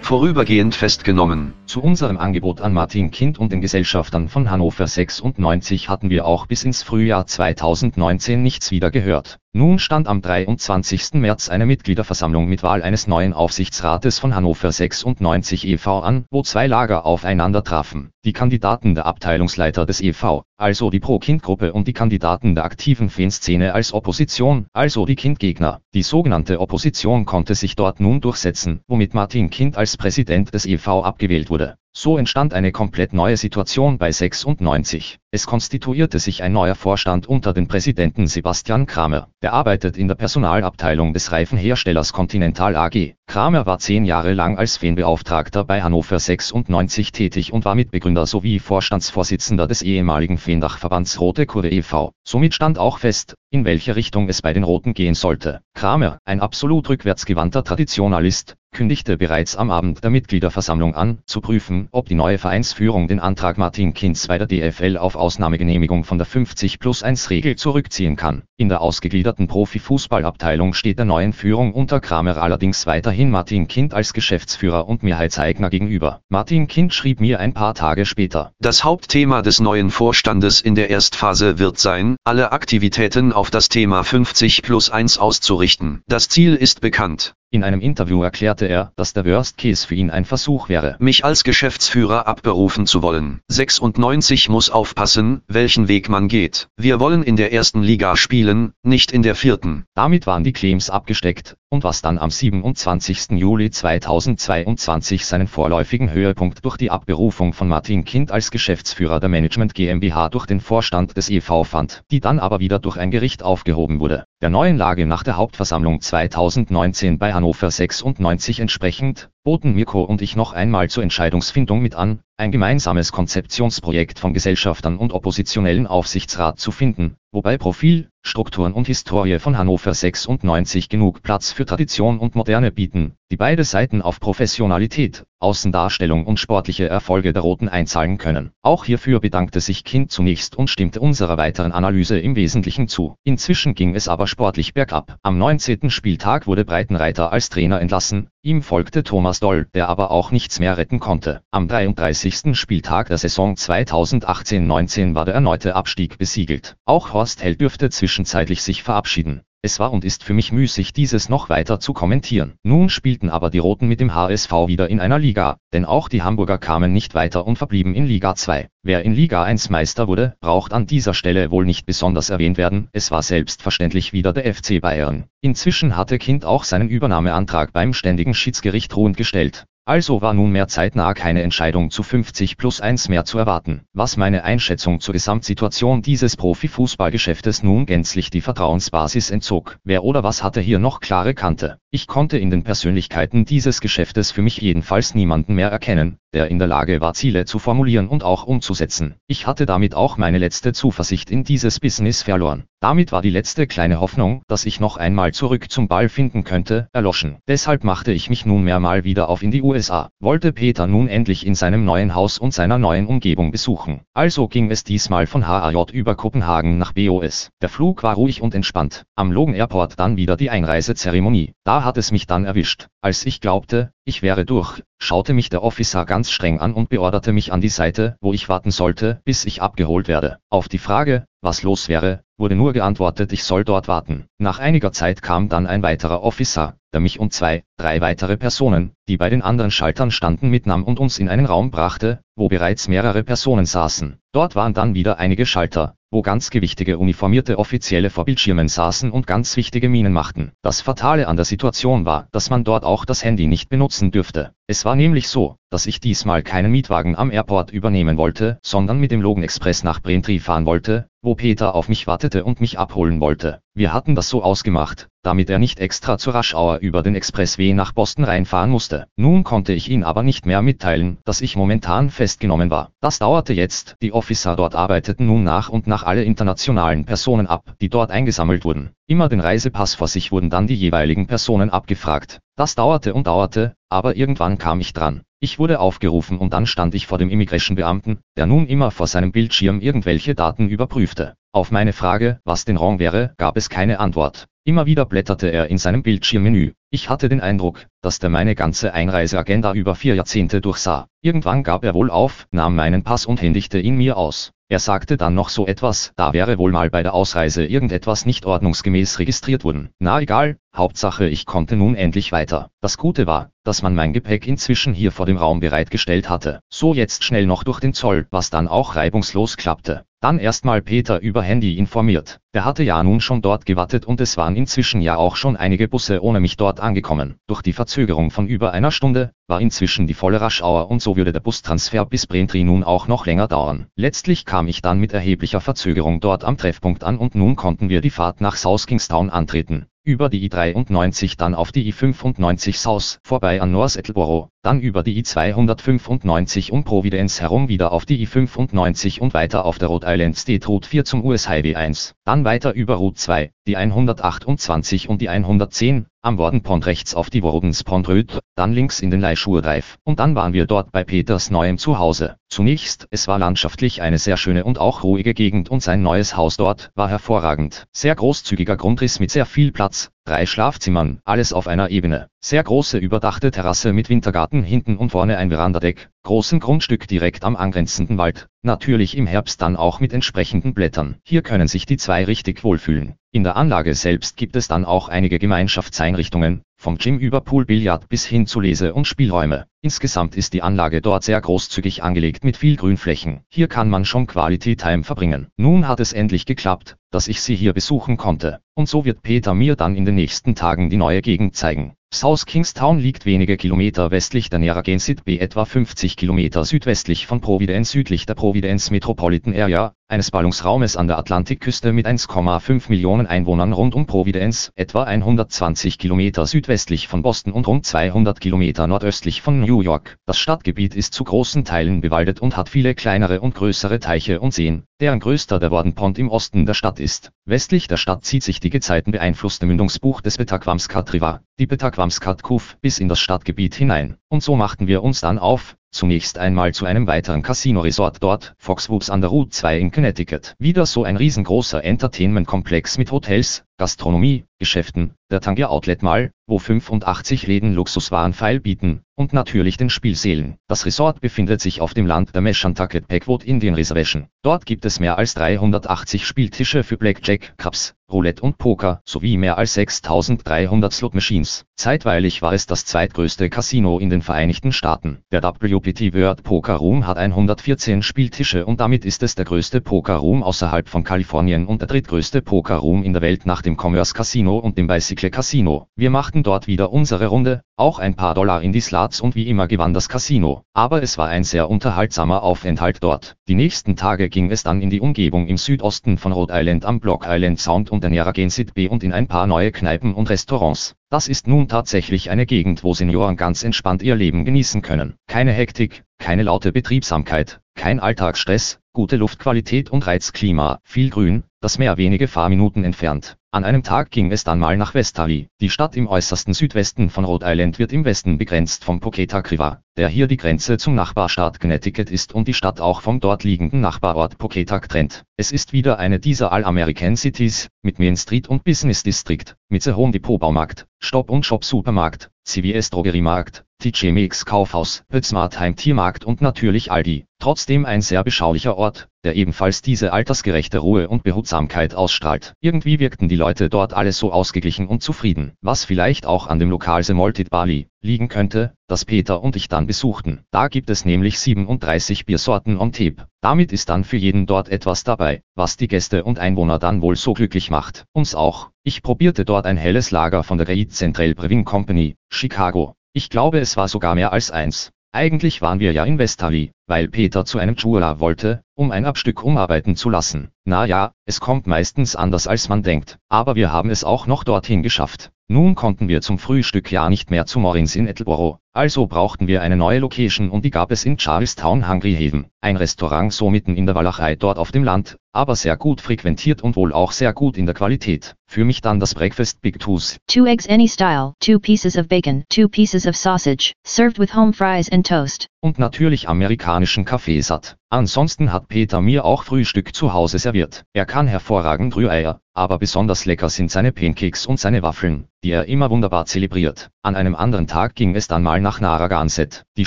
vorübergehend 0.08 0.74
festgenommen. 0.74 1.52
Zu 1.66 1.82
unserem 1.82 2.16
Angebot 2.16 2.62
an 2.62 2.72
Martin 2.72 3.10
Kind 3.10 3.38
und 3.38 3.52
den 3.52 3.60
Gesellschaftern 3.60 4.30
von 4.30 4.50
Hannover 4.50 4.86
96 4.86 5.90
hatten 5.90 6.08
wir 6.08 6.24
auch 6.24 6.46
bis 6.46 6.64
ins 6.64 6.82
Frühjahr 6.82 7.26
2019 7.26 8.42
nichts 8.42 8.70
wieder 8.70 8.90
gehört. 8.90 9.38
Nun 9.54 9.80
stand 9.80 10.06
am 10.06 10.20
23. 10.20 11.14
März 11.14 11.48
eine 11.48 11.66
Mitgliederversammlung 11.66 12.48
mit 12.48 12.62
Wahl 12.62 12.82
eines 12.82 13.08
neuen 13.08 13.32
Aufsichtsrates 13.32 14.20
von 14.20 14.34
Hannover 14.34 14.70
96 14.70 15.66
e.V. 15.66 15.98
an, 15.98 16.26
wo 16.30 16.42
zwei 16.42 16.66
Lager 16.68 17.06
aufeinander 17.06 17.64
trafen. 17.64 18.10
Die 18.24 18.34
Kandidaten 18.34 18.94
der 18.94 19.06
Abteilungsleiter 19.06 19.84
des 19.84 20.00
e.V., 20.00 20.44
also 20.58 20.90
die 20.90 21.00
Pro-Kind-Gruppe 21.00 21.72
und 21.72 21.88
die 21.88 21.92
Kandidaten 21.92 22.54
der 22.54 22.66
aktiven 22.66 23.10
Fanszene 23.10 23.74
als 23.74 23.92
Opposition, 23.94 24.66
also 24.74 25.06
die 25.06 25.16
Kindgegner. 25.16 25.80
Die 25.92 26.02
sogenannte 26.02 26.60
Opposition 26.60 27.24
konnte 27.24 27.56
sich 27.56 27.74
dort 27.74 27.98
nun 27.98 28.20
durchsetzen, 28.20 28.82
womit 28.86 29.14
Martin 29.14 29.50
Kind 29.50 29.76
als 29.76 29.96
Präsident 29.96 30.52
des 30.52 30.66
e.V. 30.66 31.02
abgewählt 31.02 31.48
wurde. 31.50 31.78
So 32.00 32.16
entstand 32.16 32.54
eine 32.54 32.70
komplett 32.70 33.12
neue 33.12 33.36
Situation 33.36 33.98
bei 33.98 34.12
96. 34.12 35.18
Es 35.32 35.48
konstituierte 35.48 36.20
sich 36.20 36.44
ein 36.44 36.52
neuer 36.52 36.76
Vorstand 36.76 37.26
unter 37.26 37.52
den 37.52 37.66
Präsidenten 37.66 38.28
Sebastian 38.28 38.86
Kramer. 38.86 39.30
Der 39.42 39.52
arbeitet 39.52 39.96
in 39.96 40.06
der 40.06 40.14
Personalabteilung 40.14 41.12
des 41.12 41.32
Reifenherstellers 41.32 42.12
Continental 42.12 42.76
AG. 42.76 43.14
Kramer 43.26 43.66
war 43.66 43.80
zehn 43.80 44.04
Jahre 44.04 44.32
lang 44.32 44.58
als 44.58 44.76
Fanbeauftragter 44.76 45.64
bei 45.64 45.82
Hannover 45.82 46.20
96 46.20 47.10
tätig 47.10 47.52
und 47.52 47.64
war 47.64 47.74
Mitbegründer 47.74 48.26
sowie 48.26 48.60
Vorstandsvorsitzender 48.60 49.66
des 49.66 49.82
ehemaligen 49.82 50.38
Fendachverbands 50.38 51.18
Rote 51.18 51.46
Kurve 51.46 51.68
e.V. 51.68 52.12
Somit 52.22 52.54
stand 52.54 52.78
auch 52.78 52.98
fest, 52.98 53.34
in 53.50 53.64
welche 53.64 53.96
Richtung 53.96 54.28
es 54.28 54.40
bei 54.40 54.52
den 54.52 54.62
Roten 54.62 54.94
gehen 54.94 55.14
sollte. 55.14 55.62
Kramer, 55.74 56.18
ein 56.24 56.38
absolut 56.38 56.88
rückwärtsgewandter 56.88 57.64
Traditionalist, 57.64 58.54
kündigte 58.72 59.16
bereits 59.16 59.56
am 59.56 59.70
Abend 59.70 60.04
der 60.04 60.10
Mitgliederversammlung 60.10 60.94
an, 60.94 61.18
zu 61.26 61.40
prüfen, 61.40 61.88
ob 61.90 62.06
die 62.08 62.14
neue 62.14 62.38
Vereinsführung 62.38 63.08
den 63.08 63.18
Antrag 63.18 63.58
Martin 63.58 63.94
Kinz 63.94 64.28
bei 64.28 64.38
der 64.38 64.46
DFL 64.46 64.96
auf 64.96 65.16
Ausnahmegenehmigung 65.16 66.04
von 66.04 66.18
der 66.18 66.26
50 66.26 66.78
plus 66.78 67.02
1 67.02 67.30
Regel 67.30 67.56
zurückziehen 67.56 68.16
kann. 68.16 68.42
In 68.56 68.68
der 68.68 68.80
ausgegliederten 68.80 69.48
Profifußballabteilung 69.48 70.74
steht 70.74 70.98
der 70.98 71.06
neuen 71.06 71.32
Führung 71.32 71.72
unter 71.72 72.00
Kramer 72.00 72.36
allerdings 72.36 72.86
weiterhin 72.86 73.30
Martin 73.30 73.68
Kind 73.68 73.94
als 73.94 74.12
Geschäftsführer 74.12 74.86
und 74.86 75.02
Mehrheitseigner 75.02 75.70
gegenüber. 75.70 76.20
Martin 76.28 76.68
Kind 76.68 76.94
schrieb 76.94 77.20
mir 77.20 77.40
ein 77.40 77.54
paar 77.54 77.74
Tage 77.74 78.06
später. 78.06 78.52
Das 78.60 78.84
Hauptthema 78.84 79.42
des 79.42 79.60
neuen 79.60 79.90
Vorstandes 79.90 80.60
in 80.60 80.74
der 80.74 80.90
Erstphase 80.90 81.58
wird 81.58 81.78
sein, 81.78 82.16
alle 82.24 82.52
Aktivitäten 82.52 83.32
auf 83.32 83.50
das 83.50 83.68
Thema 83.68 84.04
50 84.04 84.62
plus 84.62 84.90
1 84.90 85.18
auszurichten. 85.18 86.02
Das 86.06 86.28
Ziel 86.28 86.54
ist 86.54 86.80
bekannt. 86.80 87.34
In 87.50 87.64
einem 87.64 87.80
Interview 87.80 88.22
erklärte 88.22 88.66
er, 88.66 88.92
dass 88.96 89.14
der 89.14 89.24
Worst 89.24 89.56
Case 89.56 89.86
für 89.86 89.94
ihn 89.94 90.10
ein 90.10 90.26
Versuch 90.26 90.68
wäre, 90.68 90.96
mich 90.98 91.24
als 91.24 91.44
Geschäftsführer 91.44 92.26
abberufen 92.26 92.84
zu 92.84 93.00
wollen. 93.00 93.40
96 93.48 94.50
muss 94.50 94.68
aufpassen, 94.68 95.40
welchen 95.48 95.88
Weg 95.88 96.10
man 96.10 96.28
geht. 96.28 96.68
Wir 96.76 97.00
wollen 97.00 97.22
in 97.22 97.36
der 97.36 97.54
ersten 97.54 97.80
Liga 97.82 98.16
spielen, 98.16 98.74
nicht 98.82 99.12
in 99.12 99.22
der 99.22 99.34
vierten. 99.34 99.86
Damit 99.94 100.26
waren 100.26 100.44
die 100.44 100.52
Claims 100.52 100.90
abgesteckt, 100.90 101.56
und 101.70 101.84
was 101.84 102.00
dann 102.00 102.18
am 102.18 102.30
27. 102.30 103.32
Juli 103.32 103.70
2022 103.70 105.26
seinen 105.26 105.46
vorläufigen 105.46 106.10
Höhepunkt 106.10 106.64
durch 106.64 106.78
die 106.78 106.90
Abberufung 106.90 107.52
von 107.52 107.68
Martin 107.68 108.04
Kind 108.04 108.32
als 108.32 108.50
Geschäftsführer 108.50 109.20
der 109.20 109.28
Management 109.28 109.74
GmbH 109.74 110.30
durch 110.30 110.46
den 110.46 110.60
Vorstand 110.60 111.16
des 111.16 111.28
EV 111.28 111.64
fand, 111.64 112.02
die 112.10 112.20
dann 112.20 112.38
aber 112.38 112.60
wieder 112.60 112.78
durch 112.78 112.96
ein 112.96 113.10
Gericht 113.10 113.42
aufgehoben 113.42 114.00
wurde. 114.00 114.24
Der 114.40 114.50
neuen 114.50 114.78
Lage 114.78 115.06
nach 115.06 115.22
der 115.22 115.36
Hauptversammlung 115.36 116.00
2019 116.00 117.18
bei 117.18 117.34
Hannover 117.34 117.70
96 117.70 118.60
entsprechend, 118.60 119.28
boten 119.48 119.72
Mirko 119.72 120.02
und 120.02 120.20
ich 120.20 120.36
noch 120.36 120.52
einmal 120.52 120.90
zur 120.90 121.02
Entscheidungsfindung 121.02 121.80
mit 121.80 121.94
an, 121.94 122.20
ein 122.36 122.52
gemeinsames 122.52 123.12
Konzeptionsprojekt 123.12 124.18
von 124.18 124.34
Gesellschaftern 124.34 124.98
und 124.98 125.14
oppositionellen 125.14 125.86
Aufsichtsrat 125.86 126.60
zu 126.60 126.70
finden, 126.70 127.16
wobei 127.32 127.56
Profil, 127.56 128.10
Strukturen 128.20 128.74
und 128.74 128.88
Historie 128.88 129.38
von 129.38 129.56
Hannover 129.56 129.94
96 129.94 130.90
genug 130.90 131.22
Platz 131.22 131.50
für 131.50 131.64
Tradition 131.64 132.18
und 132.18 132.34
Moderne 132.34 132.70
bieten, 132.70 133.14
die 133.30 133.36
beide 133.36 133.64
Seiten 133.64 134.00
auf 134.00 134.20
Professionalität, 134.20 135.26
Außendarstellung 135.38 136.26
und 136.26 136.40
sportliche 136.40 136.88
Erfolge 136.88 137.34
der 137.34 137.42
Roten 137.42 137.68
einzahlen 137.68 138.16
können. 138.16 138.52
Auch 138.62 138.86
hierfür 138.86 139.20
bedankte 139.20 139.60
sich 139.60 139.84
Kind 139.84 140.10
zunächst 140.10 140.56
und 140.56 140.70
stimmte 140.70 141.00
unserer 141.00 141.36
weiteren 141.36 141.72
Analyse 141.72 142.18
im 142.18 142.36
Wesentlichen 142.36 142.88
zu. 142.88 143.16
Inzwischen 143.24 143.74
ging 143.74 143.94
es 143.94 144.08
aber 144.08 144.26
sportlich 144.26 144.72
bergab. 144.72 145.18
Am 145.22 145.36
19. 145.36 145.90
Spieltag 145.90 146.46
wurde 146.46 146.64
Breitenreiter 146.64 147.30
als 147.30 147.50
Trainer 147.50 147.80
entlassen, 147.82 148.30
ihm 148.42 148.62
folgte 148.62 149.02
Thomas 149.02 149.40
Doll, 149.40 149.68
der 149.74 149.88
aber 149.90 150.10
auch 150.10 150.30
nichts 150.30 150.58
mehr 150.58 150.78
retten 150.78 150.98
konnte. 150.98 151.42
Am 151.50 151.68
33. 151.68 152.58
Spieltag 152.58 153.08
der 153.08 153.18
Saison 153.18 153.56
2018-19 153.56 155.14
war 155.14 155.26
der 155.26 155.34
erneute 155.34 155.76
Abstieg 155.76 156.16
besiegelt. 156.16 156.76
Auch 156.86 157.12
Horst 157.12 157.42
Held 157.42 157.60
dürfte 157.60 157.90
zwischenzeitlich 157.90 158.62
sich 158.62 158.82
verabschieden. 158.82 159.42
Es 159.60 159.80
war 159.80 159.92
und 159.92 160.04
ist 160.04 160.22
für 160.22 160.34
mich 160.34 160.52
müßig 160.52 160.92
dieses 160.92 161.28
noch 161.28 161.48
weiter 161.48 161.80
zu 161.80 161.92
kommentieren. 161.92 162.54
Nun 162.62 162.88
spielten 162.88 163.28
aber 163.28 163.50
die 163.50 163.58
Roten 163.58 163.88
mit 163.88 163.98
dem 163.98 164.14
HSV 164.14 164.52
wieder 164.68 164.88
in 164.88 165.00
einer 165.00 165.18
Liga, 165.18 165.58
denn 165.72 165.84
auch 165.84 166.08
die 166.08 166.22
Hamburger 166.22 166.58
kamen 166.58 166.92
nicht 166.92 167.16
weiter 167.16 167.44
und 167.44 167.56
verblieben 167.56 167.92
in 167.92 168.06
Liga 168.06 168.36
2. 168.36 168.68
Wer 168.84 169.04
in 169.04 169.14
Liga 169.14 169.42
1 169.42 169.68
Meister 169.68 170.06
wurde, 170.06 170.36
braucht 170.40 170.72
an 170.72 170.86
dieser 170.86 171.12
Stelle 171.12 171.50
wohl 171.50 171.64
nicht 171.64 171.86
besonders 171.86 172.30
erwähnt 172.30 172.56
werden, 172.56 172.88
es 172.92 173.10
war 173.10 173.22
selbstverständlich 173.22 174.12
wieder 174.12 174.32
der 174.32 174.54
FC 174.54 174.80
Bayern. 174.80 175.24
Inzwischen 175.40 175.96
hatte 175.96 176.18
Kind 176.18 176.44
auch 176.44 176.62
seinen 176.62 176.88
Übernahmeantrag 176.88 177.72
beim 177.72 177.94
ständigen 177.94 178.34
Schiedsgericht 178.34 178.94
ruhend 178.94 179.16
gestellt. 179.16 179.66
Also 179.88 180.20
war 180.20 180.34
nunmehr 180.34 180.68
zeitnah 180.68 181.14
keine 181.14 181.40
Entscheidung 181.40 181.90
zu 181.90 182.02
50 182.02 182.58
plus 182.58 182.82
1 182.82 183.08
mehr 183.08 183.24
zu 183.24 183.38
erwarten, 183.38 183.86
was 183.94 184.18
meine 184.18 184.44
Einschätzung 184.44 185.00
zur 185.00 185.14
Gesamtsituation 185.14 186.02
dieses 186.02 186.36
Profifußballgeschäftes 186.36 187.62
nun 187.62 187.86
gänzlich 187.86 188.28
die 188.28 188.42
Vertrauensbasis 188.42 189.30
entzog. 189.30 189.78
Wer 189.84 190.04
oder 190.04 190.22
was 190.22 190.42
hatte 190.42 190.60
hier 190.60 190.78
noch 190.78 191.00
klare 191.00 191.32
Kante? 191.32 191.78
Ich 191.90 192.06
konnte 192.06 192.36
in 192.36 192.50
den 192.50 192.64
Persönlichkeiten 192.64 193.46
dieses 193.46 193.80
Geschäftes 193.80 194.30
für 194.30 194.42
mich 194.42 194.58
jedenfalls 194.58 195.14
niemanden 195.14 195.54
mehr 195.54 195.70
erkennen, 195.70 196.18
der 196.34 196.48
in 196.48 196.58
der 196.58 196.68
Lage 196.68 197.00
war 197.00 197.14
Ziele 197.14 197.46
zu 197.46 197.58
formulieren 197.58 198.08
und 198.08 198.22
auch 198.22 198.44
umzusetzen. 198.44 199.14
Ich 199.26 199.46
hatte 199.46 199.64
damit 199.64 199.94
auch 199.94 200.18
meine 200.18 200.36
letzte 200.36 200.74
Zuversicht 200.74 201.30
in 201.30 201.44
dieses 201.44 201.80
Business 201.80 202.22
verloren. 202.22 202.64
Damit 202.80 203.10
war 203.10 203.22
die 203.22 203.30
letzte 203.30 203.66
kleine 203.66 204.00
Hoffnung, 204.00 204.42
dass 204.48 204.66
ich 204.66 204.80
noch 204.80 204.98
einmal 204.98 205.32
zurück 205.32 205.70
zum 205.70 205.88
Ball 205.88 206.10
finden 206.10 206.44
könnte, 206.44 206.88
erloschen. 206.92 207.38
Deshalb 207.48 207.84
machte 207.84 208.12
ich 208.12 208.28
mich 208.28 208.44
nunmehr 208.44 208.80
mal 208.80 209.04
wieder 209.04 209.30
auf 209.30 209.42
in 209.42 209.50
die 209.50 209.62
USA, 209.62 209.77
wollte 210.20 210.52
Peter 210.52 210.86
nun 210.86 211.08
endlich 211.08 211.46
in 211.46 211.54
seinem 211.54 211.84
neuen 211.84 212.14
Haus 212.14 212.38
und 212.38 212.52
seiner 212.52 212.78
neuen 212.78 213.06
Umgebung 213.06 213.52
besuchen. 213.52 214.00
Also 214.12 214.48
ging 214.48 214.70
es 214.70 214.82
diesmal 214.82 215.26
von 215.26 215.46
HAJ 215.46 215.92
über 215.92 216.16
Kopenhagen 216.16 216.78
nach 216.78 216.92
BOS. 216.92 217.50
Der 217.62 217.68
Flug 217.68 218.02
war 218.02 218.16
ruhig 218.16 218.42
und 218.42 218.54
entspannt. 218.54 219.04
Am 219.14 219.30
Logan 219.30 219.54
Airport 219.54 219.98
dann 219.98 220.16
wieder 220.16 220.36
die 220.36 220.50
Einreisezeremonie. 220.50 221.52
Da 221.64 221.84
hat 221.84 221.96
es 221.96 222.10
mich 222.10 222.26
dann 222.26 222.44
erwischt. 222.44 222.88
Als 223.00 223.24
ich 223.26 223.40
glaubte, 223.40 223.92
ich 224.04 224.22
wäre 224.22 224.44
durch, 224.44 224.82
schaute 224.98 225.32
mich 225.32 225.50
der 225.50 225.62
Officer 225.62 226.04
ganz 226.04 226.32
streng 226.32 226.58
an 226.58 226.74
und 226.74 226.88
beorderte 226.88 227.32
mich 227.32 227.52
an 227.52 227.60
die 227.60 227.68
Seite, 227.68 228.16
wo 228.20 228.32
ich 228.32 228.48
warten 228.48 228.72
sollte, 228.72 229.20
bis 229.24 229.44
ich 229.44 229.62
abgeholt 229.62 230.08
werde. 230.08 230.38
Auf 230.50 230.68
die 230.68 230.78
Frage, 230.78 231.24
was 231.40 231.62
los 231.62 231.88
wäre, 231.88 232.24
wurde 232.38 232.56
nur 232.56 232.72
geantwortet, 232.72 233.32
ich 233.32 233.44
soll 233.44 233.62
dort 233.62 233.86
warten. 233.86 234.26
Nach 234.38 234.58
einiger 234.58 234.90
Zeit 234.90 235.22
kam 235.22 235.48
dann 235.48 235.68
ein 235.68 235.84
weiterer 235.84 236.24
Officer, 236.24 236.74
der 236.92 236.98
mich 236.98 237.20
und 237.20 237.32
zwei, 237.32 237.62
drei 237.76 238.00
weitere 238.00 238.36
Personen, 238.36 238.90
die 239.06 239.16
bei 239.16 239.30
den 239.30 239.42
anderen 239.42 239.70
Schaltern 239.70 240.10
standen, 240.10 240.48
mitnahm 240.48 240.82
und 240.82 240.98
uns 240.98 241.20
in 241.20 241.28
einen 241.28 241.46
Raum 241.46 241.70
brachte, 241.70 242.20
wo 242.38 242.48
bereits 242.48 242.88
mehrere 242.88 243.24
Personen 243.24 243.66
saßen. 243.66 244.18
Dort 244.32 244.54
waren 244.54 244.74
dann 244.74 244.94
wieder 244.94 245.18
einige 245.18 245.44
Schalter, 245.44 245.94
wo 246.10 246.22
ganz 246.22 246.50
gewichtige 246.50 246.98
uniformierte 246.98 247.58
Offizielle 247.58 248.10
vor 248.10 248.24
Bildschirmen 248.24 248.68
saßen 248.68 249.10
und 249.10 249.26
ganz 249.26 249.56
wichtige 249.56 249.88
Minen 249.88 250.12
machten. 250.12 250.52
Das 250.62 250.80
Fatale 250.80 251.28
an 251.28 251.36
der 251.36 251.44
Situation 251.44 252.04
war, 252.04 252.28
dass 252.32 252.48
man 252.50 252.64
dort 252.64 252.84
auch 252.84 253.04
das 253.04 253.24
Handy 253.24 253.46
nicht 253.46 253.68
benutzen 253.68 254.10
dürfte. 254.10 254.52
Es 254.70 254.84
war 254.84 254.96
nämlich 254.96 255.28
so, 255.28 255.56
dass 255.70 255.86
ich 255.86 255.98
diesmal 255.98 256.42
keinen 256.42 256.70
Mietwagen 256.70 257.16
am 257.16 257.30
Airport 257.30 257.70
übernehmen 257.70 258.18
wollte, 258.18 258.58
sondern 258.62 259.00
mit 259.00 259.10
dem 259.10 259.22
Logan 259.22 259.42
Express 259.42 259.82
nach 259.82 260.02
Braintree 260.02 260.40
fahren 260.40 260.66
wollte, 260.66 261.08
wo 261.22 261.34
Peter 261.34 261.74
auf 261.74 261.88
mich 261.88 262.06
wartete 262.06 262.44
und 262.44 262.60
mich 262.60 262.78
abholen 262.78 263.18
wollte. 263.18 263.62
Wir 263.72 263.94
hatten 263.94 264.14
das 264.14 264.28
so 264.28 264.42
ausgemacht, 264.42 265.08
damit 265.22 265.48
er 265.48 265.58
nicht 265.58 265.80
extra 265.80 266.18
zur 266.18 266.34
Raschauer 266.34 266.80
über 266.80 267.02
den 267.02 267.14
Expressway 267.14 267.72
nach 267.72 267.92
Boston 267.92 268.24
reinfahren 268.24 268.68
musste. 268.68 269.06
Nun 269.16 269.42
konnte 269.42 269.72
ich 269.72 269.88
ihn 269.88 270.04
aber 270.04 270.22
nicht 270.22 270.44
mehr 270.44 270.60
mitteilen, 270.60 271.16
dass 271.24 271.40
ich 271.40 271.56
momentan 271.56 272.10
festgenommen 272.10 272.68
war. 272.68 272.90
Das 273.00 273.20
dauerte 273.20 273.54
jetzt, 273.54 273.96
die 274.02 274.12
Officer 274.12 274.54
dort 274.54 274.74
arbeiteten 274.74 275.24
nun 275.24 275.44
nach 275.44 275.70
und 275.70 275.86
nach 275.86 276.02
alle 276.02 276.24
internationalen 276.24 277.06
Personen 277.06 277.46
ab, 277.46 277.74
die 277.80 277.88
dort 277.88 278.10
eingesammelt 278.10 278.66
wurden. 278.66 278.90
Immer 279.06 279.30
den 279.30 279.40
Reisepass 279.40 279.94
vor 279.94 280.08
sich 280.08 280.30
wurden 280.30 280.50
dann 280.50 280.66
die 280.66 280.74
jeweiligen 280.74 281.26
Personen 281.26 281.70
abgefragt. 281.70 282.40
Das 282.58 282.74
dauerte 282.74 283.14
und 283.14 283.28
dauerte, 283.28 283.76
aber 283.88 284.16
irgendwann 284.16 284.58
kam 284.58 284.80
ich 284.80 284.92
dran. 284.92 285.22
Ich 285.38 285.60
wurde 285.60 285.78
aufgerufen 285.78 286.38
und 286.38 286.52
dann 286.52 286.66
stand 286.66 286.92
ich 286.96 287.06
vor 287.06 287.16
dem 287.16 287.30
Immigration-Beamten, 287.30 288.18
der 288.36 288.46
nun 288.46 288.66
immer 288.66 288.90
vor 288.90 289.06
seinem 289.06 289.30
Bildschirm 289.30 289.80
irgendwelche 289.80 290.34
Daten 290.34 290.68
überprüfte. 290.68 291.34
Auf 291.52 291.70
meine 291.70 291.92
Frage, 291.92 292.40
was 292.42 292.64
denn 292.64 292.76
wrong 292.76 292.98
wäre, 292.98 293.32
gab 293.36 293.56
es 293.56 293.70
keine 293.70 294.00
Antwort. 294.00 294.48
Immer 294.64 294.86
wieder 294.86 295.04
blätterte 295.04 295.46
er 295.46 295.68
in 295.68 295.78
seinem 295.78 296.02
Bildschirmmenü. 296.02 296.72
Ich 296.90 297.08
hatte 297.08 297.28
den 297.28 297.40
Eindruck, 297.40 297.86
dass 298.02 298.18
der 298.18 298.28
meine 298.28 298.56
ganze 298.56 298.92
Einreiseagenda 298.92 299.72
über 299.74 299.94
vier 299.94 300.16
Jahrzehnte 300.16 300.60
durchsah. 300.60 301.06
Irgendwann 301.22 301.62
gab 301.62 301.84
er 301.84 301.94
wohl 301.94 302.10
auf, 302.10 302.48
nahm 302.50 302.74
meinen 302.74 303.04
Pass 303.04 303.24
und 303.24 303.40
händigte 303.40 303.78
ihn 303.78 303.96
mir 303.96 304.16
aus. 304.16 304.50
Er 304.70 304.80
sagte 304.80 305.16
dann 305.16 305.34
noch 305.34 305.48
so 305.48 305.66
etwas, 305.66 306.12
da 306.16 306.34
wäre 306.34 306.58
wohl 306.58 306.72
mal 306.72 306.90
bei 306.90 307.02
der 307.02 307.14
Ausreise 307.14 307.64
irgendetwas 307.64 308.26
nicht 308.26 308.44
ordnungsgemäß 308.44 309.18
registriert 309.18 309.64
worden. 309.64 309.88
Na 309.98 310.20
egal, 310.20 310.58
Hauptsache 310.76 311.26
ich 311.26 311.46
konnte 311.46 311.74
nun 311.74 311.94
endlich 311.94 312.32
weiter. 312.32 312.68
Das 312.82 312.98
Gute 312.98 313.26
war, 313.26 313.50
dass 313.64 313.80
man 313.80 313.94
mein 313.94 314.12
Gepäck 314.12 314.46
inzwischen 314.46 314.92
hier 314.92 315.10
vor 315.10 315.24
dem 315.24 315.38
Raum 315.38 315.60
bereitgestellt 315.60 316.28
hatte. 316.28 316.60
So 316.68 316.92
jetzt 316.92 317.24
schnell 317.24 317.46
noch 317.46 317.64
durch 317.64 317.80
den 317.80 317.94
Zoll, 317.94 318.26
was 318.30 318.50
dann 318.50 318.68
auch 318.68 318.94
reibungslos 318.94 319.56
klappte. 319.56 320.04
Dann 320.20 320.40
erstmal 320.40 320.82
Peter 320.82 321.20
über 321.20 321.42
Handy 321.42 321.78
informiert. 321.78 322.40
Der 322.52 322.64
hatte 322.64 322.82
ja 322.82 323.00
nun 323.04 323.20
schon 323.20 323.40
dort 323.40 323.66
gewartet 323.66 324.04
und 324.04 324.20
es 324.20 324.36
waren 324.36 324.56
inzwischen 324.56 325.00
ja 325.00 325.14
auch 325.14 325.36
schon 325.36 325.56
einige 325.56 325.86
Busse 325.86 326.24
ohne 326.24 326.40
mich 326.40 326.56
dort 326.56 326.80
angekommen. 326.80 327.36
Durch 327.46 327.62
die 327.62 327.72
Verzögerung 327.72 328.32
von 328.32 328.48
über 328.48 328.72
einer 328.72 328.90
Stunde 328.90 329.30
war 329.46 329.60
inzwischen 329.60 330.08
die 330.08 330.14
volle 330.14 330.40
Raschauer 330.40 330.90
und 330.90 331.00
so 331.00 331.16
würde 331.16 331.30
der 331.30 331.38
Bustransfer 331.38 332.04
bis 332.04 332.26
Braintree 332.26 332.64
nun 332.64 332.82
auch 332.82 333.06
noch 333.06 333.26
länger 333.26 333.46
dauern. 333.46 333.86
Letztlich 333.94 334.44
kam 334.44 334.66
ich 334.66 334.82
dann 334.82 334.98
mit 334.98 335.12
erheblicher 335.12 335.60
Verzögerung 335.60 336.18
dort 336.18 336.42
am 336.42 336.56
Treffpunkt 336.56 337.04
an 337.04 337.16
und 337.16 337.36
nun 337.36 337.54
konnten 337.54 337.88
wir 337.88 338.00
die 338.00 338.10
Fahrt 338.10 338.40
nach 338.40 338.56
South 338.56 338.88
Kingstown 338.88 339.30
antreten 339.30 339.86
über 340.08 340.30
die 340.30 340.48
I93 340.48 341.36
dann 341.36 341.54
auf 341.54 341.70
die 341.70 341.92
I95 341.92 342.78
South, 342.78 343.18
vorbei 343.22 343.60
an 343.60 343.72
North 343.72 343.98
Attleboro, 343.98 344.48
dann 344.62 344.80
über 344.80 345.02
die 345.02 345.22
I295 345.22 346.70
um 346.70 346.82
Providence 346.82 347.42
herum 347.42 347.68
wieder 347.68 347.92
auf 347.92 348.06
die 348.06 348.26
I95 348.26 349.20
und 349.20 349.34
weiter 349.34 349.66
auf 349.66 349.76
der 349.76 349.88
Rhode 349.88 350.06
Island 350.08 350.38
State 350.38 350.66
Route 350.66 350.88
4 350.88 351.04
zum 351.04 351.22
US 351.26 351.46
Highway 351.46 351.74
1, 351.74 352.14
dann 352.24 352.46
weiter 352.46 352.72
über 352.72 352.94
Route 352.94 353.18
2, 353.18 353.52
die 353.66 353.76
128 353.76 355.10
und 355.10 355.20
die 355.20 355.28
110, 355.28 356.06
am 356.28 356.36
Wardenpond 356.36 356.84
rechts 356.84 357.14
auf 357.14 357.30
die 357.30 357.42
Wardenspond 357.42 358.06
Road, 358.06 358.40
dann 358.54 358.74
links 358.74 359.00
in 359.00 359.10
den 359.10 359.22
Leihschuhe 359.22 359.62
Drive, 359.62 359.96
und 360.04 360.20
dann 360.20 360.34
waren 360.34 360.52
wir 360.52 360.66
dort 360.66 360.92
bei 360.92 361.02
Peters 361.02 361.50
neuem 361.50 361.78
Zuhause. 361.78 362.36
Zunächst, 362.50 363.08
es 363.10 363.28
war 363.28 363.38
landschaftlich 363.38 364.02
eine 364.02 364.18
sehr 364.18 364.36
schöne 364.36 364.64
und 364.64 364.78
auch 364.78 365.02
ruhige 365.02 365.32
Gegend 365.32 365.70
und 365.70 365.82
sein 365.82 366.02
neues 366.02 366.36
Haus 366.36 366.58
dort 366.58 366.90
war 366.94 367.08
hervorragend. 367.08 367.86
Sehr 367.92 368.14
großzügiger 368.14 368.76
Grundriss 368.76 369.20
mit 369.20 369.30
sehr 369.30 369.46
viel 369.46 369.72
Platz, 369.72 370.10
drei 370.28 370.44
Schlafzimmern, 370.44 371.20
alles 371.24 371.54
auf 371.54 371.66
einer 371.66 371.88
Ebene. 371.90 372.28
Sehr 372.38 372.62
große 372.62 372.98
überdachte 372.98 373.50
Terrasse 373.50 373.94
mit 373.94 374.10
Wintergarten 374.10 374.62
hinten 374.62 374.98
und 374.98 375.10
vorne 375.10 375.38
ein 375.38 375.48
Verandadeck, 375.48 376.10
großen 376.22 376.60
Grundstück 376.60 377.08
direkt 377.08 377.44
am 377.44 377.56
angrenzenden 377.56 378.18
Wald, 378.18 378.46
natürlich 378.62 379.16
im 379.16 379.26
Herbst 379.26 379.62
dann 379.62 379.74
auch 379.74 380.00
mit 380.00 380.12
entsprechenden 380.12 380.74
Blättern. 380.74 381.16
Hier 381.24 381.40
können 381.40 381.66
sich 381.66 381.86
die 381.86 381.96
zwei 381.96 382.24
richtig 382.24 382.62
wohlfühlen. 382.62 383.14
In 383.32 383.42
der 383.42 383.56
Anlage 383.56 383.94
selbst 383.94 384.36
gibt 384.36 384.54
es 384.54 384.68
dann 384.68 384.84
auch 384.84 385.08
einige 385.08 385.38
Gemeinschaftseinrichtungen, 385.38 386.60
vom 386.76 386.98
Gym 386.98 387.18
über 387.18 387.40
Pool, 387.40 387.64
Billard 387.64 388.10
bis 388.10 388.26
hin 388.26 388.46
zu 388.46 388.60
Lese- 388.60 388.92
und 388.92 389.06
Spielräume. 389.06 389.66
Insgesamt 389.80 390.36
ist 390.36 390.54
die 390.54 390.62
Anlage 390.62 391.00
dort 391.00 391.22
sehr 391.22 391.40
großzügig 391.40 392.02
angelegt 392.02 392.42
mit 392.42 392.56
viel 392.56 392.74
Grünflächen. 392.74 393.42
Hier 393.48 393.68
kann 393.68 393.88
man 393.88 394.04
schon 394.04 394.26
Quality 394.26 394.74
Time 394.74 395.04
verbringen. 395.04 395.46
Nun 395.56 395.86
hat 395.86 396.00
es 396.00 396.12
endlich 396.12 396.46
geklappt, 396.46 396.96
dass 397.12 397.28
ich 397.28 397.40
sie 397.40 397.54
hier 397.54 397.72
besuchen 397.74 398.16
konnte. 398.16 398.58
Und 398.74 398.88
so 398.88 399.04
wird 399.04 399.22
Peter 399.22 399.54
mir 399.54 399.76
dann 399.76 399.94
in 399.94 400.04
den 400.04 400.16
nächsten 400.16 400.56
Tagen 400.56 400.90
die 400.90 400.96
neue 400.96 401.22
Gegend 401.22 401.54
zeigen. 401.54 401.94
South 402.12 402.46
Kingstown 402.46 402.98
liegt 402.98 403.26
wenige 403.26 403.58
Kilometer 403.58 404.10
westlich 404.10 404.48
der 404.48 404.60
Narragansett 404.60 405.26
Bay, 405.26 405.38
etwa 405.40 405.66
50 405.66 406.16
Kilometer 406.16 406.64
südwestlich 406.64 407.26
von 407.26 407.42
Providence, 407.42 407.90
südlich 407.90 408.24
der 408.24 408.34
Providence 408.34 408.90
Metropolitan 408.90 409.54
Area, 409.54 409.92
eines 410.08 410.30
Ballungsraumes 410.30 410.96
an 410.96 411.06
der 411.06 411.18
Atlantikküste 411.18 411.92
mit 411.92 412.06
1,5 412.06 412.88
Millionen 412.88 413.26
Einwohnern 413.26 413.74
rund 413.74 413.94
um 413.94 414.06
Providence, 414.06 414.72
etwa 414.74 415.02
120 415.02 415.98
Kilometer 415.98 416.46
südwestlich 416.46 417.08
von 417.08 417.20
Boston 417.20 417.52
und 417.52 417.68
rund 417.68 417.84
200 417.84 418.40
Kilometer 418.40 418.86
nordöstlich 418.86 419.42
von 419.42 419.60
New 419.60 419.66
York. 419.76 420.16
Das 420.26 420.38
Stadtgebiet 420.38 420.96
ist 420.96 421.14
zu 421.14 421.24
großen 421.24 421.64
Teilen 421.64 422.00
bewaldet 422.00 422.40
und 422.40 422.56
hat 422.56 422.68
viele 422.68 422.94
kleinere 422.94 423.40
und 423.40 423.54
größere 423.54 424.00
Teiche 424.00 424.40
und 424.40 424.54
Seen, 424.54 424.84
deren 425.00 425.20
größter 425.20 425.58
der 425.58 425.70
Warden 425.70 425.94
Pond 425.94 426.18
im 426.18 426.30
Osten 426.30 426.66
der 426.66 426.74
Stadt 426.74 426.98
ist. 426.98 427.30
Westlich 427.44 427.86
der 427.86 427.98
Stadt 427.98 428.24
zieht 428.24 428.42
sich 428.42 428.60
die 428.60 428.70
gezeitenbeeinflusste 428.70 429.66
Mündungsbuch 429.66 430.20
des 430.22 430.38
Petaquamscat 430.38 431.12
River, 431.12 431.42
die 431.58 431.66
Petaquamscat 431.66 432.42
Kuf, 432.42 432.76
bis 432.80 432.98
in 432.98 433.08
das 433.08 433.20
Stadtgebiet 433.20 433.74
hinein. 433.74 434.16
Und 434.28 434.42
so 434.42 434.56
machten 434.56 434.86
wir 434.86 435.02
uns 435.02 435.20
dann 435.20 435.38
auf, 435.38 435.76
Zunächst 435.90 436.36
einmal 436.36 436.74
zu 436.74 436.84
einem 436.84 437.06
weiteren 437.06 437.42
Casino-Resort 437.42 438.22
dort, 438.22 438.54
Foxwoods 438.58 439.08
an 439.08 439.22
der 439.22 439.30
Route 439.30 439.50
2 439.50 439.78
in 439.78 439.90
Connecticut. 439.90 440.54
Wieder 440.58 440.84
so 440.84 441.04
ein 441.04 441.16
riesengroßer 441.16 441.82
Entertainment-Komplex 441.82 442.98
mit 442.98 443.10
Hotels, 443.10 443.64
Gastronomie, 443.78 444.44
Geschäften, 444.58 445.14
der 445.30 445.40
Tangier 445.40 445.70
Outlet 445.70 446.02
Mall, 446.02 446.32
wo 446.48 446.58
85 446.58 447.46
Läden 447.46 447.74
Luxuswaren 447.74 448.32
feil 448.32 448.58
bieten, 448.58 449.02
und 449.14 449.32
natürlich 449.32 449.76
den 449.76 449.90
Spielsälen. 449.90 450.56
Das 450.66 450.84
Resort 450.84 451.20
befindet 451.20 451.60
sich 451.60 451.80
auf 451.80 451.94
dem 451.94 452.06
Land 452.06 452.34
der 452.34 452.42
Meshantucket 452.42 453.06
Packwood 453.06 453.44
Indian 453.44 453.74
Reservation. 453.74 454.26
Dort 454.42 454.66
gibt 454.66 454.84
es 454.84 454.98
mehr 454.98 455.18
als 455.18 455.34
380 455.34 456.26
Spieltische 456.26 456.82
für 456.82 456.96
Blackjack, 456.96 457.54
Craps, 457.56 457.94
Roulette 458.10 458.42
und 458.42 458.58
Poker, 458.58 459.00
sowie 459.04 459.36
mehr 459.36 459.58
als 459.58 459.74
6300 459.74 460.92
Slot 460.92 461.14
Machines. 461.14 461.66
Zeitweilig 461.76 462.42
war 462.42 462.54
es 462.54 462.66
das 462.66 462.84
zweitgrößte 462.84 463.50
Casino 463.50 463.98
in 463.98 464.08
den 464.08 464.22
Vereinigten 464.22 464.72
Staaten. 464.72 465.18
Der 465.30 465.42
WPT 465.42 466.14
World 466.14 466.42
Poker 466.42 466.76
Room 466.76 467.06
hat 467.06 467.18
114 467.18 468.02
Spieltische 468.02 468.64
und 468.64 468.80
damit 468.80 469.04
ist 469.04 469.22
es 469.22 469.34
der 469.34 469.44
größte 469.44 469.80
Poker 469.80 470.16
Room 470.16 470.42
außerhalb 470.42 470.88
von 470.88 471.04
Kalifornien 471.04 471.66
und 471.66 471.82
der 471.82 471.88
drittgrößte 471.88 472.40
Poker 472.40 472.76
Room 472.76 473.02
in 473.02 473.12
der 473.12 473.22
Welt 473.22 473.44
nach 473.44 473.60
dem 473.68 473.76
Commerce 473.76 474.14
Casino 474.14 474.56
und 474.56 474.78
dem 474.78 474.86
Bicycle 474.86 475.28
Casino. 475.28 475.88
Wir 475.94 476.08
machten 476.08 476.42
dort 476.42 476.66
wieder 476.68 476.90
unsere 476.90 477.26
Runde, 477.26 477.60
auch 477.76 477.98
ein 477.98 478.14
paar 478.14 478.32
Dollar 478.32 478.62
in 478.62 478.72
die 478.72 478.80
Slots 478.80 479.20
und 479.20 479.34
wie 479.34 479.46
immer 479.46 479.68
gewann 479.68 479.92
das 479.92 480.08
Casino. 480.08 480.62
Aber 480.72 481.02
es 481.02 481.18
war 481.18 481.28
ein 481.28 481.44
sehr 481.44 481.68
unterhaltsamer 481.68 482.42
Aufenthalt 482.42 483.02
dort. 483.02 483.36
Die 483.46 483.54
nächsten 483.54 483.94
Tage 483.94 484.30
ging 484.30 484.50
es 484.50 484.62
dann 484.62 484.80
in 484.80 484.88
die 484.88 485.00
Umgebung 485.00 485.48
im 485.48 485.58
Südosten 485.58 486.16
von 486.16 486.32
Rhode 486.32 486.54
Island 486.56 486.86
am 486.86 486.98
Block 486.98 487.26
Island 487.28 487.60
Sound 487.60 487.90
und 487.90 488.02
der 488.02 488.08
Narragansett 488.08 488.72
Bay 488.72 488.88
und 488.88 489.04
in 489.04 489.12
ein 489.12 489.26
paar 489.26 489.46
neue 489.46 489.70
Kneipen 489.70 490.14
und 490.14 490.30
Restaurants. 490.30 490.94
Das 491.10 491.28
ist 491.28 491.46
nun 491.46 491.68
tatsächlich 491.68 492.30
eine 492.30 492.46
Gegend, 492.46 492.84
wo 492.84 492.94
Senioren 492.94 493.36
ganz 493.36 493.64
entspannt 493.64 494.02
ihr 494.02 494.16
Leben 494.16 494.46
genießen 494.46 494.80
können. 494.80 495.16
Keine 495.26 495.52
Hektik, 495.52 496.04
keine 496.18 496.42
laute 496.42 496.72
Betriebsamkeit, 496.72 497.60
kein 497.74 498.00
Alltagsstress, 498.00 498.80
gute 498.94 499.16
Luftqualität 499.16 499.90
und 499.90 500.06
Reizklima, 500.06 500.80
viel 500.84 501.10
Grün, 501.10 501.44
das 501.60 501.78
Meer 501.78 501.96
wenige 501.96 502.28
Fahrminuten 502.28 502.84
entfernt. 502.84 503.36
An 503.50 503.64
einem 503.64 503.82
Tag 503.82 504.10
ging 504.10 504.30
es 504.30 504.44
dann 504.44 504.58
mal 504.58 504.76
nach 504.76 504.92
Westali. 504.92 505.48
Die 505.62 505.70
Stadt 505.70 505.96
im 505.96 506.06
äußersten 506.06 506.52
Südwesten 506.52 507.08
von 507.08 507.24
Rhode 507.24 507.46
Island 507.48 507.78
wird 507.78 507.94
im 507.94 508.04
Westen 508.04 508.36
begrenzt 508.36 508.84
vom 508.84 509.00
Pocketuck 509.00 509.50
River, 509.50 509.80
der 509.96 510.08
hier 510.08 510.26
die 510.26 510.36
Grenze 510.36 510.76
zum 510.76 510.94
Nachbarstaat 510.94 511.58
Connecticut 511.58 512.10
ist 512.10 512.34
und 512.34 512.46
die 512.46 512.52
Stadt 512.52 512.78
auch 512.78 513.00
vom 513.00 513.20
dort 513.20 513.44
liegenden 513.44 513.80
Nachbarort 513.80 514.36
Pocketuck 514.36 514.90
trennt. 514.90 515.24
Es 515.38 515.50
ist 515.50 515.72
wieder 515.72 515.98
eine 515.98 516.20
dieser 516.20 516.52
All-American 516.52 517.16
Cities, 517.16 517.68
mit 517.80 517.98
Main 517.98 518.18
Street 518.18 518.48
und 518.48 518.64
Business 518.64 519.02
District, 519.02 519.56
mit 519.70 519.82
The 519.82 519.92
Home 519.92 520.12
Depot 520.12 520.40
Baumarkt, 520.40 520.86
Stop 520.98 521.28
und 521.28 521.44
Shop 521.44 521.62
Supermarkt, 521.62 522.30
CVS 522.44 522.88
Drogeriemarkt, 522.88 523.64
TJ 523.80 524.12
Maxx 524.12 524.46
Kaufhaus, 524.46 525.04
PetSmart 525.08 525.60
Heimtiermarkt 525.60 526.24
und 526.24 526.40
natürlich 526.40 526.90
Aldi. 526.90 527.26
Trotzdem 527.38 527.84
ein 527.84 528.00
sehr 528.00 528.24
beschaulicher 528.24 528.78
Ort, 528.78 529.08
der 529.24 529.36
ebenfalls 529.36 529.82
diese 529.82 530.14
altersgerechte 530.14 530.78
Ruhe 530.78 531.08
und 531.08 531.22
Behutsamkeit 531.22 531.94
ausstrahlt. 531.94 532.54
Irgendwie 532.62 532.98
wirkten 532.98 533.28
die 533.28 533.36
Leute 533.36 533.68
dort 533.68 533.92
alle 533.92 534.12
so 534.12 534.32
ausgeglichen 534.32 534.88
und 534.88 535.02
zufrieden, 535.02 535.52
was 535.60 535.84
vielleicht 535.84 536.24
auch 536.24 536.46
an 536.46 536.58
dem 536.58 536.70
Lokal 536.70 537.02
The 537.02 537.12
Malted 537.12 537.50
Bali 537.50 537.88
liegen 538.00 538.28
könnte, 538.28 538.74
das 538.86 539.04
Peter 539.04 539.42
und 539.42 539.56
ich 539.56 539.68
dann 539.68 539.86
besuchten. 539.86 540.44
Da 540.50 540.68
gibt 540.68 540.90
es 540.90 541.04
nämlich 541.04 541.38
37 541.38 542.26
Biersorten 542.26 542.78
on 542.78 542.92
Tape. 542.92 543.26
Damit 543.40 543.72
ist 543.72 543.88
dann 543.88 544.04
für 544.04 544.16
jeden 544.16 544.46
dort 544.46 544.68
etwas 544.68 545.04
dabei, 545.04 545.42
was 545.54 545.76
die 545.76 545.88
Gäste 545.88 546.24
und 546.24 546.38
Einwohner 546.38 546.78
dann 546.78 547.02
wohl 547.02 547.16
so 547.16 547.32
glücklich 547.32 547.70
macht. 547.70 548.04
Uns 548.12 548.34
auch. 548.34 548.70
Ich 548.82 549.02
probierte 549.02 549.44
dort 549.44 549.66
ein 549.66 549.76
helles 549.76 550.10
Lager 550.10 550.42
von 550.42 550.58
der 550.58 550.66
Great 550.66 550.92
Central 550.92 551.34
Brewing 551.34 551.64
Company, 551.64 552.16
Chicago. 552.30 552.94
Ich 553.12 553.30
glaube 553.30 553.58
es 553.58 553.76
war 553.76 553.88
sogar 553.88 554.14
mehr 554.14 554.32
als 554.32 554.50
eins. 554.50 554.92
Eigentlich 555.12 555.62
waren 555.62 555.80
wir 555.80 555.92
ja 555.92 556.04
in 556.04 556.18
Westali, 556.18 556.72
weil 556.86 557.08
Peter 557.08 557.46
zu 557.46 557.58
einem 557.58 557.76
Jeweler 557.76 558.20
wollte, 558.20 558.62
um 558.74 558.90
ein 558.90 559.06
Abstück 559.06 559.42
umarbeiten 559.42 559.96
zu 559.96 560.10
lassen. 560.10 560.50
Na 560.66 560.84
ja, 560.84 561.12
es 561.24 561.40
kommt 561.40 561.66
meistens 561.66 562.14
anders 562.14 562.46
als 562.46 562.68
man 562.68 562.82
denkt, 562.82 563.18
aber 563.30 563.54
wir 563.54 563.72
haben 563.72 563.88
es 563.88 564.04
auch 564.04 564.26
noch 564.26 564.44
dorthin 564.44 564.82
geschafft. 564.82 565.30
Nun 565.48 565.74
konnten 565.74 566.08
wir 566.08 566.20
zum 566.20 566.38
Frühstück 566.38 566.92
ja 566.92 567.08
nicht 567.08 567.30
mehr 567.30 567.46
zu 567.46 567.58
Morins 567.58 567.96
in 567.96 568.06
Ettleboro, 568.06 568.58
also 568.74 569.06
brauchten 569.06 569.46
wir 569.46 569.62
eine 569.62 569.76
neue 569.76 569.98
Location 569.98 570.50
und 570.50 570.66
die 570.66 570.70
gab 570.70 570.92
es 570.92 571.06
in 571.06 571.18
Charlestown 571.18 571.88
Hungry 571.88 572.14
Haven, 572.14 572.50
ein 572.60 572.76
Restaurant 572.76 573.32
so 573.32 573.48
mitten 573.48 573.76
in 573.76 573.86
der 573.86 573.94
Walachei 573.94 574.36
dort 574.36 574.58
auf 574.58 574.72
dem 574.72 574.84
Land, 574.84 575.16
aber 575.32 575.56
sehr 575.56 575.78
gut 575.78 576.02
frequentiert 576.02 576.60
und 576.60 576.76
wohl 576.76 576.92
auch 576.92 577.12
sehr 577.12 577.32
gut 577.32 577.56
in 577.56 577.64
der 577.64 577.74
Qualität. 577.74 578.34
Für 578.50 578.64
mich 578.64 578.80
dann 578.80 578.98
das 578.98 579.14
Breakfast 579.14 579.60
Big 579.60 579.78
Two's. 579.78 580.16
Two 580.26 580.46
eggs 580.46 580.66
any 580.66 580.88
style, 580.88 581.34
two 581.38 581.58
pieces 581.58 581.98
of 581.98 582.08
bacon, 582.08 582.44
two 582.48 582.66
pieces 582.66 583.06
of 583.06 583.14
sausage, 583.14 583.74
served 583.84 584.18
with 584.18 584.34
home 584.34 584.54
fries 584.54 584.90
and 584.90 585.06
toast. 585.06 585.48
Und 585.60 585.78
natürlich 585.78 586.30
amerikanischen 586.30 587.04
Kaffee 587.04 587.42
satt. 587.42 587.76
Ansonsten 587.90 588.52
hat 588.52 588.68
Peter 588.68 589.00
mir 589.00 589.24
auch 589.24 589.44
Frühstück 589.44 589.94
zu 589.94 590.12
Hause 590.12 590.38
serviert. 590.38 590.84
Er 590.92 591.04
kann 591.04 591.26
hervorragend 591.26 591.96
Rühreier, 591.96 592.40
aber 592.52 592.78
besonders 592.78 593.24
lecker 593.24 593.48
sind 593.48 593.70
seine 593.70 593.92
Pancakes 593.92 594.46
und 594.46 594.60
seine 594.60 594.82
Waffeln, 594.82 595.26
die 595.42 595.50
er 595.50 595.66
immer 595.66 595.88
wunderbar 595.90 596.26
zelebriert. 596.26 596.90
An 597.02 597.16
einem 597.16 597.34
anderen 597.34 597.66
Tag 597.66 597.94
ging 597.94 598.14
es 598.14 598.28
dann 598.28 598.42
mal 598.42 598.60
nach 598.60 598.80
Narragansett. 598.80 599.64
Die 599.78 599.86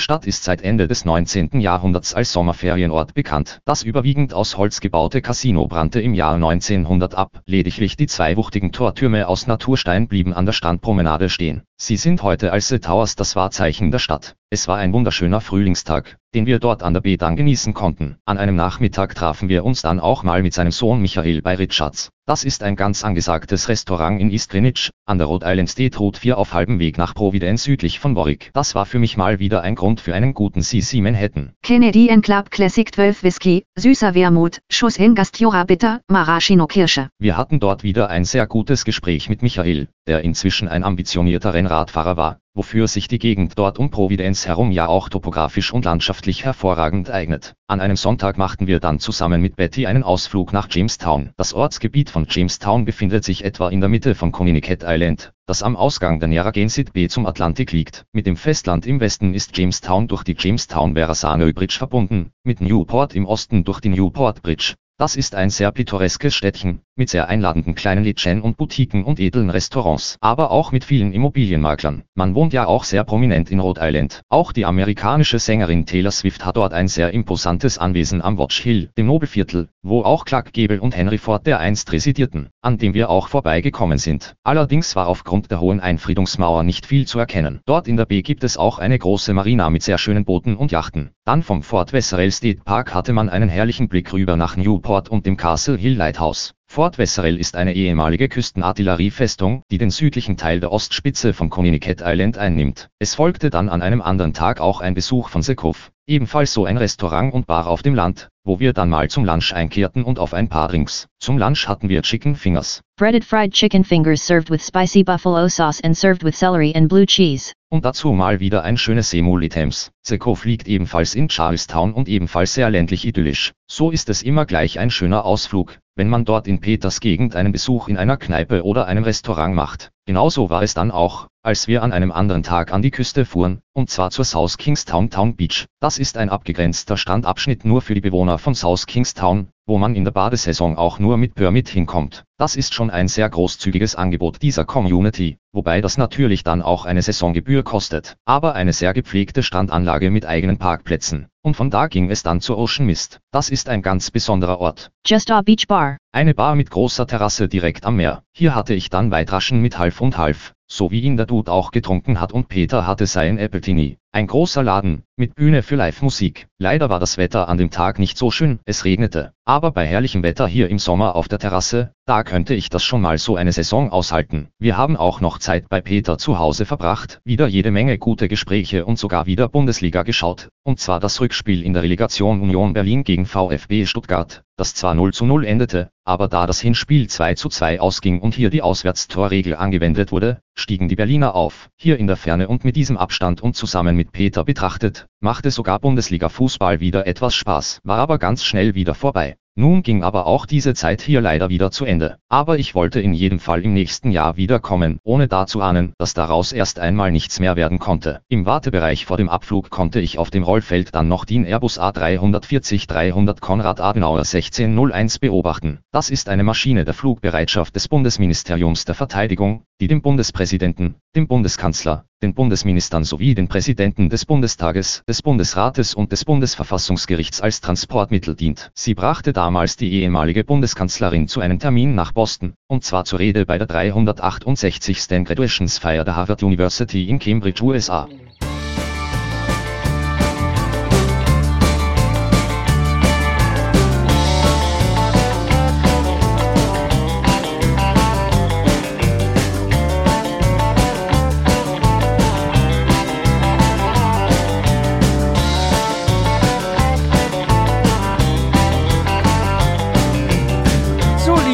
Stadt 0.00 0.26
ist 0.26 0.42
seit 0.42 0.62
Ende 0.62 0.88
des 0.88 1.04
19. 1.04 1.60
Jahrhunderts 1.60 2.12
als 2.12 2.32
Sommerferienort 2.32 3.14
bekannt. 3.14 3.60
Das 3.64 3.82
überwiegend 3.84 4.34
aus 4.34 4.56
Holz 4.56 4.80
gebaute 4.80 5.22
Casino 5.22 5.68
brannte 5.68 6.00
im 6.00 6.14
Jahr 6.14 6.34
1900 6.34 7.14
ab. 7.14 7.40
Lediglich 7.46 7.96
die 7.96 8.08
zwei 8.08 8.36
wuchtigen 8.52 8.70
Tortürme 8.70 9.28
aus 9.28 9.46
Naturstein 9.46 10.08
blieben 10.08 10.34
an 10.34 10.44
der 10.44 10.52
Strandpromenade 10.52 11.30
stehen. 11.30 11.62
Sie 11.78 11.96
sind 11.96 12.22
heute 12.22 12.52
als 12.52 12.68
The 12.68 12.80
Towers 12.80 13.16
das 13.16 13.34
Wahrzeichen 13.34 13.90
der 13.90 13.98
Stadt. 13.98 14.36
Es 14.50 14.68
war 14.68 14.76
ein 14.76 14.92
wunderschöner 14.92 15.40
Frühlingstag, 15.40 16.18
den 16.34 16.46
wir 16.46 16.58
dort 16.58 16.82
an 16.82 16.94
der 16.94 17.00
B 17.02 17.16
dann 17.16 17.36
genießen 17.36 17.74
konnten. 17.74 18.16
An 18.24 18.38
einem 18.38 18.56
Nachmittag 18.56 19.14
trafen 19.14 19.48
wir 19.48 19.64
uns 19.64 19.82
dann 19.82 20.00
auch 20.00 20.22
mal 20.22 20.42
mit 20.42 20.54
seinem 20.54 20.72
Sohn 20.72 21.00
Michael 21.00 21.42
bei 21.42 21.54
Richards. 21.54 22.10
Das 22.24 22.44
ist 22.44 22.62
ein 22.62 22.76
ganz 22.76 23.02
angesagtes 23.02 23.68
Restaurant 23.68 24.20
in 24.20 24.30
East 24.30 24.48
Greenwich, 24.50 24.90
an 25.06 25.18
der 25.18 25.26
Rhode 25.26 25.44
Island 25.44 25.68
State 25.68 25.98
Route 25.98 26.20
4 26.20 26.38
auf 26.38 26.52
halbem 26.52 26.78
Weg 26.78 26.96
nach 26.96 27.14
Providence 27.14 27.64
südlich 27.64 27.98
von 27.98 28.14
Warwick. 28.14 28.50
Das 28.54 28.76
war 28.76 28.86
für 28.86 29.00
mich 29.00 29.16
mal 29.16 29.40
wieder 29.40 29.62
ein 29.62 29.74
Grund 29.74 30.00
für 30.00 30.14
einen 30.14 30.32
guten 30.32 30.62
CC 30.62 31.00
Manhattan. 31.00 31.52
Canadian 31.64 32.22
Club 32.22 32.52
Classic 32.52 32.94
12 32.94 33.24
Whisky, 33.24 33.64
süßer 33.76 34.14
Wermut, 34.14 34.60
Schuss 34.70 35.00
Angostura 35.00 35.64
Bitter, 35.64 36.00
Maraschino 36.08 36.68
Kirsche. 36.68 37.08
Wir 37.18 37.36
hatten 37.36 37.58
dort 37.58 37.82
wieder 37.82 38.08
ein 38.08 38.24
sehr 38.24 38.46
gutes 38.46 38.84
Gespräch 38.84 39.28
mit 39.28 39.42
Michael, 39.42 39.88
der 40.06 40.22
inzwischen 40.22 40.68
ein 40.68 40.82
ambitionierter 40.82 41.54
Rennradfahrer 41.54 42.16
war, 42.16 42.38
wofür 42.54 42.88
sich 42.88 43.08
die 43.08 43.18
Gegend 43.18 43.58
dort 43.58 43.78
um 43.78 43.90
Providence 43.90 44.46
herum 44.46 44.72
ja 44.72 44.86
auch 44.88 45.08
topografisch 45.08 45.72
und 45.72 45.84
landschaftlich 45.84 46.44
hervorragend 46.44 47.08
eignet. 47.08 47.54
An 47.68 47.80
einem 47.80 47.96
Sonntag 47.96 48.36
machten 48.36 48.66
wir 48.66 48.80
dann 48.80 48.98
zusammen 48.98 49.40
mit 49.40 49.56
Betty 49.56 49.86
einen 49.86 50.02
Ausflug 50.02 50.52
nach 50.52 50.68
Jamestown. 50.70 51.30
Das 51.36 51.54
Ortsgebiet 51.54 52.10
von 52.10 52.26
Jamestown 52.28 52.84
befindet 52.84 53.24
sich 53.24 53.44
etwa 53.44 53.68
in 53.68 53.80
der 53.80 53.88
Mitte 53.88 54.14
von 54.14 54.32
Communicate 54.32 54.84
Island, 54.86 55.32
das 55.46 55.62
am 55.62 55.76
Ausgang 55.76 56.18
der 56.18 56.28
Narragansett 56.28 56.92
Bay 56.92 57.08
zum 57.08 57.26
Atlantik 57.26 57.72
liegt. 57.72 58.04
Mit 58.12 58.26
dem 58.26 58.36
Festland 58.36 58.86
im 58.86 59.00
Westen 59.00 59.34
ist 59.34 59.56
Jamestown 59.56 60.08
durch 60.08 60.24
die 60.24 60.36
Jamestown-Verrazano 60.38 61.52
Bridge 61.52 61.76
verbunden, 61.78 62.32
mit 62.42 62.60
Newport 62.60 63.14
im 63.14 63.26
Osten 63.26 63.64
durch 63.64 63.80
die 63.80 63.90
Newport 63.90 64.42
Bridge. 64.42 64.74
Das 64.98 65.16
ist 65.16 65.34
ein 65.34 65.50
sehr 65.50 65.72
pittoreskes 65.72 66.34
Städtchen, 66.34 66.82
mit 66.96 67.08
sehr 67.08 67.28
einladenden 67.28 67.74
kleinen 67.74 68.04
Lädchen 68.04 68.42
und 68.42 68.56
Boutiquen 68.56 69.04
und 69.04 69.18
edlen 69.18 69.48
Restaurants, 69.48 70.16
aber 70.20 70.50
auch 70.50 70.72
mit 70.72 70.84
vielen 70.84 71.12
Immobilienmaklern. 71.12 72.02
Man 72.14 72.34
wohnt 72.34 72.52
ja 72.52 72.66
auch 72.66 72.84
sehr 72.84 73.02
prominent 73.04 73.50
in 73.50 73.60
Rhode 73.60 73.80
Island. 73.82 74.20
Auch 74.28 74.52
die 74.52 74.66
amerikanische 74.66 75.38
Sängerin 75.38 75.86
Taylor 75.86 76.10
Swift 76.10 76.44
hat 76.44 76.56
dort 76.56 76.74
ein 76.74 76.88
sehr 76.88 77.12
imposantes 77.14 77.78
Anwesen 77.78 78.20
am 78.20 78.36
Watch 78.36 78.60
Hill, 78.60 78.90
dem 78.98 79.06
Nobelviertel, 79.06 79.68
wo 79.82 80.02
auch 80.02 80.24
Clark 80.26 80.52
Gable 80.52 80.80
und 80.80 80.96
Henry 80.96 81.18
Ford 81.18 81.46
der 81.46 81.60
einst 81.60 81.90
residierten, 81.92 82.50
an 82.60 82.76
dem 82.76 82.94
wir 82.94 83.08
auch 83.08 83.28
vorbeigekommen 83.28 83.98
sind. 83.98 84.34
Allerdings 84.44 84.94
war 84.94 85.08
aufgrund 85.08 85.50
der 85.50 85.60
hohen 85.60 85.80
Einfriedungsmauer 85.80 86.62
nicht 86.62 86.84
viel 86.84 87.06
zu 87.06 87.18
erkennen. 87.18 87.60
Dort 87.64 87.88
in 87.88 87.96
der 87.96 88.06
B 88.06 88.22
gibt 88.22 88.44
es 88.44 88.56
auch 88.56 88.78
eine 88.78 88.98
große 88.98 89.32
Marina 89.32 89.70
mit 89.70 89.82
sehr 89.82 89.98
schönen 89.98 90.24
Booten 90.24 90.56
und 90.56 90.72
Yachten. 90.72 91.10
Dann 91.24 91.42
vom 91.42 91.62
Fort 91.62 91.92
Wesserell 91.92 92.30
State 92.30 92.62
Park 92.64 92.92
hatte 92.92 93.12
man 93.12 93.28
einen 93.28 93.48
herrlichen 93.48 93.88
Blick 93.88 94.12
rüber 94.12 94.36
nach 94.36 94.56
Newport 94.56 95.08
und 95.08 95.24
dem 95.24 95.36
Castle 95.36 95.76
Hill 95.76 95.94
Lighthouse. 95.94 96.54
Fort 96.74 96.96
Wesserell 96.96 97.36
ist 97.36 97.54
eine 97.54 97.74
ehemalige 97.74 98.30
Küstenartilleriefestung, 98.30 99.62
die 99.70 99.76
den 99.76 99.90
südlichen 99.90 100.38
Teil 100.38 100.58
der 100.58 100.72
Ostspitze 100.72 101.34
von 101.34 101.50
Communicate 101.50 102.02
Island 102.02 102.38
einnimmt. 102.38 102.88
Es 102.98 103.14
folgte 103.14 103.50
dann 103.50 103.68
an 103.68 103.82
einem 103.82 104.00
anderen 104.00 104.32
Tag 104.32 104.58
auch 104.58 104.80
ein 104.80 104.94
Besuch 104.94 105.28
von 105.28 105.42
Sekov, 105.42 105.92
ebenfalls 106.06 106.52
so 106.52 106.64
ein 106.64 106.76
Restaurant 106.76 107.32
und 107.32 107.46
Bar 107.46 107.66
auf 107.66 107.82
dem 107.82 107.94
Land, 107.94 108.28
wo 108.44 108.60
wir 108.60 108.72
dann 108.72 108.90
mal 108.90 109.08
zum 109.08 109.24
Lunch 109.24 109.52
einkehrten 109.52 110.04
und 110.04 110.18
auf 110.18 110.34
ein 110.34 110.48
paar 110.48 110.68
Drinks. 110.68 111.06
Zum 111.18 111.38
Lunch 111.38 111.68
hatten 111.68 111.88
wir 111.88 112.02
Chicken 112.02 112.34
Fingers. 112.34 112.82
Breaded 112.96 113.24
fried 113.24 113.52
chicken 113.52 113.84
fingers 113.84 114.24
served 114.24 114.50
with 114.50 114.64
spicy 114.64 115.02
buffalo 115.02 115.48
sauce 115.48 115.80
and 115.82 115.96
served 115.96 116.22
with 116.22 116.36
celery 116.36 116.72
and 116.74 116.88
blue 116.88 117.06
cheese. 117.06 117.52
Und 117.68 117.84
dazu 117.84 118.12
mal 118.12 118.38
wieder 118.38 118.62
ein 118.62 118.76
schönes 118.76 119.10
Semul-Items. 119.10 119.90
Sekov 120.02 120.44
liegt 120.44 120.68
ebenfalls 120.68 121.14
in 121.14 121.30
Charlestown 121.30 121.94
und 121.94 122.08
ebenfalls 122.08 122.54
sehr 122.54 122.68
ländlich 122.68 123.06
idyllisch. 123.06 123.52
So 123.66 123.90
ist 123.90 124.08
es 124.08 124.22
immer 124.22 124.44
gleich 124.44 124.78
ein 124.78 124.90
schöner 124.90 125.24
Ausflug, 125.24 125.78
wenn 125.96 126.08
man 126.08 126.24
dort 126.24 126.46
in 126.46 126.60
Peters 126.60 127.00
Gegend 127.00 127.34
einen 127.34 127.52
Besuch 127.52 127.88
in 127.88 127.96
einer 127.96 128.16
Kneipe 128.16 128.62
oder 128.62 128.86
einem 128.86 129.04
Restaurant 129.04 129.54
macht. 129.54 129.90
Genauso 130.06 130.50
war 130.50 130.62
es 130.62 130.74
dann 130.74 130.90
auch, 130.90 131.28
als 131.44 131.66
wir 131.66 131.82
an 131.82 131.92
einem 131.92 132.12
anderen 132.12 132.44
Tag 132.44 132.72
an 132.72 132.82
die 132.82 132.92
Küste 132.92 133.24
fuhren, 133.24 133.62
und 133.72 133.90
zwar 133.90 134.10
zur 134.10 134.24
South 134.24 134.58
Kingstown 134.58 135.10
Town 135.10 135.34
Beach. 135.34 135.66
Das 135.80 135.98
ist 135.98 136.16
ein 136.16 136.28
abgegrenzter 136.28 136.96
Strandabschnitt 136.96 137.64
nur 137.64 137.82
für 137.82 137.94
die 137.94 138.00
Bewohner 138.00 138.38
von 138.38 138.54
South 138.54 138.86
Kingstown, 138.86 139.48
wo 139.66 139.76
man 139.76 139.96
in 139.96 140.04
der 140.04 140.12
Badesaison 140.12 140.76
auch 140.76 141.00
nur 141.00 141.16
mit 141.16 141.34
Permit 141.34 141.68
hinkommt. 141.68 142.22
Das 142.38 142.54
ist 142.54 142.74
schon 142.74 142.90
ein 142.90 143.08
sehr 143.08 143.28
großzügiges 143.28 143.96
Angebot 143.96 144.40
dieser 144.40 144.64
Community, 144.64 145.38
wobei 145.52 145.80
das 145.80 145.98
natürlich 145.98 146.44
dann 146.44 146.62
auch 146.62 146.84
eine 146.84 147.02
Saisongebühr 147.02 147.64
kostet, 147.64 148.16
aber 148.24 148.54
eine 148.54 148.72
sehr 148.72 148.94
gepflegte 148.94 149.42
Strandanlage 149.42 150.12
mit 150.12 150.24
eigenen 150.24 150.58
Parkplätzen. 150.58 151.26
Und 151.44 151.56
von 151.56 151.70
da 151.70 151.88
ging 151.88 152.08
es 152.08 152.22
dann 152.22 152.40
zur 152.40 152.56
Ocean 152.56 152.86
Mist. 152.86 153.18
Das 153.32 153.50
ist 153.50 153.68
ein 153.68 153.82
ganz 153.82 154.12
besonderer 154.12 154.60
Ort. 154.60 154.92
Just 155.04 155.32
a 155.32 155.42
beach 155.42 155.66
bar. 155.66 155.96
Eine 156.12 156.34
Bar 156.34 156.54
mit 156.54 156.70
großer 156.70 157.06
Terrasse 157.08 157.48
direkt 157.48 157.84
am 157.84 157.96
Meer. 157.96 158.22
Hier 158.32 158.54
hatte 158.54 158.74
ich 158.74 158.90
dann 158.90 159.10
Weitraschen 159.10 159.60
mit 159.60 159.76
half 159.76 160.00
und 160.00 160.18
half, 160.18 160.52
so 160.72 160.90
wie 160.90 161.00
ihn 161.00 161.18
der 161.18 161.26
Dude 161.26 161.52
auch 161.52 161.70
getrunken 161.70 162.18
hat 162.18 162.32
und 162.32 162.48
Peter 162.48 162.86
hatte 162.86 163.06
sein 163.06 163.38
Appletini. 163.38 163.98
Ein 164.14 164.26
großer 164.26 164.62
Laden, 164.62 165.04
mit 165.16 165.34
Bühne 165.36 165.62
für 165.62 165.76
Live-Musik. 165.76 166.46
Leider 166.58 166.90
war 166.90 167.00
das 167.00 167.16
Wetter 167.16 167.48
an 167.48 167.56
dem 167.56 167.70
Tag 167.70 167.98
nicht 167.98 168.18
so 168.18 168.30
schön, 168.30 168.60
es 168.66 168.84
regnete. 168.84 169.32
Aber 169.44 169.70
bei 169.70 169.86
herrlichem 169.86 170.22
Wetter 170.22 170.46
hier 170.46 170.68
im 170.68 170.78
Sommer 170.78 171.16
auf 171.16 171.28
der 171.28 171.38
Terrasse, 171.38 171.92
da 172.04 172.22
könnte 172.22 172.54
ich 172.54 172.68
das 172.68 172.84
schon 172.84 173.00
mal 173.00 173.16
so 173.18 173.36
eine 173.36 173.52
Saison 173.52 173.90
aushalten. 173.90 174.48
Wir 174.58 174.76
haben 174.76 174.96
auch 174.96 175.20
noch 175.20 175.38
Zeit 175.38 175.68
bei 175.68 175.80
Peter 175.80 176.18
zu 176.18 176.38
Hause 176.38 176.66
verbracht, 176.66 177.20
wieder 177.24 177.46
jede 177.46 177.70
Menge 177.70 177.96
gute 177.98 178.28
Gespräche 178.28 178.84
und 178.84 178.98
sogar 178.98 179.26
wieder 179.26 179.48
Bundesliga 179.48 180.02
geschaut. 180.02 180.48
Und 180.64 180.78
zwar 180.80 181.00
das 181.00 181.20
Rückspiel 181.20 181.62
in 181.62 181.72
der 181.72 181.82
Relegation 181.82 182.40
Union 182.40 182.72
Berlin 182.72 183.04
gegen 183.04 183.26
VfB 183.26 183.86
Stuttgart, 183.86 184.42
das 184.56 184.74
zwar 184.74 184.94
0 184.94 185.12
zu 185.12 185.24
0 185.26 185.44
endete, 185.44 185.90
aber 186.04 186.28
da 186.28 186.46
das 186.46 186.60
Hinspiel 186.60 187.08
2 187.08 187.34
zu 187.34 187.48
2 187.48 187.80
ausging 187.80 188.20
und 188.20 188.34
hier 188.34 188.50
die 188.50 188.62
Auswärtstorregel 188.62 189.56
angewendet 189.56 190.12
wurde, 190.12 190.40
stiegen 190.54 190.88
die 190.88 190.96
Berliner 190.96 191.34
auf. 191.34 191.68
Hier 191.76 191.98
in 191.98 192.06
der 192.08 192.16
Ferne 192.16 192.48
und 192.48 192.64
mit 192.64 192.76
diesem 192.76 192.96
Abstand 192.96 193.40
und 193.40 193.54
zusammen 193.54 193.96
mit 193.96 194.01
Peter 194.10 194.42
betrachtet, 194.42 195.06
machte 195.20 195.52
sogar 195.52 195.78
Bundesliga-Fußball 195.78 196.80
wieder 196.80 197.06
etwas 197.06 197.36
Spaß, 197.36 197.80
war 197.84 197.98
aber 197.98 198.18
ganz 198.18 198.42
schnell 198.42 198.74
wieder 198.74 198.94
vorbei. 198.94 199.36
Nun 199.54 199.82
ging 199.82 200.02
aber 200.02 200.24
auch 200.24 200.46
diese 200.46 200.72
Zeit 200.72 201.02
hier 201.02 201.20
leider 201.20 201.50
wieder 201.50 201.70
zu 201.70 201.84
Ende. 201.84 202.16
Aber 202.30 202.58
ich 202.58 202.74
wollte 202.74 203.02
in 203.02 203.12
jedem 203.12 203.38
Fall 203.38 203.62
im 203.62 203.74
nächsten 203.74 204.10
Jahr 204.10 204.38
wiederkommen, 204.38 204.98
ohne 205.04 205.28
da 205.28 205.46
zu 205.46 205.60
ahnen, 205.60 205.92
dass 205.98 206.14
daraus 206.14 206.52
erst 206.52 206.78
einmal 206.78 207.12
nichts 207.12 207.38
mehr 207.38 207.54
werden 207.54 207.78
konnte. 207.78 208.22
Im 208.28 208.46
Wartebereich 208.46 209.04
vor 209.04 209.18
dem 209.18 209.28
Abflug 209.28 209.68
konnte 209.68 210.00
ich 210.00 210.16
auf 210.16 210.30
dem 210.30 210.42
Rollfeld 210.42 210.94
dann 210.94 211.08
noch 211.08 211.26
den 211.26 211.44
Airbus 211.44 211.78
A340-300 211.78 213.40
Konrad 213.40 213.78
Adenauer 213.78 214.20
1601 214.20 215.18
beobachten. 215.18 215.80
Das 215.90 216.08
ist 216.08 216.30
eine 216.30 216.44
Maschine 216.44 216.86
der 216.86 216.94
Flugbereitschaft 216.94 217.76
des 217.76 217.88
Bundesministeriums 217.88 218.86
der 218.86 218.94
Verteidigung, 218.94 219.64
die 219.82 219.86
dem 219.88 220.00
Bundespräsidenten, 220.00 220.94
dem 221.14 221.28
Bundeskanzler, 221.28 222.06
den 222.22 222.34
Bundesministern 222.34 223.04
sowie 223.04 223.34
den 223.34 223.48
Präsidenten 223.48 224.08
des 224.08 224.24
Bundestages, 224.24 225.02
des 225.08 225.22
Bundesrates 225.22 225.94
und 225.94 226.12
des 226.12 226.24
Bundesverfassungsgerichts 226.24 227.40
als 227.40 227.60
Transportmittel 227.60 228.34
dient. 228.34 228.70
Sie 228.74 228.94
brachte 228.94 229.32
damals 229.32 229.76
die 229.76 229.92
ehemalige 229.92 230.44
Bundeskanzlerin 230.44 231.28
zu 231.28 231.40
einem 231.40 231.58
Termin 231.58 231.94
nach 231.94 232.12
Boston, 232.12 232.54
und 232.68 232.84
zwar 232.84 233.04
zur 233.04 233.18
Rede 233.18 233.44
bei 233.44 233.58
der 233.58 233.66
368. 233.66 235.24
Graduationsfeier 235.24 236.04
der 236.04 236.16
Harvard 236.16 236.42
University 236.42 237.08
in 237.08 237.18
Cambridge, 237.18 237.62
USA. 237.62 238.08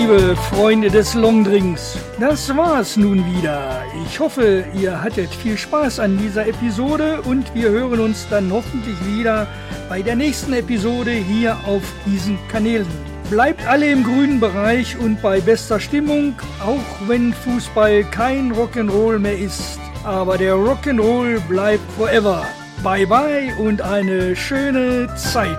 Liebe 0.08 0.36
Freunde 0.36 0.88
des 0.88 1.12
Longdrinks, 1.12 1.98
das 2.18 2.56
war's 2.56 2.96
nun 2.96 3.24
wieder. 3.26 3.82
Ich 4.06 4.18
hoffe, 4.18 4.64
ihr 4.74 5.02
hattet 5.02 5.28
viel 5.34 5.58
Spaß 5.58 6.00
an 6.00 6.16
dieser 6.16 6.46
Episode 6.46 7.20
und 7.22 7.54
wir 7.54 7.68
hören 7.68 8.00
uns 8.00 8.26
dann 8.30 8.50
hoffentlich 8.50 8.96
wieder 9.04 9.46
bei 9.88 10.00
der 10.00 10.16
nächsten 10.16 10.54
Episode 10.54 11.10
hier 11.10 11.58
auf 11.66 11.82
diesen 12.06 12.38
Kanälen. 12.48 12.86
Bleibt 13.28 13.66
alle 13.66 13.90
im 13.90 14.02
grünen 14.02 14.40
Bereich 14.40 14.96
und 14.96 15.20
bei 15.20 15.40
bester 15.40 15.78
Stimmung, 15.78 16.34
auch 16.64 17.08
wenn 17.08 17.34
Fußball 17.34 18.04
kein 18.04 18.52
Rock'n'Roll 18.52 19.18
mehr 19.18 19.38
ist. 19.38 19.78
Aber 20.04 20.38
der 20.38 20.54
Rock'n'Roll 20.54 21.38
bleibt 21.48 21.92
forever. 21.98 22.46
Bye 22.82 23.06
bye 23.06 23.54
und 23.58 23.82
eine 23.82 24.34
schöne 24.34 25.14
Zeit. 25.16 25.58